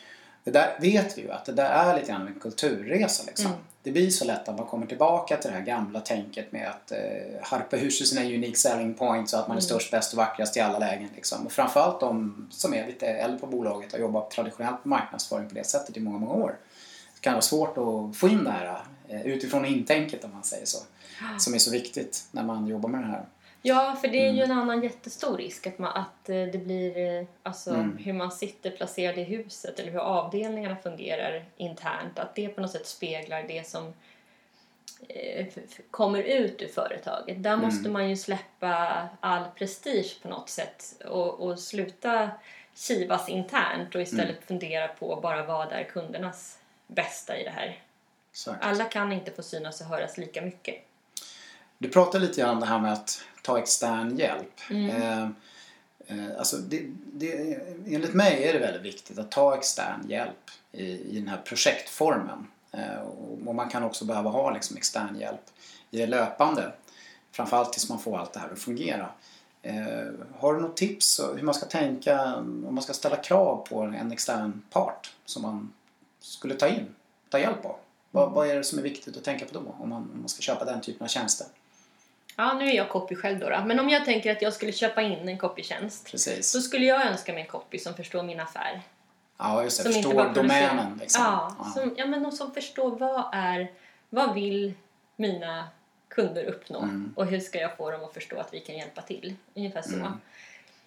det 0.44 0.50
där 0.50 0.77
vet 0.81 1.18
vi 1.18 1.22
ju 1.22 1.31
att 1.31 1.44
det 1.44 1.53
där 1.53 1.70
är 1.70 1.94
lite 1.94 2.12
grann 2.12 2.27
en 2.27 2.40
kulturresa 2.40 3.24
liksom. 3.27 3.46
Mm. 3.46 3.59
Det 3.83 3.90
blir 3.92 4.11
så 4.11 4.24
lätt 4.24 4.48
att 4.48 4.57
man 4.59 4.66
kommer 4.66 4.87
tillbaka 4.87 5.37
till 5.37 5.50
det 5.50 5.57
här 5.57 5.64
gamla 5.64 6.00
tänket 6.00 6.53
med 6.53 6.68
att 6.68 6.92
eh, 6.92 6.98
harpa 7.42 7.77
ur 7.77 7.90
sig 7.90 8.07
sina 8.07 8.20
unique 8.24 8.57
selling 8.57 8.94
points 8.94 9.33
och 9.35 9.40
att 9.40 9.48
man 9.48 9.57
är 9.57 9.61
Mm. 9.61 9.68
störst, 9.68 9.90
bäst 9.90 10.12
och 10.12 10.16
vackrast 10.18 10.57
i 10.57 10.61
alla 10.61 10.79
lägen. 10.79 11.09
Liksom. 11.14 11.46
Och 11.46 11.53
framförallt 11.53 12.00
de 12.00 12.46
som 12.50 12.74
är 12.74 12.87
lite 12.87 13.07
äldre 13.07 13.38
på 13.38 13.46
bolaget 13.46 13.92
och 13.92 13.98
har 13.98 14.07
jobbat 14.07 14.31
traditionellt 14.31 14.85
med 14.85 14.98
marknadsföring 14.98 15.48
på 15.48 15.55
det 15.55 15.64
sättet 15.64 15.96
i 15.96 16.00
många, 16.00 16.18
många 16.18 16.35
år. 16.35 16.57
Det 17.14 17.20
kan 17.20 17.33
vara 17.33 17.42
svårt 17.42 17.79
att 17.79 18.16
få 18.16 18.29
in 18.29 18.44
det 18.44 18.50
här 18.50 18.79
eh, 19.09 19.27
utifrån 19.27 19.64
intänket 19.64 20.24
om 20.24 20.33
man 20.33 20.42
säger 20.44 20.66
så. 20.66 20.79
Som 21.38 21.55
är 21.55 21.59
så 21.59 21.70
viktigt 21.70 22.29
när 22.31 22.42
man 22.42 22.66
jobbar 22.66 22.88
med 22.88 23.00
det 23.00 23.07
här. 23.07 23.27
Ja, 23.66 23.96
för 24.00 24.09
det 24.09 24.27
är 24.27 24.33
ju 24.33 24.42
Mm. 24.42 24.50
en 24.50 24.59
annan 24.59 24.83
jättestor 24.83 25.37
risk 25.37 25.66
att, 25.66 25.79
man, 25.79 25.92
att 25.96 26.29
eh, 26.29 26.42
det 26.53 26.64
blir 26.64 27.18
eh, 27.20 27.27
alltså, 27.42 27.70
Mm. 27.74 27.96
hur 27.96 28.12
man 28.12 28.33
sitter 28.33 28.70
placerad 28.70 29.18
i 29.18 29.22
huset 29.22 29.79
eller 29.81 29.92
hur 29.92 29.98
avdelningarna 30.00 30.77
fungerar 30.77 31.44
internt. 31.57 32.18
Att 32.18 32.35
det 32.35 32.48
på 32.48 32.61
något 32.61 32.70
sätt 32.70 32.87
speglar 32.87 33.42
det 33.48 33.66
som 33.68 33.92
eh, 35.09 35.46
kommer 35.90 36.22
ut 36.22 36.62
ur 36.62 36.68
företaget. 36.68 37.42
Där 37.42 37.53
Mm. 37.53 37.64
måste 37.64 37.88
man 37.88 38.09
ju 38.11 38.16
släppa 38.16 39.09
all 39.20 39.44
prestige 39.59 40.16
på 40.22 40.29
något 40.29 40.48
sätt 40.48 41.03
och, 41.07 41.40
och 41.40 41.59
sluta 41.59 42.31
kivas 42.74 43.29
internt 43.29 43.94
och 43.94 44.00
istället 44.03 44.29
Mm. 44.31 44.42
fundera 44.46 44.88
på 44.88 45.20
bara 45.22 45.42
vad 45.46 45.72
är 45.72 45.85
kundernas 45.85 46.59
bästa 46.87 47.38
i 47.38 47.44
det 47.44 47.50
här. 47.50 47.81
Exakt. 48.31 48.64
Alla 48.64 48.85
kan 48.85 49.12
inte 49.12 49.31
få 49.31 49.42
synas 49.42 49.81
och 49.81 49.87
höras 49.87 50.18
lika 50.18 50.42
mycket. 50.42 50.74
Du 51.84 51.90
pratade 51.90 52.26
lite 52.26 52.40
grann 52.40 52.54
om 52.54 52.60
det 52.60 52.66
här 52.66 52.78
med 52.78 52.92
att 52.92 53.22
ta 53.42 53.58
extern 53.58 54.16
hjälp. 54.16 54.60
Mm. 54.70 54.90
Eh, 54.90 55.22
eh, 56.06 56.38
alltså 56.38 56.56
det, 56.56 56.82
det, 57.12 57.58
enligt 57.86 58.14
mig 58.14 58.44
är 58.44 58.52
det 58.52 58.58
väldigt 58.58 58.82
viktigt 58.82 59.18
att 59.18 59.30
ta 59.30 59.56
extern 59.56 60.08
hjälp 60.08 60.50
i, 60.72 60.84
i 60.84 61.18
den 61.18 61.28
här 61.28 61.36
projektformen. 61.36 62.46
Eh, 62.72 63.00
och, 63.00 63.38
och 63.46 63.54
man 63.54 63.68
kan 63.68 63.82
också 63.82 64.04
behöva 64.04 64.30
ha 64.30 64.50
liksom 64.50 64.76
extern 64.76 65.16
hjälp 65.20 65.40
i 65.90 65.98
det 65.98 66.06
löpande. 66.06 66.72
Framförallt 67.32 67.72
tills 67.72 67.88
man 67.88 67.98
får 67.98 68.18
allt 68.18 68.32
det 68.32 68.40
här 68.40 68.52
att 68.52 68.58
fungera. 68.58 69.08
Eh, 69.62 70.06
har 70.38 70.54
du 70.54 70.60
något 70.60 70.76
tips 70.76 71.20
hur 71.36 71.42
man 71.42 71.54
ska 71.54 71.66
tänka 71.66 72.34
om 72.34 72.74
man 72.74 72.82
ska 72.82 72.92
ställa 72.92 73.16
krav 73.16 73.66
på 73.68 73.80
en 73.80 74.12
extern 74.12 74.62
part 74.70 75.12
som 75.24 75.42
man 75.42 75.72
skulle 76.20 76.54
ta 76.54 76.68
in, 76.68 76.94
ta 77.28 77.38
hjälp 77.38 77.64
av? 77.64 77.76
Vad, 78.10 78.32
vad 78.32 78.48
är 78.48 78.56
det 78.56 78.64
som 78.64 78.78
är 78.78 78.82
viktigt 78.82 79.16
att 79.16 79.24
tänka 79.24 79.46
på 79.46 79.54
då 79.54 79.60
om 79.78 79.88
man, 79.88 80.02
om 80.02 80.20
man 80.20 80.28
ska 80.28 80.40
köpa 80.40 80.64
den 80.64 80.80
typen 80.80 81.04
av 81.04 81.08
tjänster? 81.08 81.46
Ja, 82.36 82.52
nu 82.54 82.68
är 82.70 82.72
jag 82.76 82.88
copy 82.88 83.14
själv 83.14 83.38
då, 83.38 83.48
då. 83.48 83.64
Men 83.66 83.80
om 83.80 83.88
jag 83.88 84.04
tänker 84.04 84.32
att 84.32 84.42
jag 84.42 84.52
skulle 84.52 84.72
köpa 84.72 85.02
in 85.02 85.28
en 85.28 85.38
copytjänst. 85.38 86.10
Precis. 86.10 86.52
Då 86.52 86.60
skulle 86.60 86.86
jag 86.86 87.06
önska 87.06 87.32
mig 87.32 87.42
en 87.42 87.48
copy 87.48 87.78
som 87.78 87.94
förstår 87.94 88.22
min 88.22 88.40
affär. 88.40 88.82
Ja, 89.38 89.62
just 89.62 89.76
det. 89.84 89.92
Som 89.92 90.02
Förstår 90.02 90.32
domänen 90.34 90.98
liksom. 91.00 91.22
Ja, 91.24 91.56
Ja. 91.58 91.64
Som, 91.74 91.94
ja, 91.96 92.06
men 92.06 92.32
som 92.32 92.54
förstår 92.54 92.98
vad 92.98 93.24
är, 93.32 93.70
vad 94.10 94.34
vill 94.34 94.74
mina 95.16 95.68
kunder 96.08 96.44
uppnå 96.44 96.78
Mm. 96.78 97.12
och 97.16 97.26
hur 97.26 97.40
ska 97.40 97.58
jag 97.58 97.76
få 97.76 97.90
dem 97.90 98.04
att 98.04 98.14
förstå 98.14 98.38
att 98.40 98.54
vi 98.54 98.60
kan 98.60 98.76
hjälpa 98.76 99.02
till. 99.02 99.34
Ungefär 99.54 99.82
så. 99.82 99.94
Mm. 99.94 100.12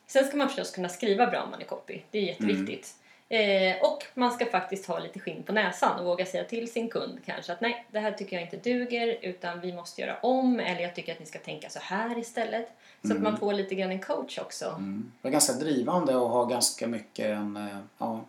Sen 0.08 0.28
ska 0.28 0.38
man 0.38 0.48
förstås 0.48 0.72
kunna 0.72 0.90
skriva 0.90 1.28
bra 1.28 1.42
om 1.44 1.50
man 1.52 1.62
är 1.62 1.66
copy. 1.66 2.02
Det 2.12 2.18
är 2.20 2.24
jätteviktigt. 2.24 2.94
Eh, 3.30 3.76
och 3.82 4.04
man 4.14 4.32
ska 4.32 4.46
faktiskt 4.46 4.86
ha 4.86 5.00
lite 5.00 5.20
skinn 5.20 5.44
på 5.44 5.52
näsan 5.52 6.00
och 6.00 6.06
våga 6.06 6.26
säga 6.26 6.44
till 6.44 6.72
sin 6.72 6.90
kund 6.90 7.20
kanske 7.26 7.54
att 7.54 7.62
nej, 7.62 7.86
det 7.92 8.00
här 8.00 8.12
tycker 8.12 8.36
jag 8.36 8.44
inte 8.44 8.58
duger 8.70 9.18
utan 9.22 9.62
vi 9.62 9.74
måste 9.74 10.02
göra 10.02 10.18
om 10.22 10.60
eller 10.60 10.82
jag 10.82 10.96
tycker 10.96 11.12
att 11.14 11.20
ni 11.20 11.26
ska 11.26 11.40
tänka 11.40 11.70
så 11.70 11.80
här 11.80 12.18
istället. 12.20 12.70
Så 13.08 13.14
att 13.14 13.22
man 13.22 13.38
får 13.38 13.54
lite 13.54 13.76
grann 13.76 13.92
en 13.92 14.00
coach 14.02 14.38
också. 14.40 14.66
Mm. 14.66 15.12
Det 15.22 15.28
är 15.28 15.32
ganska 15.32 15.54
drivande 15.54 16.16
och 16.16 16.30
har 16.30 16.46
ganska 16.46 16.88
mycket 16.88 17.26
en, 17.26 17.58
eh, 17.58 17.78
ja, 17.98 18.22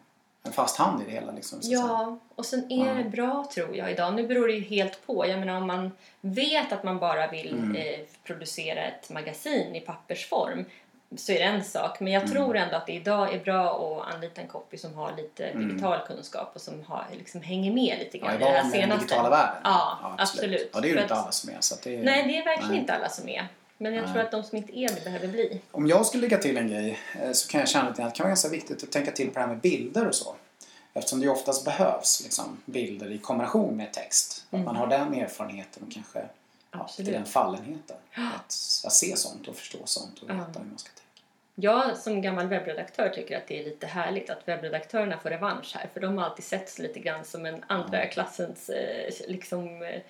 en 0.43 0.53
fast 0.53 0.77
hand 0.77 1.03
i 1.03 1.05
det 1.05 1.11
hela. 1.11 1.33
Liksom. 1.33 1.59
Ja, 1.63 2.19
och 2.35 2.47
sen 2.47 2.73
är 2.73 2.87
Ja. 2.89 2.95
det 2.95 3.05
bra 3.05 3.49
tror 3.55 3.77
jag 3.77 3.91
idag. 3.91 4.15
Nu 4.15 4.27
beror 4.27 4.47
det 4.49 4.55
ju 4.55 4.61
helt 4.65 5.07
på. 5.07 5.27
Jag 5.27 5.39
menar 5.39 5.57
om 5.57 5.67
man 5.67 5.93
vet 6.21 6.73
att 6.73 6.85
man 6.85 6.99
bara 6.99 7.27
vill 7.31 7.53
Mm. 7.53 7.77
eh, 7.77 8.01
producera 8.25 8.81
ett 8.85 9.11
magasin 9.11 9.75
i 9.75 9.81
pappersform 9.81 10.65
så 11.17 11.33
är 11.33 11.39
det 11.39 11.45
en 11.45 11.65
sak. 11.65 12.01
Men 12.01 12.13
jag 12.13 12.23
Mm. 12.23 12.35
tror 12.35 12.57
ändå 12.57 12.77
att 12.77 12.87
det 12.87 12.93
idag 12.93 13.35
är 13.35 13.41
bra 13.45 13.71
att 14.09 14.15
anlita 14.15 14.41
en 14.41 14.49
copy 14.49 14.77
som 14.79 14.95
har 14.95 15.17
lite 15.17 15.47
Mm. 15.47 15.69
digital 15.69 15.99
kunskap 16.07 16.51
och 16.55 16.61
som 16.61 16.83
har, 16.87 17.05
liksom 17.13 17.41
hänger 17.43 17.73
med 17.73 17.99
lite 17.99 18.19
Ja, 18.19 18.25
grann 18.27 18.35
i 18.35 18.37
i 18.37 18.39
det 18.39 18.45
här 18.51 18.55
med 18.55 18.73
den 18.73 18.81
senaste. 18.83 19.05
digitala 19.05 19.31
världen. 19.31 19.61
Ja, 19.65 20.15
absolut. 20.19 20.71
Ja, 20.75 20.81
det 20.81 20.89
är 20.89 20.95
ju 20.95 21.03
inte 21.03 21.15
alla 21.15 21.33
som 21.33 21.51
är. 21.51 21.57
Så 21.61 21.75
det 21.83 21.95
är, 21.97 22.03
Nej, 22.05 22.25
det 22.27 22.39
är 22.39 22.45
verkligen 22.45 22.71
Nej. 22.71 22.79
inte 22.81 22.95
alla 22.95 23.09
som 23.09 23.29
är. 23.29 23.49
Men 23.81 23.95
jag 23.95 24.03
Nej. 24.05 24.13
tror 24.13 24.23
att 24.23 24.31
de 24.31 24.43
som 24.45 24.59
inte 24.59 24.79
är 24.79 24.89
det 24.95 25.05
behöver 25.05 25.29
bli. 25.29 25.61
Om 25.71 25.87
jag 25.87 26.07
skulle 26.07 26.21
lägga 26.21 26.39
till 26.39 26.57
en 26.57 26.69
grej 26.69 26.99
eh, 27.23 27.33
så 27.33 27.49
kan 27.49 27.61
jag 27.61 27.69
känna 27.69 27.89
att 27.89 27.97
det 27.97 28.03
kan 28.03 28.13
vara 28.19 28.29
ganska 28.29 28.49
viktigt 28.49 28.83
att 28.83 28.93
tänka 28.93 29.11
till 29.11 29.29
på 29.29 29.35
det 29.35 29.41
här 29.41 29.47
med 29.49 29.59
bilder 29.59 30.09
och 30.09 30.15
så. 30.15 30.35
Eftersom 30.95 31.19
det 31.21 31.25
ju 31.25 31.31
oftast 31.33 31.65
behövs 31.65 32.21
liksom, 32.25 32.57
bilder 32.65 33.13
i 33.13 33.19
kombination 33.19 33.77
med 33.77 33.93
text. 33.93 34.45
Att 34.51 34.61
man 34.61 34.77
har 34.77 34.87
den 34.87 35.15
erfarenheten 35.15 35.83
och 35.87 35.93
kanske 35.93 36.19
ja, 36.19 36.25
Absolut. 36.81 37.07
till 37.07 37.15
den 37.15 37.25
fallenheten. 37.25 37.97
Att, 38.15 38.45
att 38.85 38.93
se 38.93 39.17
sånt 39.17 39.49
och 39.49 39.57
förstå 39.57 39.79
sånt 39.85 40.19
och 40.19 40.29
veta 40.31 40.39
Ja. 40.55 40.61
hur 40.61 40.69
man 40.69 40.79
ska 40.79 40.89
tänka. 40.89 41.03
Jag 41.55 41.97
som 41.97 42.23
gammal 42.23 42.47
webbredaktör 42.49 43.09
tycker 43.09 43.37
att 43.37 43.47
det 43.49 43.61
är 43.61 43.65
lite 43.65 43.87
härligt 43.87 44.31
att 44.31 44.49
webbredaktörerna 44.49 45.19
får 45.19 45.31
revansch 45.31 45.77
här. 45.77 45.89
För 45.93 46.01
de 46.01 46.19
har 46.19 46.25
alltid 46.25 46.45
setts 46.45 46.79
lite 46.79 47.01
grann 47.01 47.25
som 47.25 47.47
en 47.47 47.65
andra 47.67 48.07
klassens 48.07 48.69
eh, 48.69 49.13
liksom, 49.29 49.83
eh, 49.83 50.01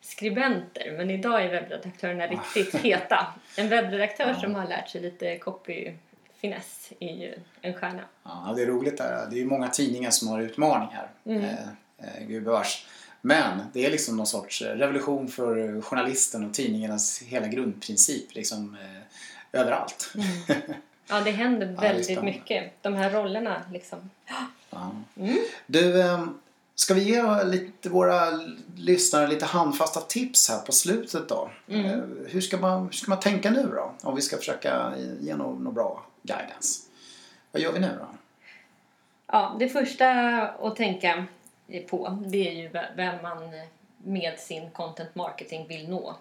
skribenter. 0.00 0.94
Men 0.96 1.10
idag 1.10 1.44
är 1.44 1.48
webbredaktörerna 1.48 2.26
riktigt 2.26 2.74
heta. 2.74 3.34
En 3.56 3.68
webbredaktör 3.68 4.34
som 4.34 4.54
har 4.54 4.66
lärt 4.66 4.88
sig 4.88 5.00
lite 5.00 5.38
copy-finess 5.38 6.92
är 7.00 7.12
ju 7.14 7.34
en 7.60 7.74
stjärna. 7.74 8.02
Ja, 8.22 8.52
det 8.56 8.62
är 8.62 8.66
roligt 8.66 8.98
där. 8.98 9.26
Det 9.30 9.36
är 9.36 9.40
ju 9.40 9.46
många 9.46 9.68
tidningar 9.68 10.10
som 10.10 10.28
har 10.28 10.40
utmaningar. 10.40 11.10
Mm. 11.24 11.44
Eh, 11.44 11.50
eh, 11.98 12.26
gubevars. 12.26 12.86
Men 13.20 13.62
det 13.72 13.86
är 13.86 13.90
liksom 13.90 14.16
någon 14.16 14.26
sorts 14.26 14.62
revolution 14.62 15.28
för 15.28 15.80
journalisten 15.80 16.46
och 16.46 16.54
tidningarnas 16.54 17.22
hela 17.22 17.46
grundprincip. 17.46 18.34
Liksom, 18.34 18.76
eh, 18.82 19.60
överallt. 19.60 20.14
Ja, 21.10 21.20
det 21.20 21.30
händer 21.30 21.66
det 21.66 21.72
väldigt 21.72 22.04
spännande. 22.04 22.32
mycket. 22.32 22.82
De 22.82 22.94
här 22.94 23.10
rollerna 23.10 23.62
liksom. 23.72 24.10
Ja. 24.70 24.92
Mm. 25.16 25.38
Du, 25.66 26.00
eh, 26.00 26.26
ska 26.74 26.94
vi 26.94 27.02
ge 27.02 27.44
lite, 27.44 27.88
våra 27.88 28.40
lyssnare 28.76 29.26
lite 29.26 29.46
handfasta 29.46 30.00
tips 30.00 30.48
här 30.48 30.58
på 30.58 30.72
slutet 30.72 31.28
då? 31.28 31.50
Mm. 31.68 31.86
Eh, 31.86 31.98
hur, 32.26 32.40
ska 32.40 32.56
man, 32.56 32.84
hur 32.84 32.92
ska 32.92 33.10
man 33.10 33.20
tänka 33.20 33.50
nu 33.50 33.66
då? 33.74 33.92
Om 34.02 34.16
vi 34.16 34.22
ska 34.22 34.36
försöka 34.36 34.92
ge 35.20 35.36
någon, 35.36 35.64
någon 35.64 35.74
bra 35.74 36.06
guidance. 36.22 36.80
Vad 37.52 37.62
gör 37.62 37.72
vi 37.72 37.78
nu 37.80 37.96
då? 37.98 38.06
Ja, 39.26 39.56
det 39.58 39.68
första 39.68 40.10
att 40.42 40.76
tänka 40.76 41.26
på 41.78 42.18
det 42.26 42.48
är 42.48 42.52
ju 42.52 42.68
vem 42.96 43.22
man 43.22 43.50
med 43.96 44.38
sin 44.38 44.70
content 44.70 45.14
marketing 45.14 45.66
vill 45.68 45.88
nå. 45.88 46.14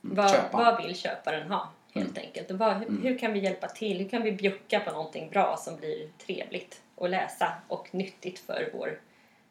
Vad, 0.00 0.30
köpa. 0.30 0.56
vad 0.58 0.82
vill 0.82 0.96
köparen 0.96 1.50
ha 1.50 1.68
helt 1.94 2.18
enkelt? 2.18 2.50
Och 2.50 2.58
vad, 2.58 2.76
hur, 2.76 2.88
Mm. 2.88 3.02
hur 3.02 3.18
kan 3.18 3.32
vi 3.32 3.38
hjälpa 3.38 3.68
till? 3.68 3.98
Hur 3.98 4.08
kan 4.08 4.22
vi 4.22 4.32
bjucka 4.32 4.80
på 4.80 4.90
någonting 4.90 5.30
bra 5.30 5.56
som 5.56 5.76
blir 5.76 6.08
trevligt 6.26 6.80
att 7.00 7.10
läsa 7.10 7.52
och 7.68 7.88
nyttigt 7.94 8.38
för 8.38 8.70
vår 8.72 8.98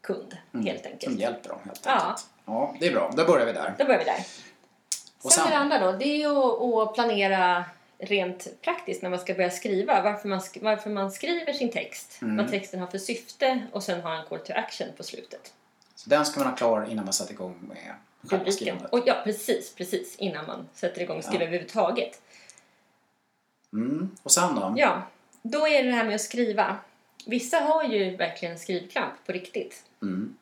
kund 0.01 0.37
helt 0.65 0.83
Som 0.83 0.91
enkelt? 0.91 1.19
hjälper 1.19 1.49
dem 1.49 1.59
helt 1.65 1.81
Ja. 1.85 1.91
enkelt. 1.91 2.25
Ja, 2.45 2.75
det 2.79 2.87
är 2.87 2.91
bra. 2.93 3.11
Då 3.17 3.25
börjar 3.25 3.45
vi 3.45 3.51
där. 3.53 3.73
Då 3.77 3.85
börjar 3.85 3.99
vi 3.99 4.05
där. 4.05 4.19
Och 5.23 5.31
Sen 5.31 5.43
sen? 5.43 5.51
det 5.51 5.57
andra 5.57 5.79
då, 5.79 5.91
det 5.97 6.05
är 6.23 6.27
att, 6.29 6.87
att 6.89 6.93
planera 6.95 7.65
rent 7.99 8.61
praktiskt 8.61 9.01
när 9.01 9.09
man 9.09 9.19
ska 9.19 9.33
börja 9.33 9.49
skriva. 9.49 10.01
Varför 10.01 10.29
man, 10.29 10.39
sk- 10.39 10.59
varför 10.63 10.89
man 10.89 11.11
skriver 11.11 11.53
sin 11.53 11.71
text, 11.71 12.19
Mm. 12.21 12.37
vad 12.37 12.49
texten 12.51 12.79
har 12.79 12.87
för 12.87 12.97
syfte 12.97 13.61
och 13.71 13.83
sen 13.83 14.01
ha 14.01 14.15
en 14.19 14.25
call 14.25 14.39
to 14.39 14.53
action 14.55 14.87
på 14.97 15.03
slutet. 15.03 15.53
Så 15.95 16.09
den 16.09 16.25
ska 16.25 16.39
man 16.39 16.49
ha 16.49 16.55
klar 16.55 16.87
innan 16.89 17.05
man 17.05 17.13
sätter 17.13 17.33
igång 17.33 17.55
med 17.67 17.77
Rubriken. 18.21 18.85
Och 18.91 18.99
ja, 19.05 19.21
precis, 19.23 19.75
precis 19.75 20.15
innan 20.15 20.45
man 20.47 20.69
sätter 20.73 21.01
igång 21.01 21.17
och 21.17 21.23
skriver 21.23 21.45
överhuvudtaget. 21.45 22.21
Mm. 23.73 24.09
Och 24.23 24.31
sen 24.31 24.55
då? 24.55 24.73
Ja, 24.77 25.01
då 25.41 25.67
är 25.67 25.83
det 25.83 25.89
det 25.89 25.95
här 25.95 26.05
med 26.05 26.15
att 26.15 26.21
skriva. 26.21 26.77
Vissa 27.25 27.57
har 27.59 27.83
ju 27.83 28.15
verkligen 28.15 28.59
skrivkramp 28.59 29.13
på 29.25 29.31
riktigt. 29.31 29.83
Mm. 30.01 30.35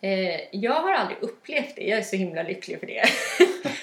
Eh, 0.00 0.40
jag 0.56 0.72
har 0.72 0.92
aldrig 0.92 1.18
upplevt 1.22 1.76
det, 1.76 1.82
jag 1.82 1.98
är 1.98 2.02
så 2.02 2.16
himla 2.16 2.42
lycklig 2.42 2.80
för 2.80 2.86
det. 2.86 3.02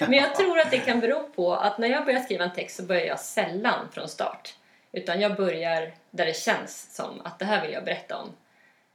Men 0.00 0.12
jag 0.12 0.34
tror 0.34 0.58
att 0.58 0.70
det 0.70 0.78
kan 0.78 1.00
bero 1.00 1.28
på 1.36 1.54
att 1.54 1.78
när 1.78 1.88
jag 1.88 2.04
börjar 2.04 2.20
skriva 2.20 2.44
en 2.44 2.52
text 2.54 2.76
så 2.76 2.82
börjar 2.82 3.04
jag 3.06 3.20
sällan 3.20 3.88
från 3.92 4.08
start. 4.08 4.54
Utan 4.92 5.20
jag 5.20 5.36
börjar 5.36 5.92
där 6.10 6.26
det 6.26 6.36
känns 6.36 6.94
som 6.96 7.20
att 7.24 7.38
det 7.38 7.44
här 7.44 7.62
vill 7.62 7.72
jag 7.72 7.84
berätta 7.84 8.16
om. 8.16 8.28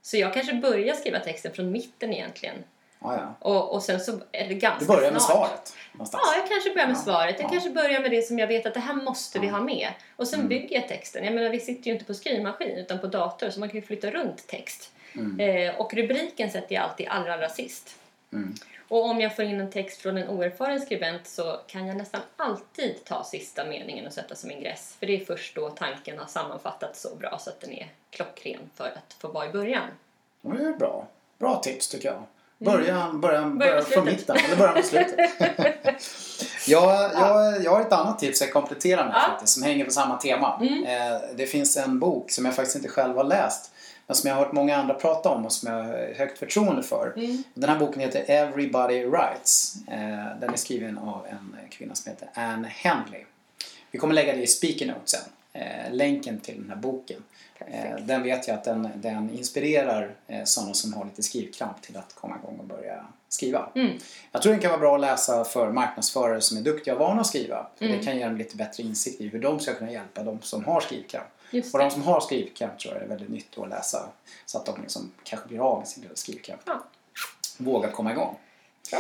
Så 0.02 0.18
jag 0.18 0.34
kanske 0.34 0.54
börjar 0.54 0.96
skriva 0.96 1.20
texten 1.20 1.54
från 1.54 1.72
mitten 1.72 2.14
egentligen. 2.14 2.56
Ja, 3.02 3.16
ja. 3.18 3.36
Och, 3.50 3.74
och 3.74 3.84
sen 3.84 4.00
så 4.00 4.12
är 4.32 4.48
det 4.48 4.54
ganska 4.54 4.80
Du 4.80 4.86
börjar 4.98 5.12
med 5.12 5.22
snart. 5.22 5.38
svaret 5.38 5.74
någonstans. 5.92 6.24
Ja, 6.28 6.40
jag 6.42 6.50
kanske 6.50 6.70
börjar 6.70 6.88
med 6.88 6.96
Ja, 6.98 7.02
svaret. 7.02 7.36
Jag 7.40 7.46
ja. 7.46 7.50
kanske 7.50 7.70
börjar 7.70 8.00
med 8.02 8.12
det 8.12 8.22
som 8.22 8.40
jag 8.40 8.48
vet 8.48 8.66
att 8.66 8.74
det 8.74 8.80
här 8.80 8.94
måste 8.94 9.40
vi 9.40 9.48
ha 9.48 9.60
med. 9.62 9.88
Och 10.16 10.28
sen 10.28 10.40
Mm. 10.40 10.50
bygger 10.50 10.76
jag 10.80 10.88
texten. 10.88 11.24
Jag 11.26 11.34
menar, 11.34 11.50
vi 11.50 11.60
sitter 11.60 11.88
ju 11.88 11.94
inte 11.94 12.06
på 12.06 12.14
skrivmaskin 12.14 12.78
utan 12.78 13.00
på 13.00 13.08
dator 13.08 13.50
så 13.50 13.60
man 13.60 13.70
kan 13.70 13.76
ju 13.80 13.86
flytta 13.86 14.12
runt 14.12 14.48
text. 14.48 14.93
Mm. 15.16 15.40
Eh, 15.40 15.76
och 15.76 15.94
rubriken 15.94 16.52
sätter 16.52 16.76
jag 16.76 16.84
alltid 16.84 17.08
allra, 17.10 17.34
allra 17.34 17.50
sist. 17.50 17.96
Mm. 18.34 18.56
Och 18.88 19.06
om 19.06 19.22
jag 19.22 19.36
får 19.36 19.46
in 19.46 19.60
en 19.60 19.72
text 19.72 20.02
från 20.02 20.18
en 20.18 20.28
oerfaren 20.28 20.82
skribent 20.82 21.28
så 21.28 21.60
kan 21.68 21.88
jag 21.88 21.98
nästan 21.98 22.22
alltid 22.38 23.06
ta 23.06 23.24
sista 23.24 23.66
meningen 23.66 24.08
och 24.08 24.14
sätta 24.14 24.36
som 24.36 24.52
ingress. 24.52 24.96
För 25.00 25.06
det 25.06 25.22
är 25.22 25.26
först 25.26 25.56
då 25.56 25.70
tanken 25.70 26.20
har 26.20 26.26
sammanfattats 26.28 27.02
så 27.02 27.16
bra 27.16 27.38
så 27.40 27.50
att 27.50 27.62
den 27.62 27.72
är 27.72 27.88
klockren 28.10 28.60
för 28.76 28.86
att 28.88 29.16
få 29.20 29.28
vara 29.28 29.46
i 29.46 29.50
början. 29.50 29.88
Ja, 30.42 30.50
Det 30.50 30.66
är 30.66 30.74
bra. 30.74 31.08
Bra 31.40 31.62
tips 31.62 31.90
tycker 31.90 32.08
jag. 32.10 32.24
Börja, 32.58 33.10
börja, 33.14 33.42
börja 33.46 33.82
på 33.82 33.86
från 33.90 34.06
mitten, 34.06 34.38
eller 34.46 34.56
börja 34.58 34.72
på 34.72 34.82
slutet. 34.82 35.30
jag, 36.68 37.12
jag, 37.14 37.64
jag 37.64 37.72
har 37.72 37.82
ett 37.82 37.94
annat 37.94 38.20
tips 38.20 38.42
jag 38.42 38.54
kompletterar 38.54 39.06
med 39.06 39.14
Ja. 39.16 39.20
faktiskt, 39.20 39.54
som 39.54 39.64
hänger 39.64 39.86
på 39.86 39.92
samma 39.92 40.18
tema. 40.18 40.60
Mm. 40.62 40.84
Eh, 40.86 41.22
det 41.36 41.46
finns 41.46 41.78
en 41.78 42.00
bok 42.00 42.32
som 42.32 42.46
jag 42.46 42.56
faktiskt 42.56 42.76
inte 42.76 42.90
själv 42.90 43.18
har 43.18 43.24
läst, 43.24 43.72
men 44.08 44.16
som 44.16 44.28
jag 44.28 44.36
har 44.36 44.44
hört 44.46 44.54
många 44.54 44.78
andra 44.78 44.94
prata 44.94 45.30
om 45.30 45.46
och 45.46 45.52
som 45.52 45.74
jag 45.74 45.84
har 45.84 46.14
högt 46.18 46.38
förtroende 46.38 46.84
för. 46.84 47.14
Mm. 47.18 47.44
Den 47.54 47.70
här 47.70 47.80
boken 47.80 48.02
heter 48.02 48.24
Everybody 48.28 49.06
Writes. 49.06 49.76
Eh, 49.88 50.40
den 50.40 50.54
är 50.54 50.58
skriven 50.58 50.98
av 50.98 51.26
en 51.30 51.58
kvinna 51.70 51.96
som 51.96 52.12
heter 52.12 52.30
Anne 52.34 52.68
Henley. 52.68 53.24
Vi 53.92 54.00
kommer 54.00 54.14
lägga 54.14 54.34
det 54.34 54.42
i 54.42 54.48
speaker 54.48 54.86
notes 54.86 55.10
sen. 55.10 55.22
Eh, 55.54 55.92
länken 55.94 56.40
till 56.40 56.62
den 56.62 56.70
här 56.70 56.78
boken. 56.78 57.24
Eh, 57.60 57.66
Perfekt. 57.66 58.08
den 58.08 58.24
vet 58.24 58.48
jag 58.48 58.58
att 58.58 58.64
den, 58.64 58.90
den 58.96 59.30
inspirerar 59.38 60.12
sådana 60.44 60.74
som 60.74 60.94
har 60.94 61.06
lite 61.06 61.24
skrivkramp 61.24 61.82
till 61.82 61.98
att 61.98 62.16
komma 62.16 62.36
igång 62.44 62.60
och 62.60 62.66
börja 62.66 63.06
skriva. 63.30 63.70
Mm. 63.76 63.98
Jag 64.32 64.42
tror 64.42 64.54
den 64.54 64.62
kan 64.62 64.72
vara 64.72 64.80
bra 64.80 64.96
att 64.96 65.02
läsa 65.02 65.44
för 65.44 65.72
marknadsförare 65.72 66.42
som 66.42 66.58
är 66.58 66.62
duktiga 66.62 66.94
och 66.94 67.00
vana 67.00 67.22
att 67.22 67.28
skriva. 67.28 67.68
För 67.78 67.86
Mm. 67.86 67.98
Det 67.98 68.06
kan 68.06 68.18
ge 68.18 68.26
dem 68.26 68.38
lite 68.38 68.56
bättre 68.56 68.84
insikt 68.84 69.22
i 69.22 69.28
hur 69.28 69.40
de 69.40 69.60
ska 69.60 69.74
kunna 69.74 69.92
hjälpa 69.92 70.24
de 70.24 70.42
som 70.42 70.66
har 70.66 70.82
skrivkramp. 70.82 71.28
Och 71.74 71.80
de 71.80 71.92
som 71.92 72.04
har 72.04 72.22
skrivkramp 72.22 72.80
tror 72.80 72.94
jag 72.94 73.04
är 73.04 73.08
väldigt 73.08 73.30
nyttigt 73.30 73.58
att 73.58 73.70
läsa 73.70 74.10
så 74.46 74.58
att 74.58 74.66
de 74.66 74.82
liksom 74.82 75.12
kanske 75.24 75.48
blir 75.48 75.60
av 75.60 75.80
med 75.80 75.88
sin 75.88 76.04
lilla 76.04 76.16
skrivkramp. 76.16 76.62
Ja. 76.66 76.84
Våga 77.58 77.92
komma 77.92 78.12
igång. 78.12 78.36
Bra. 78.92 79.00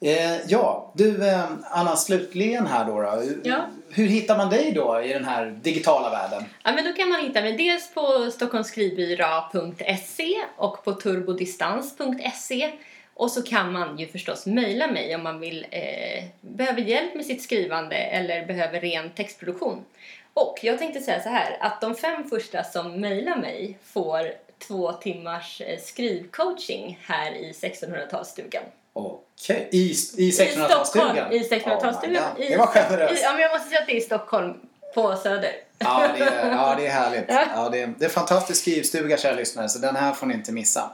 Eh, 0.00 0.40
ja, 0.48 0.92
du 0.94 1.28
eh, 1.28 1.44
Anna 1.70 1.96
slutligen 1.96 2.66
här 2.66 2.84
då. 2.84 3.00
då. 3.00 3.22
Ja. 3.42 3.66
hur 3.90 4.06
hittar 4.06 4.36
man 4.36 4.50
dig 4.50 4.72
då 4.72 5.02
i 5.02 5.12
den 5.12 5.24
här 5.24 5.58
digitala 5.62 6.10
världen? 6.10 6.44
Ja, 6.62 6.72
men 6.72 6.84
då 6.84 6.92
kan 6.92 7.08
man 7.08 7.20
hitta 7.20 7.40
mig 7.40 7.56
dels 7.56 7.94
på 7.94 8.30
stockholmsskrivbyrå.se 8.30 10.36
och 10.56 10.84
på 10.84 10.92
turbodistans.se 10.92 12.72
och 13.14 13.30
så 13.30 13.42
kan 13.42 13.72
man 13.72 13.98
ju 13.98 14.06
förstås 14.06 14.46
mejla 14.46 14.86
mig 14.86 15.14
om 15.14 15.22
man 15.22 15.40
vill, 15.40 15.66
eh, 15.70 16.24
behöver 16.40 16.80
hjälp 16.80 17.14
med 17.14 17.26
sitt 17.26 17.42
skrivande 17.42 17.96
eller 17.96 18.46
behöver 18.46 18.80
ren 18.80 19.10
textproduktion. 19.10 19.84
Och 20.34 20.58
jag 20.62 20.78
tänkte 20.78 21.00
säga 21.00 21.22
så 21.22 21.28
här 21.28 21.56
att 21.60 21.80
de 21.80 21.94
fem 21.94 22.28
första 22.30 22.64
som 22.64 23.00
mejlar 23.00 23.36
mig 23.36 23.78
får 23.92 24.32
två 24.68 24.92
timmars 24.92 25.60
eh, 25.60 25.78
skrivcoaching 25.80 26.98
här 27.02 27.32
i 27.32 27.52
1600-talsstugan. 27.52 28.62
Okej, 28.92 29.68
i, 29.72 29.76
i 29.76 29.90
I 30.16 30.30
1600-talsstugan? 30.30 30.84
Stockholm, 30.84 31.16
i 31.32 31.38
Oh 31.38 31.42
1600-talsstugan. 31.42 32.10
my 32.38 32.40
God. 32.40 32.44
I- 32.44 32.48
det 32.50 32.56
var 32.56 32.64
i- 32.66 32.78
generöst. 32.88 33.22
Ja, 33.22 33.32
men 33.32 33.40
jag 33.40 33.52
måste 33.52 33.68
säga 33.68 33.80
att 33.80 33.86
det 33.86 33.92
är 33.92 33.96
i 33.96 34.00
Stockholm, 34.00 34.54
på 34.94 35.16
Söder. 35.16 35.52
Ja, 35.78 36.08
det 36.18 36.24
är, 36.24 36.50
ja, 36.50 36.74
det 36.78 36.86
är 36.86 36.90
härligt. 36.90 37.24
Ja, 37.28 37.68
det, 37.72 37.80
är, 37.82 37.94
det 37.98 38.04
är 38.04 38.08
fantastisk 38.08 38.60
skrivstuga 38.60 39.16
kära 39.16 39.34
lyssnare, 39.34 39.68
så 39.68 39.78
den 39.78 39.96
här 39.96 40.12
får 40.12 40.26
ni 40.26 40.34
inte 40.34 40.52
missa. 40.52 40.90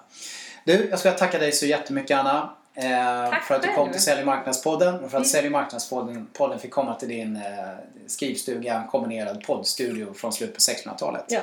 Du, 0.64 0.86
jag 0.90 0.98
ska 0.98 1.12
tacka 1.12 1.38
dig 1.38 1.52
så 1.52 1.66
jättemycket 1.66 2.18
Anna. 2.18 2.56
Eh, 2.74 3.30
Tack 3.30 3.44
för 3.44 3.54
att 3.54 3.62
du 3.62 3.74
kom 3.74 3.92
till 3.92 4.02
Sälj 4.02 4.20
och 4.20 4.26
marknadspodden 4.26 4.94
och 4.94 5.00
för 5.00 5.06
att 5.06 5.12
Mm. 5.14 5.24
Sälj 5.24 5.50
marknadspodden 5.50 6.26
podden 6.32 6.58
fick 6.58 6.70
komma 6.70 6.94
till 6.94 7.08
din 7.08 7.36
eh, 7.36 7.42
skrivstuga, 8.06 8.88
kombinerad 8.90 9.42
poddstudio 9.46 10.14
från 10.14 10.32
slutet 10.32 10.54
på 10.54 10.60
1600-talet. 10.60 11.24
Ja. 11.28 11.40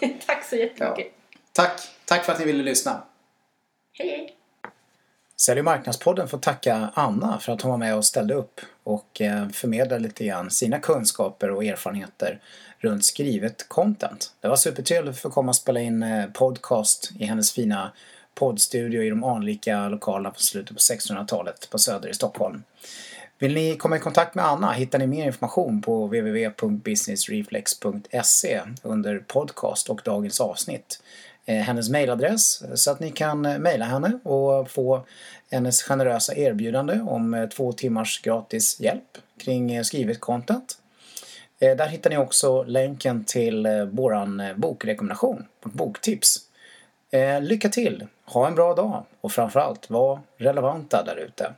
Tack 0.26 0.44
så 0.44 0.56
jättemycket. 0.56 1.12
Tack, 1.52 1.80
tack 2.04 2.24
för 2.24 2.32
att 2.32 2.38
ni 2.38 2.44
ville 2.44 2.62
lyssna. 2.62 3.02
Hej, 3.98 4.08
hej. 4.08 4.36
Sälj 5.36 5.62
marknadspodden 5.62 6.28
får 6.28 6.38
tacka 6.38 6.90
Anna 6.94 7.40
för 7.40 7.52
att 7.52 7.62
hon 7.62 7.70
var 7.70 7.78
med 7.78 7.96
och 7.96 8.04
ställde 8.04 8.34
upp 8.34 8.60
och 8.84 9.20
eh, 9.20 9.48
förmedlade 9.48 10.02
lite 10.02 10.24
grann 10.24 10.50
sina 10.50 10.78
kunskaper 10.78 11.50
och 11.50 11.64
erfarenheter 11.64 12.40
runt 12.78 13.04
skrivet 13.04 13.68
content. 13.68 14.32
Det 14.40 14.48
var 14.48 14.56
supertrevligt 14.56 15.16
att 15.16 15.22
få 15.22 15.30
komma 15.30 15.48
och 15.48 15.56
spela 15.56 15.80
in 15.80 16.04
podcast 16.34 17.10
i 17.18 17.24
hennes 17.24 17.52
fina 17.52 17.92
poddstudio 18.36 19.02
i 19.02 19.10
de 19.10 19.24
anrika 19.24 19.88
lokalerna 19.88 20.30
på 20.30 20.40
slutet 20.40 20.76
på 20.76 20.80
1600-talet 20.80 21.70
på 21.70 21.78
Söder 21.78 22.08
i 22.08 22.14
Stockholm. 22.14 22.62
Vill 23.38 23.54
ni 23.54 23.76
komma 23.76 23.96
i 23.96 24.00
kontakt 24.00 24.34
med 24.34 24.44
Anna 24.44 24.72
hittar 24.72 24.98
ni 24.98 25.06
mer 25.06 25.26
information 25.26 25.82
på 25.82 26.06
www.businessreflex.se 26.06 28.60
under 28.82 29.18
podcast 29.18 29.90
och 29.90 30.00
dagens 30.04 30.40
avsnitt. 30.40 31.02
Eh, 31.44 31.56
hennes 31.56 31.88
mejladress 31.88 32.62
så 32.74 32.90
att 32.90 33.00
ni 33.00 33.10
kan 33.10 33.40
mejla 33.40 33.84
henne 33.84 34.18
och 34.22 34.70
få 34.70 35.06
hennes 35.50 35.82
generösa 35.82 36.34
erbjudande 36.34 37.00
om 37.00 37.34
eh, 37.34 37.48
två 37.48 37.72
timmars 37.72 38.22
gratis 38.22 38.80
hjälp 38.80 39.18
kring 39.44 39.72
eh, 39.72 39.82
skrivet 39.82 40.20
content. 40.20 40.78
Där 41.58 41.86
hittar 41.86 42.10
ni 42.10 42.16
också 42.16 42.62
länken 42.62 43.24
till 43.24 43.66
våran 43.92 44.42
bokrekommendation, 44.56 45.44
vårt 45.62 45.72
boktips. 45.72 46.45
Eh, 47.16 47.42
lycka 47.42 47.68
till! 47.68 48.06
Ha 48.24 48.46
en 48.46 48.54
bra 48.54 48.74
dag 48.74 49.04
och 49.20 49.32
framförallt 49.32 49.90
var 49.90 50.20
relevanta 50.36 51.02
där 51.04 51.16
ute. 51.16 51.52